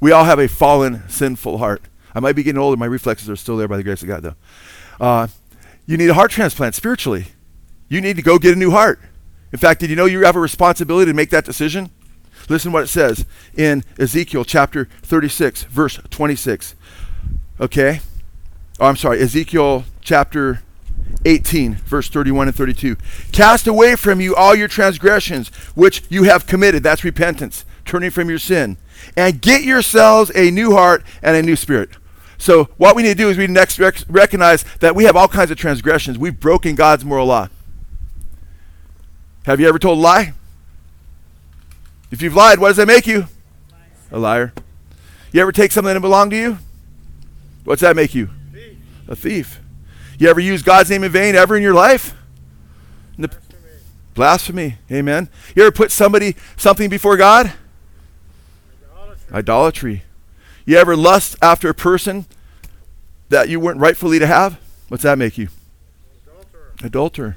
We 0.00 0.12
all 0.12 0.24
have 0.24 0.38
a 0.38 0.48
fallen, 0.48 1.08
sinful 1.08 1.58
heart. 1.58 1.82
I 2.14 2.20
might 2.20 2.36
be 2.36 2.42
getting 2.42 2.60
older. 2.60 2.76
My 2.76 2.86
reflexes 2.86 3.28
are 3.28 3.36
still 3.36 3.56
there 3.56 3.68
by 3.68 3.76
the 3.76 3.82
grace 3.82 4.02
of 4.02 4.08
God, 4.08 4.22
though. 4.22 4.34
Uh, 5.00 5.28
you 5.86 5.96
need 5.96 6.10
a 6.10 6.14
heart 6.14 6.30
transplant 6.30 6.74
spiritually. 6.74 7.26
You 7.88 8.00
need 8.00 8.16
to 8.16 8.22
go 8.22 8.38
get 8.38 8.54
a 8.54 8.58
new 8.58 8.70
heart. 8.70 9.00
In 9.52 9.58
fact, 9.58 9.80
did 9.80 9.90
you 9.90 9.96
know 9.96 10.04
you 10.04 10.24
have 10.24 10.36
a 10.36 10.40
responsibility 10.40 11.10
to 11.10 11.14
make 11.14 11.30
that 11.30 11.44
decision? 11.44 11.90
Listen 12.48 12.72
what 12.72 12.82
it 12.82 12.88
says 12.88 13.26
in 13.56 13.84
Ezekiel 13.98 14.44
chapter 14.44 14.88
36, 15.02 15.64
verse 15.64 16.00
26. 16.10 16.74
Okay? 17.60 18.00
Oh, 18.80 18.86
I'm 18.86 18.96
sorry, 18.96 19.20
Ezekiel 19.20 19.84
chapter 20.00 20.62
18, 21.24 21.74
verse 21.74 22.08
31 22.08 22.48
and 22.48 22.56
32. 22.56 22.96
Cast 23.32 23.66
away 23.66 23.96
from 23.96 24.20
you 24.20 24.34
all 24.34 24.54
your 24.54 24.68
transgressions 24.68 25.48
which 25.74 26.02
you 26.08 26.24
have 26.24 26.46
committed. 26.46 26.82
That's 26.82 27.04
repentance, 27.04 27.64
turning 27.84 28.10
from 28.10 28.28
your 28.28 28.38
sin. 28.38 28.76
And 29.16 29.40
get 29.40 29.62
yourselves 29.62 30.30
a 30.34 30.50
new 30.50 30.72
heart 30.72 31.04
and 31.22 31.36
a 31.36 31.42
new 31.42 31.56
spirit. 31.56 31.90
So, 32.36 32.64
what 32.76 32.94
we 32.94 33.02
need 33.02 33.10
to 33.10 33.14
do 33.16 33.28
is 33.30 33.36
we 33.36 33.48
next 33.48 33.78
rec- 33.78 34.04
recognize 34.08 34.64
that 34.80 34.94
we 34.94 35.04
have 35.04 35.16
all 35.16 35.26
kinds 35.26 35.50
of 35.50 35.58
transgressions. 35.58 36.18
We've 36.18 36.38
broken 36.38 36.76
God's 36.76 37.04
moral 37.04 37.26
law. 37.26 37.48
Have 39.44 39.58
you 39.58 39.68
ever 39.68 39.78
told 39.78 39.98
a 39.98 40.00
lie? 40.00 40.34
If 42.10 42.22
you've 42.22 42.34
lied, 42.34 42.58
what 42.58 42.68
does 42.68 42.76
that 42.76 42.86
make 42.86 43.06
you? 43.06 43.26
A 44.12 44.18
liar. 44.18 44.52
You 45.32 45.42
ever 45.42 45.52
take 45.52 45.72
something 45.72 45.92
that 45.92 46.00
belonged 46.00 46.30
to 46.30 46.36
you? 46.36 46.58
What's 47.64 47.82
that 47.82 47.96
make 47.96 48.14
you? 48.14 48.30
Thief. 48.52 48.78
A 49.08 49.16
thief. 49.16 49.60
You 50.18 50.28
ever 50.28 50.40
use 50.40 50.62
God's 50.62 50.90
name 50.90 51.04
in 51.04 51.12
vain 51.12 51.36
ever 51.36 51.56
in 51.56 51.62
your 51.62 51.74
life? 51.74 52.14
In 53.16 53.22
the 53.22 53.28
Blasphemy. 53.28 53.70
Blasphemy. 54.14 54.78
Amen. 54.90 55.28
You 55.54 55.62
ever 55.62 55.72
put 55.72 55.92
somebody 55.92 56.34
something 56.56 56.90
before 56.90 57.16
God? 57.16 57.52
Idolatry. 58.92 59.32
Idolatry. 59.32 60.02
You 60.66 60.76
ever 60.76 60.96
lust 60.96 61.36
after 61.40 61.68
a 61.68 61.74
person 61.74 62.26
that 63.28 63.48
you 63.48 63.60
weren't 63.60 63.78
rightfully 63.78 64.18
to 64.18 64.26
have? 64.26 64.58
What's 64.88 65.04
that 65.04 65.18
make 65.18 65.38
you? 65.38 65.48
Adulterer. 66.26 66.72
Adulterer. 66.82 67.36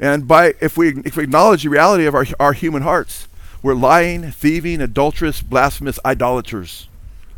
And 0.00 0.26
by 0.26 0.54
if 0.60 0.76
we 0.76 1.00
if 1.04 1.16
we 1.16 1.22
acknowledge 1.22 1.62
the 1.62 1.68
reality 1.68 2.06
of 2.06 2.14
our 2.14 2.26
our 2.40 2.52
human 2.52 2.82
hearts, 2.82 3.28
we're 3.62 3.74
lying, 3.74 4.32
thieving, 4.32 4.80
adulterous, 4.80 5.40
blasphemous 5.40 6.00
idolaters. 6.04 6.88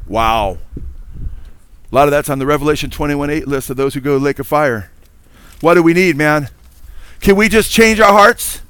Wow. 0.06 0.58
A 1.94 1.96
lot 1.96 2.08
of 2.08 2.10
that's 2.10 2.28
on 2.28 2.40
the 2.40 2.46
Revelation 2.46 2.90
21 2.90 3.30
8 3.30 3.46
list 3.46 3.70
of 3.70 3.76
those 3.76 3.94
who 3.94 4.00
go 4.00 4.14
to 4.14 4.18
the 4.18 4.24
lake 4.24 4.40
of 4.40 4.48
fire. 4.48 4.90
What 5.60 5.74
do 5.74 5.82
we 5.84 5.94
need, 5.94 6.16
man? 6.16 6.48
Can 7.20 7.36
we 7.36 7.48
just 7.48 7.70
change 7.70 8.00
our 8.00 8.12
hearts? 8.12 8.62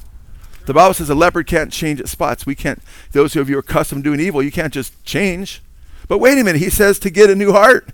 The 0.66 0.74
Bible 0.74 0.92
says 0.92 1.08
a 1.08 1.14
leopard 1.14 1.46
can't 1.46 1.72
change 1.72 2.00
its 2.00 2.10
spots. 2.10 2.44
We 2.44 2.54
can't, 2.54 2.82
those 3.12 3.34
of 3.34 3.48
you 3.48 3.54
who 3.54 3.60
are 3.60 3.60
accustomed 3.60 4.04
to 4.04 4.10
doing 4.10 4.20
evil, 4.20 4.42
you 4.42 4.52
can't 4.52 4.74
just 4.74 5.02
change. 5.06 5.62
But 6.06 6.18
wait 6.18 6.36
a 6.36 6.44
minute, 6.44 6.60
he 6.60 6.68
says 6.68 6.98
to 6.98 7.08
get 7.08 7.30
a 7.30 7.34
new 7.34 7.52
heart. 7.52 7.88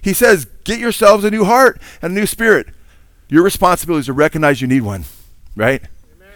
He 0.00 0.14
says, 0.14 0.46
get 0.64 0.78
yourselves 0.78 1.24
a 1.24 1.30
new 1.30 1.44
heart 1.44 1.78
and 2.00 2.12
a 2.12 2.14
new 2.18 2.24
spirit. 2.24 2.68
Your 3.28 3.42
responsibility 3.42 4.00
is 4.00 4.06
to 4.06 4.14
recognize 4.14 4.62
you 4.62 4.66
need 4.66 4.80
one, 4.80 5.04
right? 5.54 5.82
Amen. 6.16 6.28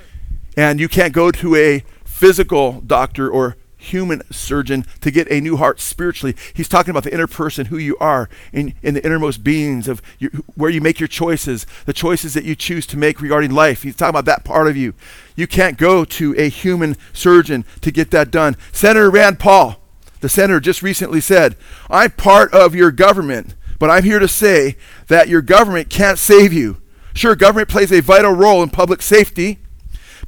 And 0.54 0.80
you 0.80 0.90
can't 0.90 1.14
go 1.14 1.30
to 1.30 1.56
a 1.56 1.82
physical 2.04 2.82
doctor 2.82 3.30
or 3.30 3.56
human 3.78 4.22
surgeon 4.30 4.84
to 5.00 5.10
get 5.10 5.30
a 5.30 5.40
new 5.40 5.56
heart 5.56 5.80
spiritually. 5.80 6.36
He's 6.52 6.68
talking 6.68 6.90
about 6.90 7.04
the 7.04 7.14
inner 7.14 7.26
person, 7.26 7.66
who 7.66 7.78
you 7.78 7.96
are 7.98 8.28
in, 8.52 8.74
in 8.82 8.94
the 8.94 9.04
innermost 9.04 9.42
beings 9.42 9.88
of 9.88 10.02
your, 10.18 10.30
where 10.56 10.70
you 10.70 10.80
make 10.80 11.00
your 11.00 11.08
choices, 11.08 11.64
the 11.86 11.92
choices 11.92 12.34
that 12.34 12.44
you 12.44 12.54
choose 12.54 12.86
to 12.88 12.98
make 12.98 13.22
regarding 13.22 13.52
life. 13.52 13.82
He's 13.84 13.96
talking 13.96 14.10
about 14.10 14.24
that 14.26 14.44
part 14.44 14.68
of 14.68 14.76
you. 14.76 14.94
You 15.36 15.46
can't 15.46 15.78
go 15.78 16.04
to 16.04 16.34
a 16.36 16.48
human 16.48 16.96
surgeon 17.12 17.64
to 17.80 17.90
get 17.90 18.10
that 18.10 18.30
done. 18.30 18.56
Senator 18.72 19.10
Rand 19.10 19.38
Paul, 19.38 19.80
the 20.20 20.28
senator, 20.28 20.60
just 20.60 20.82
recently 20.82 21.20
said, 21.20 21.56
I'm 21.88 22.10
part 22.10 22.52
of 22.52 22.74
your 22.74 22.90
government, 22.90 23.54
but 23.78 23.90
I'm 23.90 24.02
here 24.02 24.18
to 24.18 24.28
say 24.28 24.76
that 25.06 25.28
your 25.28 25.42
government 25.42 25.88
can't 25.88 26.18
save 26.18 26.52
you. 26.52 26.78
Sure, 27.14 27.36
government 27.36 27.68
plays 27.68 27.92
a 27.92 28.00
vital 28.00 28.32
role 28.32 28.62
in 28.62 28.70
public 28.70 29.00
safety 29.02 29.58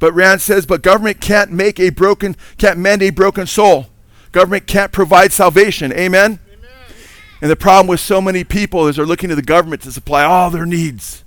but 0.01 0.13
Rand 0.15 0.41
says, 0.41 0.67
but 0.67 0.83
government 0.83 1.21
can't 1.21 1.53
make 1.53 1.79
a 1.79 1.91
broken, 1.91 2.35
can't 2.59 2.79
mend 2.79 3.03
a 3.03 3.11
broken 3.11 3.47
soul. 3.47 3.87
Government 4.33 4.67
can't 4.67 4.91
provide 4.91 5.31
salvation. 5.31 5.93
Amen? 5.93 6.41
Amen? 6.53 6.67
And 7.43 7.51
the 7.51 7.57
problem 7.57 7.87
with 7.87 8.01
so 8.01 8.21
many 8.21 8.43
people 8.43 8.89
is 8.89 8.97
they're 8.97 9.07
looking 9.07 9.29
to 9.29 9.37
the 9.37 9.43
government 9.43 9.83
to 9.83 9.93
supply 9.93 10.25
all 10.25 10.51
their 10.51 10.67
needs. 10.67 11.23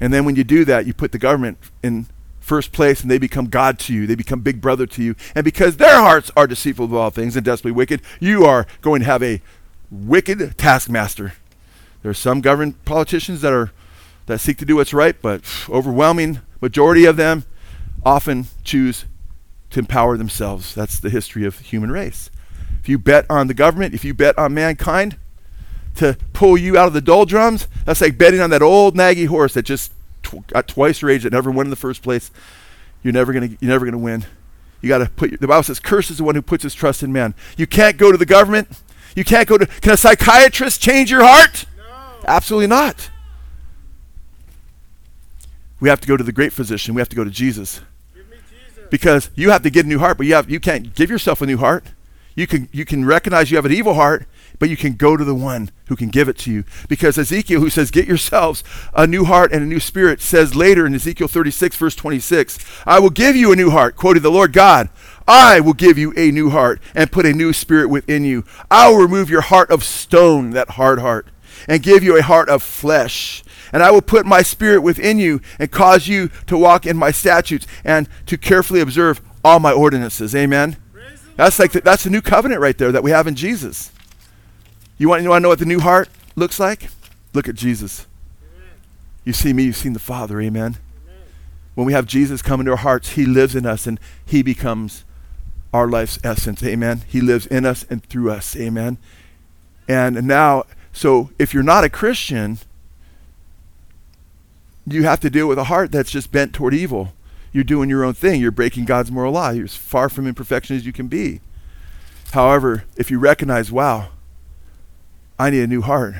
And 0.00 0.14
then 0.14 0.24
when 0.24 0.36
you 0.36 0.44
do 0.44 0.64
that, 0.64 0.86
you 0.86 0.94
put 0.94 1.12
the 1.12 1.18
government 1.18 1.58
in 1.82 2.06
first 2.40 2.72
place 2.72 3.02
and 3.02 3.10
they 3.10 3.18
become 3.18 3.46
God 3.46 3.78
to 3.80 3.94
you. 3.94 4.06
They 4.06 4.14
become 4.14 4.40
big 4.40 4.60
brother 4.60 4.86
to 4.86 5.02
you. 5.02 5.14
And 5.34 5.44
because 5.44 5.76
their 5.76 6.00
hearts 6.00 6.30
are 6.36 6.46
deceitful 6.46 6.86
of 6.86 6.94
all 6.94 7.10
things 7.10 7.36
and 7.36 7.44
desperately 7.44 7.72
wicked, 7.72 8.00
you 8.20 8.44
are 8.44 8.66
going 8.80 9.00
to 9.00 9.06
have 9.06 9.22
a 9.22 9.40
wicked 9.90 10.56
taskmaster. 10.56 11.34
There 12.02 12.10
are 12.10 12.14
some 12.14 12.40
government 12.40 12.84
politicians 12.84 13.40
that 13.40 13.52
are 13.52 13.72
that 14.26 14.38
seek 14.38 14.56
to 14.58 14.64
do 14.64 14.76
what's 14.76 14.94
right, 14.94 15.16
but 15.20 15.42
overwhelming 15.68 16.40
majority 16.60 17.04
of 17.06 17.16
them 17.16 17.44
often 18.04 18.46
choose 18.64 19.04
to 19.70 19.80
empower 19.80 20.16
themselves. 20.16 20.74
That's 20.74 20.98
the 21.00 21.10
history 21.10 21.44
of 21.44 21.58
the 21.58 21.64
human 21.64 21.90
race. 21.90 22.30
If 22.80 22.88
you 22.88 22.98
bet 22.98 23.26
on 23.30 23.46
the 23.46 23.54
government, 23.54 23.94
if 23.94 24.04
you 24.04 24.14
bet 24.14 24.36
on 24.38 24.54
mankind 24.54 25.16
to 25.96 26.16
pull 26.32 26.56
you 26.56 26.76
out 26.76 26.88
of 26.88 26.94
the 26.94 27.00
doldrums, 27.00 27.68
that's 27.84 28.00
like 28.00 28.18
betting 28.18 28.40
on 28.40 28.50
that 28.50 28.62
old 28.62 28.96
naggy 28.96 29.26
horse 29.26 29.54
that 29.54 29.62
just 29.62 29.92
tw- 30.22 30.46
got 30.48 30.68
twice 30.68 31.00
your 31.00 31.10
age 31.10 31.22
that 31.22 31.32
never 31.32 31.50
won 31.50 31.66
in 31.66 31.70
the 31.70 31.76
first 31.76 32.02
place. 32.02 32.30
You're 33.02 33.12
never 33.12 33.32
gonna 33.32 33.50
you're 33.60 33.70
never 33.70 33.84
gonna 33.84 33.98
win. 33.98 34.26
You 34.80 34.88
got 34.88 34.98
to 34.98 35.06
put 35.06 35.30
your, 35.30 35.38
the 35.38 35.46
Bible 35.46 35.62
says, 35.62 35.78
"Curse 35.78 36.10
is 36.10 36.18
the 36.18 36.24
one 36.24 36.34
who 36.34 36.42
puts 36.42 36.64
his 36.64 36.74
trust 36.74 37.02
in 37.02 37.12
man." 37.12 37.34
You 37.56 37.66
can't 37.66 37.96
go 37.96 38.10
to 38.10 38.18
the 38.18 38.26
government. 38.26 38.68
You 39.14 39.24
can't 39.24 39.48
go 39.48 39.58
to. 39.58 39.66
Can 39.66 39.92
a 39.92 39.96
psychiatrist 39.96 40.80
change 40.80 41.10
your 41.10 41.22
heart? 41.22 41.66
No. 41.76 41.84
Absolutely 42.26 42.66
not. 42.66 43.10
We 45.78 45.88
have 45.88 46.00
to 46.00 46.08
go 46.08 46.16
to 46.16 46.24
the 46.24 46.32
great 46.32 46.52
physician. 46.52 46.94
We 46.94 47.00
have 47.00 47.08
to 47.10 47.16
go 47.16 47.24
to 47.24 47.30
Jesus 47.30 47.80
because 48.92 49.30
you 49.34 49.50
have 49.50 49.62
to 49.62 49.70
get 49.70 49.86
a 49.86 49.88
new 49.88 49.98
heart, 49.98 50.18
but 50.18 50.26
you 50.26 50.34
have 50.34 50.50
you 50.50 50.60
can't 50.60 50.94
give 50.94 51.08
yourself 51.08 51.40
a 51.40 51.46
new 51.46 51.56
heart. 51.56 51.86
You 52.34 52.46
can 52.46 52.68
you 52.72 52.84
can 52.84 53.06
recognize 53.06 53.50
you 53.50 53.56
have 53.56 53.64
an 53.64 53.72
evil 53.72 53.94
heart, 53.94 54.26
but 54.58 54.68
you 54.68 54.76
can 54.76 54.92
go 54.92 55.16
to 55.16 55.24
the 55.24 55.34
one 55.34 55.70
who 55.86 55.96
can 55.96 56.08
give 56.08 56.28
it 56.28 56.36
to 56.40 56.52
you. 56.52 56.64
Because 56.90 57.16
Ezekiel, 57.16 57.60
who 57.60 57.70
says, 57.70 57.90
Get 57.90 58.06
yourselves 58.06 58.62
a 58.94 59.06
new 59.06 59.24
heart 59.24 59.50
and 59.50 59.62
a 59.62 59.66
new 59.66 59.80
spirit, 59.80 60.20
says 60.20 60.54
later 60.54 60.86
in 60.86 60.94
Ezekiel 60.94 61.26
36, 61.26 61.74
verse 61.74 61.94
26, 61.94 62.58
I 62.84 62.98
will 62.98 63.08
give 63.08 63.34
you 63.34 63.50
a 63.50 63.56
new 63.56 63.70
heart, 63.70 63.96
quoting 63.96 64.22
the 64.22 64.30
Lord 64.30 64.52
God. 64.52 64.90
I 65.26 65.58
will 65.60 65.72
give 65.72 65.96
you 65.96 66.12
a 66.14 66.30
new 66.30 66.50
heart 66.50 66.78
and 66.94 67.10
put 67.10 67.24
a 67.24 67.32
new 67.32 67.54
spirit 67.54 67.88
within 67.88 68.24
you. 68.24 68.44
I 68.70 68.90
will 68.90 68.98
remove 68.98 69.30
your 69.30 69.40
heart 69.40 69.70
of 69.70 69.84
stone, 69.84 70.50
that 70.50 70.70
hard 70.70 70.98
heart, 70.98 71.26
and 71.68 71.82
give 71.82 72.02
you 72.02 72.16
a 72.16 72.22
heart 72.22 72.48
of 72.48 72.62
flesh 72.62 73.42
and 73.72 73.82
I 73.82 73.90
will 73.90 74.02
put 74.02 74.26
my 74.26 74.42
spirit 74.42 74.82
within 74.82 75.18
you 75.18 75.40
and 75.58 75.70
cause 75.70 76.06
you 76.06 76.28
to 76.46 76.58
walk 76.58 76.84
in 76.86 76.96
my 76.96 77.10
statutes 77.10 77.66
and 77.84 78.08
to 78.26 78.36
carefully 78.36 78.80
observe 78.80 79.20
all 79.42 79.58
my 79.58 79.72
ordinances. 79.72 80.34
Amen. 80.34 80.76
That's 81.36 81.58
like 81.58 81.72
the, 81.72 81.80
that's 81.80 82.04
the 82.04 82.10
new 82.10 82.20
covenant 82.20 82.60
right 82.60 82.76
there 82.76 82.92
that 82.92 83.02
we 83.02 83.10
have 83.10 83.26
in 83.26 83.34
Jesus. 83.34 83.90
You 84.98 85.08
want, 85.08 85.22
you 85.22 85.30
want 85.30 85.40
to 85.40 85.42
know 85.44 85.48
what 85.48 85.58
the 85.58 85.64
new 85.64 85.80
heart 85.80 86.10
looks 86.36 86.60
like? 86.60 86.88
Look 87.32 87.48
at 87.48 87.54
Jesus. 87.54 88.06
You 89.24 89.32
see 89.32 89.52
me, 89.52 89.64
you've 89.64 89.76
seen 89.76 89.94
the 89.94 89.98
Father. 89.98 90.40
Amen. 90.40 90.76
Amen. 91.06 91.22
When 91.74 91.86
we 91.86 91.94
have 91.94 92.06
Jesus 92.06 92.42
come 92.42 92.60
into 92.60 92.72
our 92.72 92.78
hearts, 92.78 93.10
He 93.10 93.24
lives 93.24 93.56
in 93.56 93.64
us 93.64 93.86
and 93.86 93.98
He 94.26 94.42
becomes 94.42 95.04
our 95.72 95.88
life's 95.88 96.18
essence. 96.22 96.62
Amen. 96.62 97.02
He 97.08 97.22
lives 97.22 97.46
in 97.46 97.64
us 97.64 97.86
and 97.88 98.04
through 98.04 98.30
us. 98.30 98.54
Amen. 98.56 98.98
And 99.88 100.26
now, 100.26 100.64
so 100.92 101.30
if 101.38 101.54
you're 101.54 101.62
not 101.62 101.84
a 101.84 101.88
Christian, 101.90 102.58
you 104.86 105.04
have 105.04 105.20
to 105.20 105.30
deal 105.30 105.48
with 105.48 105.58
a 105.58 105.64
heart 105.64 105.92
that's 105.92 106.10
just 106.10 106.32
bent 106.32 106.52
toward 106.52 106.74
evil. 106.74 107.12
You're 107.52 107.64
doing 107.64 107.88
your 107.88 108.04
own 108.04 108.14
thing. 108.14 108.40
You're 108.40 108.50
breaking 108.50 108.84
God's 108.84 109.10
moral 109.10 109.32
law. 109.32 109.50
You're 109.50 109.64
as 109.64 109.76
far 109.76 110.08
from 110.08 110.26
imperfection 110.26 110.76
as 110.76 110.86
you 110.86 110.92
can 110.92 111.06
be. 111.06 111.40
However, 112.32 112.84
if 112.96 113.10
you 113.10 113.18
recognize, 113.18 113.70
wow, 113.70 114.08
I 115.38 115.50
need 115.50 115.62
a 115.62 115.66
new 115.66 115.82
heart, 115.82 116.14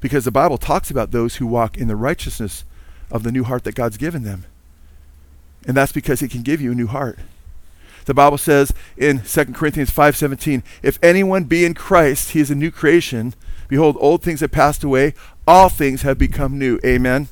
because 0.00 0.24
the 0.24 0.30
Bible 0.30 0.58
talks 0.58 0.90
about 0.90 1.10
those 1.10 1.36
who 1.36 1.46
walk 1.46 1.76
in 1.76 1.88
the 1.88 1.96
righteousness 1.96 2.64
of 3.10 3.22
the 3.22 3.32
new 3.32 3.44
heart 3.44 3.64
that 3.64 3.74
God's 3.74 3.96
given 3.96 4.22
them. 4.22 4.44
And 5.66 5.76
that's 5.76 5.92
because 5.92 6.20
he 6.20 6.28
can 6.28 6.42
give 6.42 6.60
you 6.60 6.72
a 6.72 6.76
new 6.76 6.86
heart. 6.86 7.18
The 8.06 8.14
Bible 8.14 8.38
says 8.38 8.72
in 8.96 9.22
2 9.22 9.54
Corinthians 9.54 9.90
5:17, 9.90 10.62
if 10.82 10.98
anyone 11.02 11.44
be 11.44 11.64
in 11.64 11.74
Christ, 11.74 12.30
he 12.30 12.40
is 12.40 12.50
a 12.50 12.54
new 12.54 12.70
creation. 12.70 13.34
Behold, 13.68 13.96
old 14.00 14.22
things 14.22 14.40
have 14.40 14.52
passed 14.52 14.84
away, 14.84 15.14
all 15.46 15.68
things 15.68 16.02
have 16.02 16.18
become 16.18 16.58
new. 16.58 16.78
Amen 16.84 17.28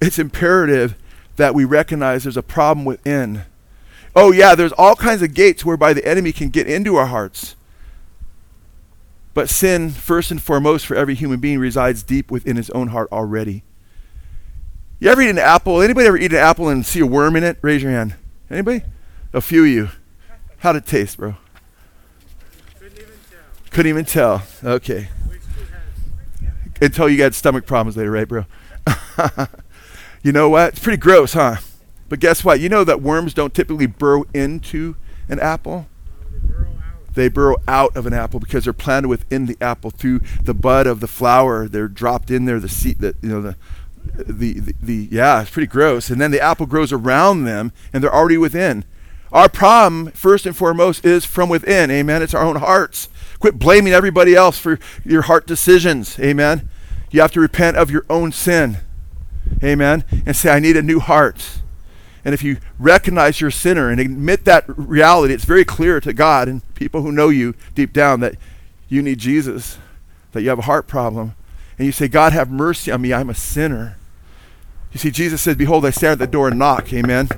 it's 0.00 0.18
imperative 0.18 0.96
that 1.36 1.54
we 1.54 1.64
recognize 1.64 2.22
there's 2.24 2.36
a 2.36 2.42
problem 2.42 2.84
within. 2.84 3.42
Oh, 4.14 4.32
yeah, 4.32 4.54
there's 4.54 4.72
all 4.72 4.94
kinds 4.94 5.22
of 5.22 5.34
gates 5.34 5.64
whereby 5.64 5.92
the 5.92 6.06
enemy 6.06 6.32
can 6.32 6.48
get 6.48 6.66
into 6.66 6.96
our 6.96 7.06
hearts. 7.06 7.56
But 9.34 9.50
sin, 9.50 9.90
first 9.90 10.30
and 10.30 10.42
foremost, 10.42 10.86
for 10.86 10.94
every 10.94 11.14
human 11.14 11.40
being, 11.40 11.58
resides 11.58 12.02
deep 12.02 12.30
within 12.30 12.56
his 12.56 12.70
own 12.70 12.88
heart 12.88 13.08
already. 13.12 13.64
You 14.98 15.10
ever 15.10 15.20
eat 15.20 15.28
an 15.28 15.38
apple? 15.38 15.82
Anybody 15.82 16.06
ever 16.06 16.16
eat 16.16 16.32
an 16.32 16.38
apple 16.38 16.70
and 16.70 16.86
see 16.86 17.00
a 17.00 17.06
worm 17.06 17.36
in 17.36 17.44
it? 17.44 17.58
Raise 17.60 17.82
your 17.82 17.92
hand. 17.92 18.14
Anybody? 18.50 18.82
A 19.34 19.42
few 19.42 19.64
of 19.64 19.68
you. 19.68 19.88
How'd 20.58 20.76
it 20.76 20.86
taste, 20.86 21.18
bro? 21.18 21.36
Couldn't 23.76 23.90
even 23.90 24.04
tell. 24.06 24.42
Okay. 24.64 25.08
Until 26.80 27.08
you 27.08 27.18
got 27.18 27.34
stomach 27.34 27.66
problems 27.66 27.96
later, 27.96 28.10
right, 28.10 28.26
bro? 28.26 28.46
You 30.26 30.32
know 30.32 30.48
what? 30.48 30.70
It's 30.70 30.78
pretty 30.80 30.96
gross, 30.96 31.34
huh? 31.34 31.58
But 32.08 32.18
guess 32.18 32.42
what? 32.42 32.58
You 32.58 32.68
know 32.68 32.82
that 32.82 33.00
worms 33.00 33.32
don't 33.32 33.54
typically 33.54 33.86
burrow 33.86 34.24
into 34.34 34.96
an 35.28 35.38
apple? 35.38 35.86
They 37.14 37.28
burrow 37.28 37.58
out 37.68 37.96
of 37.96 38.06
an 38.06 38.12
apple 38.12 38.40
because 38.40 38.64
they're 38.64 38.72
planted 38.72 39.06
within 39.06 39.46
the 39.46 39.56
apple 39.60 39.90
through 39.92 40.22
the 40.42 40.52
bud 40.52 40.88
of 40.88 40.98
the 40.98 41.06
flower. 41.06 41.68
They're 41.68 41.86
dropped 41.86 42.32
in 42.32 42.44
there. 42.44 42.58
The 42.58 42.68
seed 42.68 42.98
that 42.98 43.14
you 43.22 43.28
know 43.28 43.40
the, 43.40 43.56
the 44.16 44.58
the, 44.58 44.74
the 44.82 45.08
yeah, 45.12 45.42
it's 45.42 45.50
pretty 45.50 45.68
gross. 45.68 46.10
And 46.10 46.20
then 46.20 46.32
the 46.32 46.40
apple 46.40 46.66
grows 46.66 46.92
around 46.92 47.44
them, 47.44 47.70
and 47.92 48.02
they're 48.02 48.12
already 48.12 48.38
within. 48.38 48.84
Our 49.30 49.48
problem, 49.48 50.10
first 50.10 50.44
and 50.44 50.56
foremost, 50.56 51.04
is 51.04 51.24
from 51.24 51.48
within. 51.48 51.92
Amen. 51.92 52.20
It's 52.20 52.34
our 52.34 52.42
own 52.42 52.56
hearts. 52.56 53.08
Quit 53.38 53.58
blaming 53.58 53.92
everybody 53.92 54.34
else 54.34 54.58
for 54.58 54.78
your 55.04 55.22
heart 55.22 55.46
decisions. 55.46 56.18
Amen. 56.18 56.68
You 57.10 57.20
have 57.20 57.32
to 57.32 57.40
repent 57.40 57.76
of 57.76 57.90
your 57.90 58.04
own 58.08 58.32
sin. 58.32 58.78
Amen. 59.62 60.04
And 60.24 60.34
say, 60.34 60.50
I 60.50 60.58
need 60.58 60.76
a 60.76 60.82
new 60.82 61.00
heart. 61.00 61.60
And 62.24 62.34
if 62.34 62.42
you 62.42 62.56
recognize 62.78 63.40
you're 63.40 63.48
a 63.48 63.52
sinner 63.52 63.88
and 63.88 64.00
admit 64.00 64.44
that 64.46 64.64
reality, 64.66 65.32
it's 65.32 65.44
very 65.44 65.64
clear 65.64 66.00
to 66.00 66.12
God 66.12 66.48
and 66.48 66.74
people 66.74 67.02
who 67.02 67.12
know 67.12 67.28
you 67.28 67.54
deep 67.74 67.92
down 67.92 68.20
that 68.20 68.34
you 68.88 69.00
need 69.00 69.18
Jesus, 69.18 69.78
that 70.32 70.42
you 70.42 70.48
have 70.48 70.58
a 70.58 70.62
heart 70.62 70.88
problem. 70.88 71.36
And 71.78 71.86
you 71.86 71.92
say, 71.92 72.08
God, 72.08 72.32
have 72.32 72.50
mercy 72.50 72.90
on 72.90 73.02
me. 73.02 73.12
I'm 73.12 73.30
a 73.30 73.34
sinner. 73.34 73.96
You 74.92 74.98
see, 74.98 75.10
Jesus 75.10 75.42
says, 75.42 75.56
Behold, 75.56 75.84
I 75.84 75.90
stand 75.90 76.12
at 76.12 76.18
the 76.18 76.26
door 76.26 76.48
and 76.48 76.58
knock. 76.58 76.92
Amen. 76.92 77.28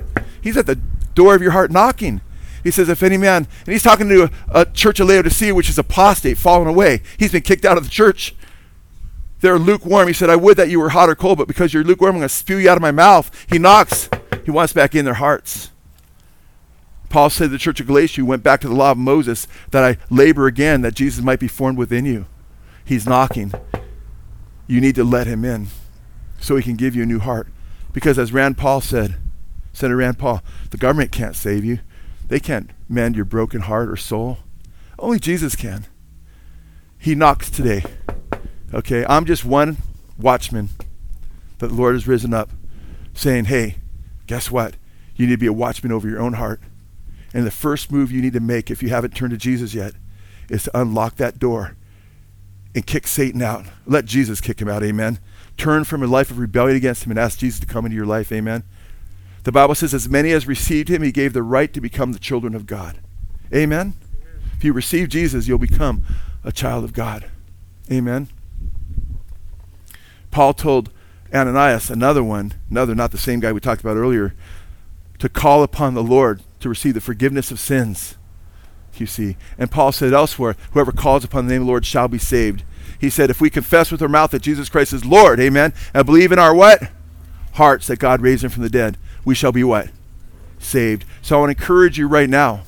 He's 0.41 0.57
at 0.57 0.65
the 0.65 0.79
door 1.13 1.35
of 1.35 1.41
your 1.41 1.51
heart 1.51 1.71
knocking. 1.71 2.21
He 2.63 2.71
says, 2.71 2.89
If 2.89 3.03
any 3.03 3.17
man, 3.17 3.47
and 3.65 3.73
he's 3.73 3.83
talking 3.83 4.09
to 4.09 4.23
a, 4.23 4.61
a 4.61 4.65
church 4.65 4.99
of 4.99 5.07
Laodicea, 5.07 5.53
which 5.55 5.69
is 5.69 5.77
apostate, 5.77 6.37
fallen 6.37 6.67
away. 6.67 7.01
He's 7.17 7.31
been 7.31 7.41
kicked 7.41 7.65
out 7.65 7.77
of 7.77 7.83
the 7.83 7.89
church 7.89 8.35
they're 9.41 9.59
lukewarm. 9.59 10.07
He 10.07 10.13
said, 10.13 10.29
I 10.29 10.35
would 10.35 10.57
that 10.57 10.69
you 10.69 10.79
were 10.79 10.89
hot 10.89 11.09
or 11.09 11.15
cold, 11.15 11.37
but 11.37 11.47
because 11.47 11.73
you're 11.73 11.83
lukewarm, 11.83 12.15
I'm 12.15 12.19
going 12.19 12.27
to 12.27 12.33
spew 12.33 12.57
you 12.57 12.69
out 12.69 12.77
of 12.77 12.81
my 12.81 12.91
mouth. 12.91 13.31
He 13.49 13.57
knocks. 13.57 14.09
He 14.43 14.51
wants 14.51 14.73
back 14.73 14.95
in 14.95 15.05
their 15.05 15.15
hearts. 15.15 15.71
Paul 17.09 17.29
said 17.29 17.45
to 17.45 17.49
the 17.49 17.57
church 17.57 17.79
of 17.79 17.87
Galatia, 17.87 18.23
went 18.23 18.43
back 18.43 18.61
to 18.61 18.67
the 18.67 18.75
law 18.75 18.91
of 18.91 18.97
Moses, 18.97 19.47
that 19.71 19.83
I 19.83 19.97
labor 20.13 20.45
again, 20.45 20.81
that 20.81 20.93
Jesus 20.93 21.23
might 21.23 21.39
be 21.39 21.47
formed 21.47 21.77
within 21.77 22.05
you. 22.05 22.25
He's 22.85 23.07
knocking. 23.07 23.53
You 24.67 24.79
need 24.79 24.95
to 24.95 25.03
let 25.03 25.25
him 25.25 25.43
in. 25.43 25.67
so 26.39 26.55
he 26.55 26.63
can 26.63 26.75
give 26.75 26.95
you 26.95 27.03
a 27.03 27.07
new 27.07 27.19
heart. 27.19 27.47
Because 27.93 28.19
as 28.19 28.31
Rand 28.31 28.57
Paul 28.57 28.81
said, 28.81 29.15
Senator 29.73 29.97
Rand 29.97 30.19
Paul, 30.19 30.41
the 30.69 30.77
government 30.77 31.11
can't 31.11 31.35
save 31.35 31.65
you. 31.65 31.79
They 32.29 32.39
can't 32.39 32.71
mend 32.87 33.15
your 33.15 33.25
broken 33.25 33.61
heart 33.61 33.89
or 33.89 33.97
soul. 33.97 34.37
Only 34.97 35.19
Jesus 35.19 35.55
can. 35.55 35.85
He 36.97 37.15
knocks 37.15 37.49
today. 37.49 37.83
Okay, 38.73 39.05
I'm 39.09 39.25
just 39.25 39.43
one 39.43 39.77
watchman 40.17 40.69
that 41.57 41.67
the 41.67 41.73
Lord 41.73 41.95
has 41.95 42.07
risen 42.07 42.33
up 42.33 42.51
saying, 43.13 43.45
hey, 43.45 43.77
guess 44.27 44.51
what? 44.51 44.75
You 45.15 45.25
need 45.25 45.33
to 45.33 45.37
be 45.37 45.47
a 45.47 45.53
watchman 45.53 45.91
over 45.91 46.07
your 46.07 46.21
own 46.21 46.33
heart. 46.33 46.61
And 47.33 47.45
the 47.45 47.51
first 47.51 47.91
move 47.91 48.11
you 48.11 48.21
need 48.21 48.33
to 48.33 48.39
make 48.39 48.69
if 48.69 48.81
you 48.81 48.89
haven't 48.89 49.15
turned 49.15 49.31
to 49.31 49.37
Jesus 49.37 49.73
yet 49.73 49.93
is 50.49 50.63
to 50.63 50.79
unlock 50.79 51.15
that 51.15 51.39
door 51.39 51.77
and 52.75 52.85
kick 52.85 53.07
Satan 53.07 53.41
out. 53.41 53.65
Let 53.85 54.05
Jesus 54.05 54.39
kick 54.39 54.61
him 54.61 54.69
out. 54.69 54.83
Amen. 54.83 55.19
Turn 55.57 55.83
from 55.83 56.03
a 56.03 56.07
life 56.07 56.31
of 56.31 56.39
rebellion 56.39 56.77
against 56.77 57.05
him 57.05 57.11
and 57.11 57.19
ask 57.19 57.39
Jesus 57.39 57.59
to 57.59 57.65
come 57.65 57.85
into 57.85 57.95
your 57.95 58.05
life. 58.05 58.31
Amen. 58.31 58.63
The 59.43 59.51
Bible 59.51 59.75
says, 59.75 59.93
as 59.93 60.09
many 60.09 60.31
as 60.31 60.47
received 60.47 60.89
him, 60.89 61.01
he 61.01 61.11
gave 61.11 61.33
the 61.33 61.43
right 61.43 61.71
to 61.73 61.81
become 61.81 62.11
the 62.11 62.19
children 62.19 62.55
of 62.55 62.65
God. 62.65 62.99
Amen. 63.53 63.93
If 64.55 64.63
you 64.63 64.73
receive 64.73 65.09
Jesus, 65.09 65.47
you'll 65.47 65.57
become 65.57 66.03
a 66.43 66.51
child 66.51 66.83
of 66.83 66.93
God. 66.93 67.29
Amen. 67.91 68.27
Paul 70.31 70.53
told 70.53 70.91
Ananias, 71.33 71.89
another 71.89 72.23
one, 72.23 72.53
another, 72.69 72.93
not 72.93 73.11
the 73.11 73.17
same 73.17 73.39
guy 73.39 73.51
we 73.51 73.59
talked 73.59 73.81
about 73.81 73.97
earlier, 73.97 74.35
to 75.19 75.29
call 75.29 75.63
upon 75.63 75.93
the 75.93 76.03
Lord 76.03 76.41
to 76.59 76.69
receive 76.69 76.93
the 76.93 77.01
forgiveness 77.01 77.51
of 77.51 77.59
sins. 77.59 78.15
You 78.95 79.05
see. 79.05 79.37
And 79.57 79.71
Paul 79.71 79.93
said 79.93 80.13
elsewhere, 80.13 80.57
whoever 80.71 80.91
calls 80.91 81.23
upon 81.23 81.45
the 81.45 81.53
name 81.53 81.61
of 81.61 81.67
the 81.67 81.71
Lord 81.71 81.85
shall 81.85 82.09
be 82.09 82.17
saved. 82.17 82.63
He 82.99 83.09
said, 83.09 83.29
if 83.29 83.39
we 83.39 83.49
confess 83.49 83.91
with 83.91 84.01
our 84.01 84.09
mouth 84.09 84.31
that 84.31 84.41
Jesus 84.41 84.67
Christ 84.67 84.91
is 84.91 85.05
Lord, 85.05 85.39
amen, 85.39 85.73
and 85.93 86.05
believe 86.05 86.33
in 86.33 86.39
our 86.39 86.53
what? 86.53 86.91
Hearts 87.53 87.87
that 87.87 87.99
God 87.99 88.21
raised 88.21 88.43
him 88.43 88.49
from 88.49 88.63
the 88.63 88.69
dead, 88.69 88.97
we 89.29 89.35
shall 89.35 89.51
be 89.51 89.63
what? 89.63 89.89
Saved. 90.57 91.05
So 91.21 91.37
I 91.37 91.39
want 91.39 91.55
to 91.55 91.61
encourage 91.61 91.99
you 91.99 92.07
right 92.07 92.27
now. 92.27 92.63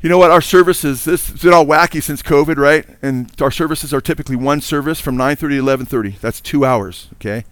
You 0.00 0.08
know 0.08 0.16
what? 0.16 0.30
Our 0.30 0.40
services, 0.40 1.04
this 1.04 1.28
has 1.28 1.42
been 1.42 1.52
all 1.52 1.66
wacky 1.66 2.00
since 2.00 2.22
COVID, 2.22 2.56
right? 2.56 2.86
And 3.02 3.32
our 3.42 3.50
services 3.50 3.92
are 3.92 4.00
typically 4.00 4.36
one 4.36 4.60
service 4.60 5.00
from 5.00 5.16
9.30 5.16 5.38
to 5.38 5.46
11.30. 5.48 6.20
That's 6.20 6.40
two 6.40 6.64
hours, 6.64 7.08
okay? 7.14 7.44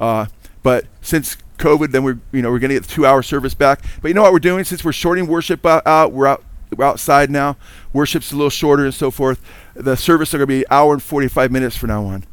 Uh, 0.00 0.26
but 0.64 0.86
since 1.00 1.36
COVID, 1.58 1.92
then 1.92 2.02
we're 2.02 2.18
you 2.32 2.42
know 2.42 2.50
we're 2.50 2.58
going 2.58 2.70
to 2.70 2.74
get 2.74 2.82
the 2.82 2.92
two-hour 2.92 3.22
service 3.22 3.54
back. 3.54 3.84
But 4.02 4.08
you 4.08 4.14
know 4.14 4.22
what 4.22 4.32
we're 4.32 4.40
doing 4.40 4.64
since 4.64 4.84
we're 4.84 4.92
shorting 4.92 5.28
worship 5.28 5.64
out, 5.64 6.12
we're 6.12 6.26
out 6.26 6.42
we're 6.76 6.84
outside 6.84 7.30
now. 7.30 7.56
Worship's 7.92 8.32
a 8.32 8.36
little 8.36 8.50
shorter 8.50 8.84
and 8.84 8.92
so 8.92 9.12
forth. 9.12 9.40
The 9.74 9.96
service 9.96 10.34
are 10.34 10.38
going 10.38 10.48
to 10.48 10.54
be 10.54 10.60
an 10.62 10.72
hour 10.72 10.92
and 10.92 11.02
45 11.02 11.52
minutes 11.52 11.76
from 11.76 11.90
now 11.90 12.04
on. 12.04 12.24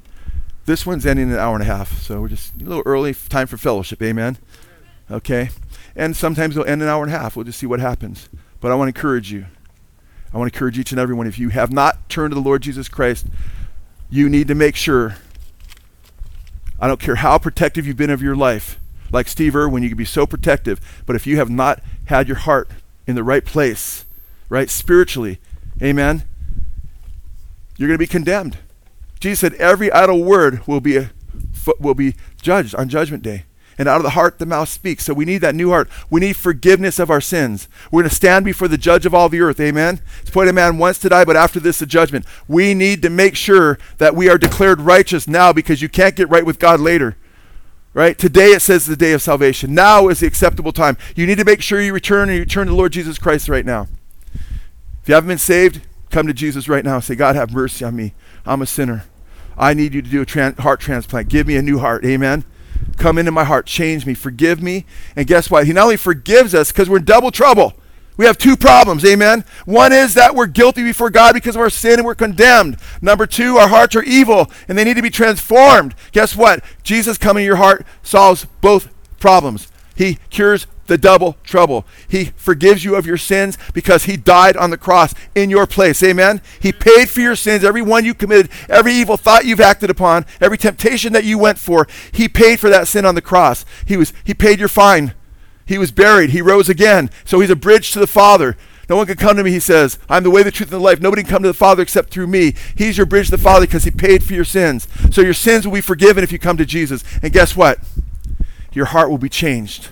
This 0.66 0.86
one's 0.86 1.06
ending 1.06 1.28
in 1.28 1.34
an 1.34 1.40
hour 1.40 1.56
and 1.56 1.64
a 1.64 1.66
half, 1.66 2.02
so 2.02 2.22
we're 2.22 2.30
just 2.30 2.62
a 2.62 2.66
little 2.66 2.84
early. 2.86 3.14
Time 3.14 3.48
for 3.48 3.58
fellowship, 3.58 4.02
amen. 4.02 4.38
Okay, 5.12 5.50
and 5.96 6.16
sometimes 6.16 6.56
it'll 6.56 6.68
end 6.68 6.82
an 6.82 6.88
hour 6.88 7.04
and 7.04 7.14
a 7.14 7.18
half. 7.18 7.36
We'll 7.36 7.46
just 7.46 7.60
see 7.60 7.66
what 7.66 7.80
happens. 7.80 8.30
But 8.62 8.72
I 8.72 8.76
want 8.76 8.94
to 8.94 8.98
encourage 8.98 9.32
you. 9.32 9.46
I 10.34 10.38
want 10.38 10.52
to 10.52 10.56
encourage 10.56 10.80
each 10.80 10.92
and 10.92 11.00
every 11.00 11.14
one. 11.14 11.28
If 11.28 11.38
you 11.38 11.50
have 11.50 11.72
not 11.72 12.10
turned 12.10 12.32
to 12.32 12.36
the 12.36 12.42
Lord 12.42 12.62
Jesus 12.62 12.88
Christ, 12.88 13.28
you 14.10 14.30
need 14.30 14.48
to 14.48 14.56
make 14.56 14.76
sure. 14.76 15.18
I 16.80 16.88
don't 16.88 17.00
care 17.00 17.16
how 17.16 17.38
protective 17.38 17.86
you've 17.86 17.98
been 17.98 18.10
of 18.10 18.22
your 18.22 18.36
life 18.36 18.80
like 19.14 19.28
Steve 19.28 19.56
Irwin, 19.56 19.84
you 19.84 19.90
can 19.90 19.98
be 19.98 20.06
so 20.06 20.26
protective. 20.26 20.82
But 21.06 21.16
if 21.16 21.26
you 21.28 21.38
have 21.38 21.50
not 21.50 21.82
had 22.06 22.28
your 22.28 22.38
heart 22.38 22.70
in 23.06 23.16
the 23.16 23.24
right 23.24 23.46
place, 23.46 24.06
right, 24.50 24.70
spiritually, 24.70 25.40
amen, 25.82 26.24
you're 27.78 27.88
going 27.88 27.96
to 27.96 28.00
be 28.00 28.08
condemned. 28.08 28.58
Jesus 29.24 29.40
said, 29.40 29.54
every 29.54 29.90
idle 29.90 30.22
word 30.22 30.68
will 30.68 30.82
be, 30.82 30.98
uh, 30.98 31.06
a, 31.66 31.74
will 31.80 31.94
be 31.94 32.14
judged 32.42 32.76
on 32.76 32.90
Judgment 32.90 33.24
Day. 33.24 33.46
And 33.78 33.88
out 33.88 33.96
of 33.96 34.04
the 34.04 34.10
heart, 34.10 34.38
the 34.38 34.46
mouth 34.46 34.68
speaks. 34.68 35.06
So 35.06 35.14
we 35.14 35.24
need 35.24 35.38
that 35.38 35.56
new 35.56 35.70
heart. 35.70 35.90
We 36.10 36.20
need 36.20 36.36
forgiveness 36.36 37.00
of 37.00 37.10
our 37.10 37.22
sins. 37.22 37.70
We're 37.90 38.02
going 38.02 38.10
to 38.10 38.16
stand 38.16 38.44
before 38.44 38.68
the 38.68 38.78
judge 38.78 39.06
of 39.06 39.16
all 39.16 39.30
the 39.30 39.40
earth. 39.40 39.62
Amen. 39.62 40.02
It's 40.20 40.30
appointed 40.30 40.50
a 40.50 40.54
man 40.54 40.78
once 40.78 41.00
to 41.00 41.08
die, 41.08 41.24
but 41.24 41.38
after 41.38 41.62
this, 41.62 41.80
the 41.80 41.86
judgment. 41.86 42.26
We 42.50 42.74
need 42.74 43.02
to 43.04 43.10
make 43.10 43.38
sure 43.38 43.80
that 43.98 44.14
we 44.14 44.28
are 44.28 44.38
declared 44.38 44.82
righteous 44.82 45.26
now 45.26 45.54
because 45.54 45.82
you 45.82 45.88
can't 45.88 46.18
get 46.18 46.28
right 46.28 46.46
with 46.46 46.60
God 46.60 46.82
later. 46.82 47.16
Right? 47.94 48.18
Today 48.18 48.48
it 48.48 48.62
says 48.62 48.88
the 48.88 48.98
day 48.98 49.14
of 49.14 49.22
salvation. 49.22 49.74
Now 49.74 50.10
is 50.10 50.20
the 50.20 50.28
acceptable 50.28 50.74
time. 50.74 50.98
You 51.16 51.26
need 51.26 51.38
to 51.38 51.46
make 51.46 51.62
sure 51.62 51.82
you 51.82 51.94
return 51.94 52.28
and 52.28 52.38
you 52.38 52.46
turn 52.46 52.68
to 52.68 52.72
the 52.72 52.78
Lord 52.78 52.92
Jesus 52.92 53.18
Christ 53.18 53.48
right 53.48 53.66
now. 53.66 53.88
If 55.02 55.08
you 55.08 55.16
haven't 55.16 55.30
been 55.30 55.38
saved, 55.38 55.80
come 56.10 56.28
to 56.28 56.34
Jesus 56.34 56.68
right 56.68 56.84
now 56.84 57.00
say, 57.00 57.16
God, 57.16 57.38
have 57.38 57.54
mercy 57.54 57.86
on 57.86 57.96
me. 57.96 58.14
I'm 58.46 58.62
a 58.62 58.66
sinner. 58.66 59.06
I 59.58 59.74
need 59.74 59.94
you 59.94 60.02
to 60.02 60.10
do 60.10 60.22
a 60.22 60.26
tran- 60.26 60.60
heart 60.60 60.80
transplant. 60.80 61.30
Give 61.30 61.48
me 61.48 61.56
a 61.56 61.62
new 61.62 61.80
heart. 61.80 62.06
Amen. 62.06 62.44
Come 62.98 63.18
into 63.18 63.32
my 63.32 63.44
heart. 63.44 63.66
Change 63.66 64.06
me. 64.06 64.14
Forgive 64.14 64.62
me. 64.62 64.86
And 65.16 65.28
guess 65.28 65.50
what? 65.50 65.68
He 65.68 65.74
not 65.74 65.84
only 65.84 65.98
forgives 65.98 66.54
us 66.54 66.72
because 66.72 66.90
we're 66.90 66.98
in 66.98 67.06
double 67.06 67.32
trouble. 67.32 67.74
We 68.16 68.26
have 68.26 68.38
two 68.38 68.56
problems, 68.56 69.04
amen. 69.06 69.44
One 69.66 69.92
is 69.92 70.14
that 70.14 70.36
we're 70.36 70.46
guilty 70.46 70.84
before 70.84 71.10
God 71.10 71.34
because 71.34 71.56
of 71.56 71.62
our 71.62 71.70
sin 71.72 71.94
and 71.94 72.06
we're 72.06 72.14
condemned. 72.14 72.78
Number 73.02 73.26
two, 73.26 73.58
our 73.58 73.68
hearts 73.68 73.96
are 73.96 74.04
evil 74.04 74.52
and 74.68 74.78
they 74.78 74.84
need 74.84 74.98
to 74.98 75.02
be 75.02 75.10
transformed. 75.10 75.96
Guess 76.12 76.36
what? 76.36 76.64
Jesus 76.84 77.18
coming 77.18 77.42
to 77.42 77.46
your 77.46 77.56
heart 77.56 77.86
solves 78.04 78.46
both 78.62 78.90
problems. 79.20 79.72
He 79.96 80.20
cures 80.30 80.68
the 80.88 80.98
double 80.98 81.38
trouble. 81.44 81.86
He 82.08 82.26
forgives 82.36 82.84
you 82.84 82.96
of 82.96 83.06
your 83.06 83.18
sins 83.18 83.58
because 83.74 84.04
he 84.04 84.18
died 84.18 84.58
on 84.58 84.70
the 84.70 84.78
cross 84.78 85.14
in 85.36 85.50
your 85.50 85.66
place. 85.66 86.04
Amen. 86.04 86.42
He 86.60 86.72
paid 86.72 87.10
for 87.10 87.22
your 87.22 87.36
sins, 87.36 87.64
every 87.64 87.82
one 87.82 88.06
you 88.06 88.14
committed, 88.14 88.52
every 88.70 88.94
evil 88.94 89.18
thought 89.18 89.46
you've 89.46 89.62
acted 89.62 89.90
upon, 89.90 90.26
every 90.42 90.58
temptation 90.58 91.14
that 91.14 91.24
you 91.24 91.38
went 91.38 91.58
for. 91.58 91.88
He 92.12 92.28
paid 92.28 92.60
for 92.60 92.70
that 92.70 92.88
sin 92.88 93.06
on 93.06 93.16
the 93.16 93.22
cross. 93.22 93.66
He 93.86 93.98
was 93.98 94.14
he 94.24 94.34
paid 94.34 94.60
your 94.60 94.70
fine. 94.70 95.14
He 95.66 95.78
was 95.78 95.92
buried. 95.92 96.32
He 96.32 96.42
rose 96.42 96.70
again. 96.70 97.10
So 97.26 97.40
he's 97.40 97.50
a 97.50 97.56
bridge 97.56 97.92
to 97.94 98.00
the 98.00 98.08
Father. 98.08 98.58
No 98.90 98.98
one 98.98 99.06
can 99.06 99.16
come 99.16 99.38
to 99.38 99.44
me, 99.44 99.52
he 99.52 99.62
says. 99.62 99.98
I'm 100.10 100.24
the 100.24 100.30
way, 100.30 100.44
the 100.44 100.52
truth, 100.52 100.72
and 100.72 100.82
the 100.82 100.84
life. 100.84 101.00
Nobody 101.00 101.24
can 101.24 101.32
come 101.32 101.44
to 101.44 101.48
the 101.48 101.54
Father 101.54 101.82
except 101.82 102.10
through 102.10 102.28
me. 102.28 102.54
He's 102.76 102.98
your 102.98 103.06
bridge 103.06 103.28
to 103.28 103.32
the 103.32 103.38
Father 103.38 103.66
because 103.66 103.86
he 103.86 103.92
paid 103.92 104.24
for 104.24 104.34
your 104.34 104.44
sins. 104.44 104.90
So 105.10 105.22
your 105.22 105.34
sins 105.34 105.66
will 105.66 105.74
be 105.74 105.82
forgiven 105.82 106.24
if 106.24 106.34
you 106.34 106.40
come 106.40 106.58
to 106.58 106.66
Jesus. 106.66 107.04
And 107.22 107.32
guess 107.32 107.56
what? 107.56 107.80
Your 108.74 108.88
heart 108.88 109.10
will 109.10 109.18
be 109.18 109.30
changed. 109.30 109.90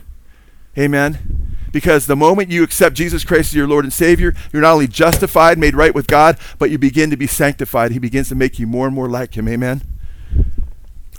Amen. 0.77 1.57
Because 1.71 2.05
the 2.05 2.15
moment 2.15 2.49
you 2.49 2.63
accept 2.63 2.95
Jesus 2.95 3.23
Christ 3.23 3.51
as 3.51 3.55
your 3.55 3.67
Lord 3.67 3.85
and 3.85 3.93
Savior, 3.93 4.33
you're 4.51 4.61
not 4.61 4.73
only 4.73 4.87
justified, 4.87 5.57
made 5.57 5.75
right 5.75 5.95
with 5.95 6.07
God, 6.07 6.37
but 6.59 6.69
you 6.69 6.77
begin 6.77 7.09
to 7.09 7.17
be 7.17 7.27
sanctified. 7.27 7.91
He 7.91 7.99
begins 7.99 8.29
to 8.29 8.35
make 8.35 8.59
you 8.59 8.67
more 8.67 8.87
and 8.87 8.95
more 8.95 9.09
like 9.09 9.37
Him. 9.37 9.47
Amen. 9.47 9.81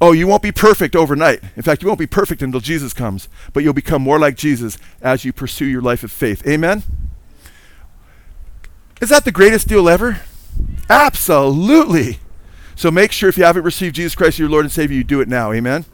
Oh, 0.01 0.13
you 0.13 0.27
won't 0.27 0.43
be 0.43 0.53
perfect 0.53 0.97
overnight. 0.97 1.41
In 1.57 1.63
fact, 1.63 1.81
you 1.81 1.89
won't 1.89 2.01
be 2.01 2.09
perfect 2.09 2.43
until 2.43 2.61
Jesus 2.61 2.93
comes, 2.93 3.29
but 3.53 3.63
you'll 3.63 3.73
become 3.73 4.03
more 4.03 4.19
like 4.19 4.37
Jesus 4.37 4.77
as 5.01 5.25
you 5.25 5.33
pursue 5.33 5.65
your 5.65 5.81
life 5.81 6.03
of 6.03 6.11
faith. 6.11 6.47
Amen? 6.47 6.83
Is 9.01 9.11
that 9.11 9.25
the 9.25 9.33
greatest 9.33 9.69
deal 9.69 9.89
ever? 9.89 10.21
Absolutely. 10.91 12.19
So 12.75 12.91
make 12.91 13.13
sure 13.13 13.29
if 13.29 13.39
you 13.39 13.45
haven't 13.45 13.63
received 13.63 13.95
Jesus 13.95 14.15
Christ 14.15 14.35
as 14.35 14.39
your 14.41 14.49
Lord 14.49 14.65
and 14.65 14.73
Savior, 14.73 14.97
you 14.97 15.05
do 15.05 15.21
it 15.21 15.29
now. 15.29 15.53
Amen? 15.53 15.85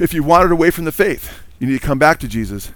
If 0.00 0.12
you 0.12 0.22
wandered 0.22 0.52
away 0.52 0.70
from 0.70 0.84
the 0.84 0.92
faith, 0.92 1.42
you 1.58 1.66
need 1.66 1.80
to 1.80 1.86
come 1.86 1.98
back 1.98 2.18
to 2.20 2.28
Jesus. 2.28 2.72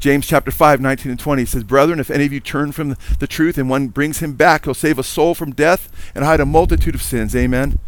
James 0.00 0.26
chapter 0.26 0.50
5, 0.50 0.80
19 0.80 1.10
and 1.10 1.20
20 1.20 1.44
says, 1.44 1.62
Brethren, 1.62 2.00
if 2.00 2.10
any 2.10 2.24
of 2.24 2.32
you 2.32 2.40
turn 2.40 2.72
from 2.72 2.96
the 3.18 3.26
truth 3.26 3.58
and 3.58 3.68
one 3.68 3.88
brings 3.88 4.20
him 4.20 4.32
back, 4.32 4.64
he'll 4.64 4.72
save 4.72 4.98
a 4.98 5.02
soul 5.02 5.34
from 5.34 5.52
death 5.52 5.90
and 6.14 6.24
hide 6.24 6.40
a 6.40 6.46
multitude 6.46 6.94
of 6.94 7.02
sins. 7.02 7.36
Amen. 7.36 7.78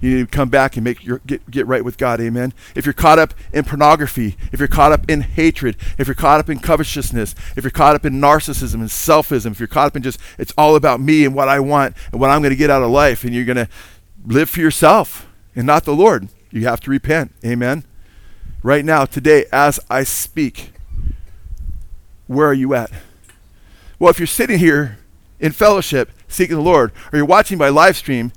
You 0.00 0.16
need 0.16 0.30
to 0.30 0.36
come 0.36 0.48
back 0.48 0.76
and 0.76 0.82
make 0.82 1.04
your 1.04 1.20
get, 1.24 1.48
get 1.48 1.66
right 1.68 1.84
with 1.84 1.96
God. 1.96 2.20
Amen. 2.20 2.52
If 2.74 2.84
you're 2.84 2.92
caught 2.92 3.20
up 3.20 3.32
in 3.52 3.64
pornography, 3.64 4.36
if 4.52 4.58
you're 4.58 4.68
caught 4.68 4.90
up 4.90 5.08
in 5.08 5.20
hatred, 5.20 5.76
if 5.96 6.08
you're 6.08 6.14
caught 6.16 6.40
up 6.40 6.50
in 6.50 6.58
covetousness, 6.58 7.36
if 7.56 7.62
you're 7.62 7.70
caught 7.70 7.94
up 7.94 8.04
in 8.04 8.14
narcissism 8.14 8.74
and 8.74 8.88
selfism, 8.88 9.52
if 9.52 9.60
you're 9.60 9.68
caught 9.68 9.86
up 9.86 9.96
in 9.96 10.02
just 10.02 10.20
it's 10.38 10.52
all 10.58 10.74
about 10.74 11.00
me 11.00 11.24
and 11.24 11.34
what 11.34 11.48
I 11.48 11.60
want 11.60 11.96
and 12.10 12.20
what 12.20 12.30
I'm 12.30 12.42
going 12.42 12.50
to 12.50 12.56
get 12.56 12.68
out 12.68 12.82
of 12.82 12.90
life, 12.90 13.22
and 13.22 13.32
you're 13.32 13.44
going 13.44 13.56
to 13.56 13.68
live 14.26 14.50
for 14.50 14.60
yourself 14.60 15.26
and 15.54 15.66
not 15.66 15.84
the 15.84 15.94
Lord, 15.94 16.28
you 16.50 16.66
have 16.66 16.80
to 16.80 16.90
repent. 16.90 17.32
Amen. 17.44 17.84
Right 18.64 18.82
now, 18.82 19.04
today, 19.04 19.44
as 19.52 19.78
I 19.90 20.04
speak, 20.04 20.72
where 22.26 22.46
are 22.46 22.54
you 22.54 22.72
at? 22.72 22.90
Well, 23.98 24.08
if 24.08 24.18
you're 24.18 24.26
sitting 24.26 24.58
here 24.58 24.96
in 25.38 25.52
fellowship 25.52 26.10
seeking 26.28 26.56
the 26.56 26.62
Lord, 26.62 26.90
or 27.12 27.18
you're 27.18 27.26
watching 27.26 27.58
by 27.58 27.68
live 27.68 27.94
stream, 27.94 28.32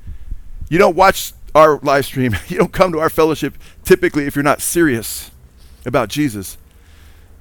you 0.67 0.78
don't 0.78 0.97
watch 0.97 1.32
our 1.55 1.80
live 1.80 2.05
stream. 2.05 2.36
You 2.49 2.57
don't 2.57 2.73
come 2.73 2.91
to 2.91 2.99
our 2.99 3.09
fellowship 3.09 3.53
typically 3.86 4.25
if 4.25 4.36
you're 4.36 4.43
not 4.43 4.61
serious 4.61 5.32
about 5.86 6.09
Jesus. 6.09 6.57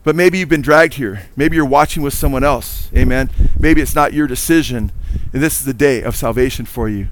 But 0.05 0.14
maybe 0.14 0.39
you've 0.39 0.49
been 0.49 0.62
dragged 0.62 0.95
here. 0.95 1.26
Maybe 1.34 1.57
you're 1.57 1.64
watching 1.64 2.05
with 2.05 2.14
someone 2.14 2.45
else. 2.45 2.89
Amen. 2.97 3.30
Maybe 3.59 3.80
it's 3.80 3.97
not 3.97 4.12
your 4.12 4.28
decision. 4.28 4.93
And 5.32 5.43
this 5.43 5.59
is 5.59 5.64
the 5.64 5.74
day 5.74 6.03
of 6.03 6.14
salvation 6.14 6.64
for 6.64 6.89
you. 6.89 7.09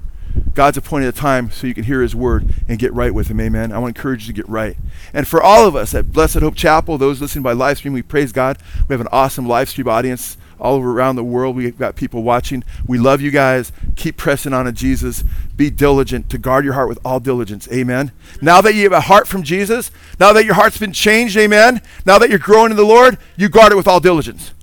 God's 0.53 0.77
appointed 0.77 1.09
a 1.09 1.11
time 1.11 1.51
so 1.51 1.67
you 1.67 1.73
can 1.73 1.83
hear 1.83 2.01
his 2.01 2.15
word 2.15 2.53
and 2.67 2.79
get 2.79 2.93
right 2.93 3.13
with 3.13 3.27
him. 3.27 3.39
Amen. 3.41 3.71
I 3.71 3.79
want 3.79 3.95
to 3.95 3.99
encourage 3.99 4.27
you 4.27 4.33
to 4.33 4.41
get 4.41 4.49
right. 4.49 4.77
And 5.13 5.27
for 5.27 5.41
all 5.41 5.67
of 5.67 5.75
us 5.75 5.93
at 5.93 6.11
Blessed 6.11 6.39
Hope 6.39 6.55
Chapel, 6.55 6.97
those 6.97 7.21
listening 7.21 7.43
by 7.43 7.53
live 7.53 7.77
stream, 7.77 7.93
we 7.93 8.01
praise 8.01 8.31
God. 8.31 8.57
We 8.87 8.93
have 8.93 9.01
an 9.01 9.09
awesome 9.11 9.47
live 9.47 9.69
stream 9.69 9.87
audience 9.87 10.37
all 10.59 10.75
over 10.75 10.91
around 10.91 11.15
the 11.15 11.23
world. 11.23 11.55
We've 11.55 11.77
got 11.77 11.95
people 11.95 12.23
watching. 12.23 12.63
We 12.87 12.97
love 12.97 13.21
you 13.21 13.31
guys. 13.31 13.71
Keep 13.95 14.17
pressing 14.17 14.53
on 14.53 14.65
to 14.65 14.71
Jesus. 14.71 15.23
Be 15.55 15.69
diligent 15.69 16.29
to 16.29 16.37
guard 16.37 16.65
your 16.65 16.73
heart 16.73 16.89
with 16.89 16.99
all 17.03 17.19
diligence. 17.19 17.67
Amen. 17.71 18.11
Now 18.41 18.61
that 18.61 18.75
you 18.75 18.83
have 18.83 18.93
a 18.93 19.01
heart 19.01 19.27
from 19.27 19.43
Jesus, 19.43 19.91
now 20.19 20.33
that 20.33 20.45
your 20.45 20.55
heart's 20.55 20.77
been 20.77 20.93
changed, 20.93 21.37
amen. 21.37 21.81
Now 22.05 22.17
that 22.19 22.29
you're 22.29 22.39
growing 22.39 22.71
in 22.71 22.77
the 22.77 22.83
Lord, 22.83 23.17
you 23.35 23.49
guard 23.49 23.71
it 23.71 23.75
with 23.75 23.87
all 23.87 23.99
diligence. 23.99 24.53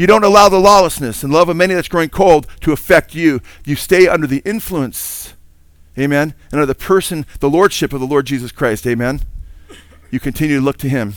You 0.00 0.06
don't 0.06 0.24
allow 0.24 0.48
the 0.48 0.58
lawlessness 0.58 1.22
and 1.22 1.30
love 1.30 1.50
of 1.50 1.58
many 1.58 1.74
that's 1.74 1.86
growing 1.86 2.08
cold 2.08 2.46
to 2.62 2.72
affect 2.72 3.14
you. 3.14 3.42
You 3.66 3.76
stay 3.76 4.08
under 4.08 4.26
the 4.26 4.40
influence, 4.46 5.34
amen, 5.98 6.32
and 6.50 6.54
under 6.54 6.64
the 6.64 6.74
person, 6.74 7.26
the 7.40 7.50
lordship 7.50 7.92
of 7.92 8.00
the 8.00 8.06
Lord 8.06 8.24
Jesus 8.24 8.50
Christ, 8.50 8.86
amen. 8.86 9.20
You 10.10 10.18
continue 10.18 10.56
to 10.56 10.64
look 10.64 10.78
to 10.78 10.88
Him, 10.88 11.16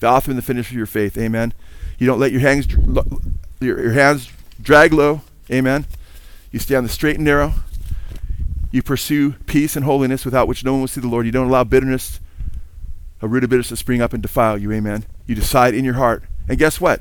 the 0.00 0.08
author 0.08 0.32
and 0.32 0.38
the 0.38 0.42
finisher 0.42 0.72
of 0.72 0.76
your 0.76 0.86
faith, 0.86 1.16
amen. 1.16 1.54
You 1.96 2.08
don't 2.08 2.18
let 2.18 2.32
your 2.32 2.40
hands, 2.40 2.66
your, 3.60 3.80
your 3.80 3.92
hands 3.92 4.28
drag 4.60 4.92
low, 4.92 5.20
amen. 5.48 5.86
You 6.50 6.58
stay 6.58 6.74
on 6.74 6.82
the 6.82 6.90
straight 6.90 7.14
and 7.14 7.24
narrow. 7.24 7.54
You 8.72 8.82
pursue 8.82 9.34
peace 9.46 9.76
and 9.76 9.84
holiness 9.84 10.24
without 10.24 10.48
which 10.48 10.64
no 10.64 10.72
one 10.72 10.80
will 10.80 10.88
see 10.88 11.00
the 11.00 11.06
Lord. 11.06 11.24
You 11.24 11.30
don't 11.30 11.46
allow 11.46 11.62
bitterness, 11.62 12.18
a 13.22 13.28
root 13.28 13.44
of 13.44 13.50
bitterness 13.50 13.68
to 13.68 13.76
spring 13.76 14.02
up 14.02 14.12
and 14.12 14.20
defile 14.20 14.58
you, 14.58 14.72
amen. 14.72 15.04
You 15.24 15.36
decide 15.36 15.72
in 15.72 15.84
your 15.84 15.94
heart. 15.94 16.24
And 16.48 16.58
guess 16.58 16.80
what? 16.80 17.00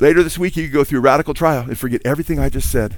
Later 0.00 0.22
this 0.22 0.38
week, 0.38 0.56
you 0.56 0.64
could 0.64 0.72
go 0.72 0.84
through 0.84 1.00
a 1.00 1.02
radical 1.02 1.34
trial 1.34 1.64
and 1.64 1.78
forget 1.78 2.00
everything 2.04 2.38
I 2.38 2.48
just 2.48 2.70
said. 2.70 2.96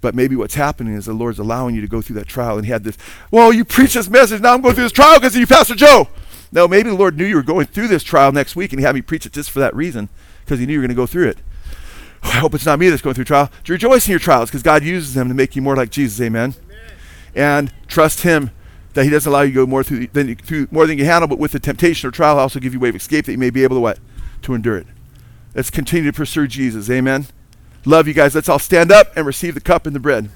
But 0.00 0.14
maybe 0.14 0.34
what's 0.34 0.54
happening 0.54 0.94
is 0.94 1.06
the 1.06 1.12
Lord's 1.12 1.38
allowing 1.38 1.74
you 1.74 1.80
to 1.80 1.86
go 1.86 2.02
through 2.02 2.16
that 2.16 2.26
trial. 2.26 2.56
And 2.56 2.66
he 2.66 2.72
had 2.72 2.84
this, 2.84 2.98
well, 3.30 3.52
you 3.52 3.64
preach 3.64 3.94
this 3.94 4.08
message. 4.10 4.40
Now 4.40 4.54
I'm 4.54 4.60
going 4.60 4.74
through 4.74 4.84
this 4.84 4.92
trial 4.92 5.18
because 5.18 5.34
of 5.34 5.40
you, 5.40 5.46
Pastor 5.46 5.74
Joe. 5.74 6.08
No, 6.50 6.68
maybe 6.68 6.90
the 6.90 6.96
Lord 6.96 7.16
knew 7.16 7.24
you 7.24 7.36
were 7.36 7.42
going 7.42 7.66
through 7.66 7.88
this 7.88 8.02
trial 8.02 8.32
next 8.32 8.56
week 8.56 8.72
and 8.72 8.80
he 8.80 8.84
had 8.84 8.94
me 8.94 9.00
preach 9.00 9.26
it 9.26 9.32
just 9.32 9.50
for 9.50 9.60
that 9.60 9.74
reason 9.74 10.08
because 10.44 10.58
he 10.58 10.66
knew 10.66 10.74
you 10.74 10.80
were 10.80 10.86
going 10.86 10.96
to 10.96 11.00
go 11.00 11.06
through 11.06 11.28
it. 11.28 11.38
Oh, 12.24 12.28
I 12.28 12.38
hope 12.38 12.54
it's 12.54 12.66
not 12.66 12.78
me 12.78 12.88
that's 12.88 13.02
going 13.02 13.14
through 13.14 13.24
trial. 13.24 13.50
To 13.64 13.72
rejoice 13.72 14.06
in 14.06 14.10
your 14.10 14.20
trials 14.20 14.50
because 14.50 14.62
God 14.62 14.84
uses 14.84 15.14
them 15.14 15.28
to 15.28 15.34
make 15.34 15.56
you 15.56 15.62
more 15.62 15.76
like 15.76 15.90
Jesus. 15.90 16.20
Amen. 16.20 16.54
Amen. 16.64 16.92
And 17.34 17.72
trust 17.88 18.20
him 18.20 18.50
that 18.94 19.04
he 19.04 19.10
doesn't 19.10 19.30
allow 19.30 19.42
you 19.42 19.52
to 19.52 19.54
go 19.54 19.66
more 19.66 19.82
through, 19.82 20.08
than, 20.08 20.34
through 20.36 20.68
more 20.70 20.86
than 20.86 20.98
you 20.98 21.04
handle, 21.04 21.26
but 21.26 21.38
with 21.38 21.52
the 21.52 21.60
temptation 21.60 22.08
or 22.08 22.10
trial, 22.10 22.38
I 22.38 22.42
also 22.42 22.60
give 22.60 22.74
you 22.74 22.80
a 22.80 22.82
way 22.82 22.88
of 22.90 22.96
escape 22.96 23.24
that 23.26 23.32
you 23.32 23.38
may 23.38 23.50
be 23.50 23.62
able 23.62 23.76
to 23.76 23.80
what? 23.80 23.98
To 24.42 24.54
endure 24.54 24.76
it. 24.76 24.86
Let's 25.54 25.70
continue 25.70 26.10
to 26.10 26.16
pursue 26.16 26.46
Jesus. 26.46 26.88
Amen. 26.90 27.26
Love 27.84 28.08
you 28.08 28.14
guys. 28.14 28.34
Let's 28.34 28.48
all 28.48 28.58
stand 28.58 28.90
up 28.92 29.16
and 29.16 29.26
receive 29.26 29.54
the 29.54 29.60
cup 29.60 29.86
and 29.86 29.94
the 29.94 30.00
bread. 30.00 30.30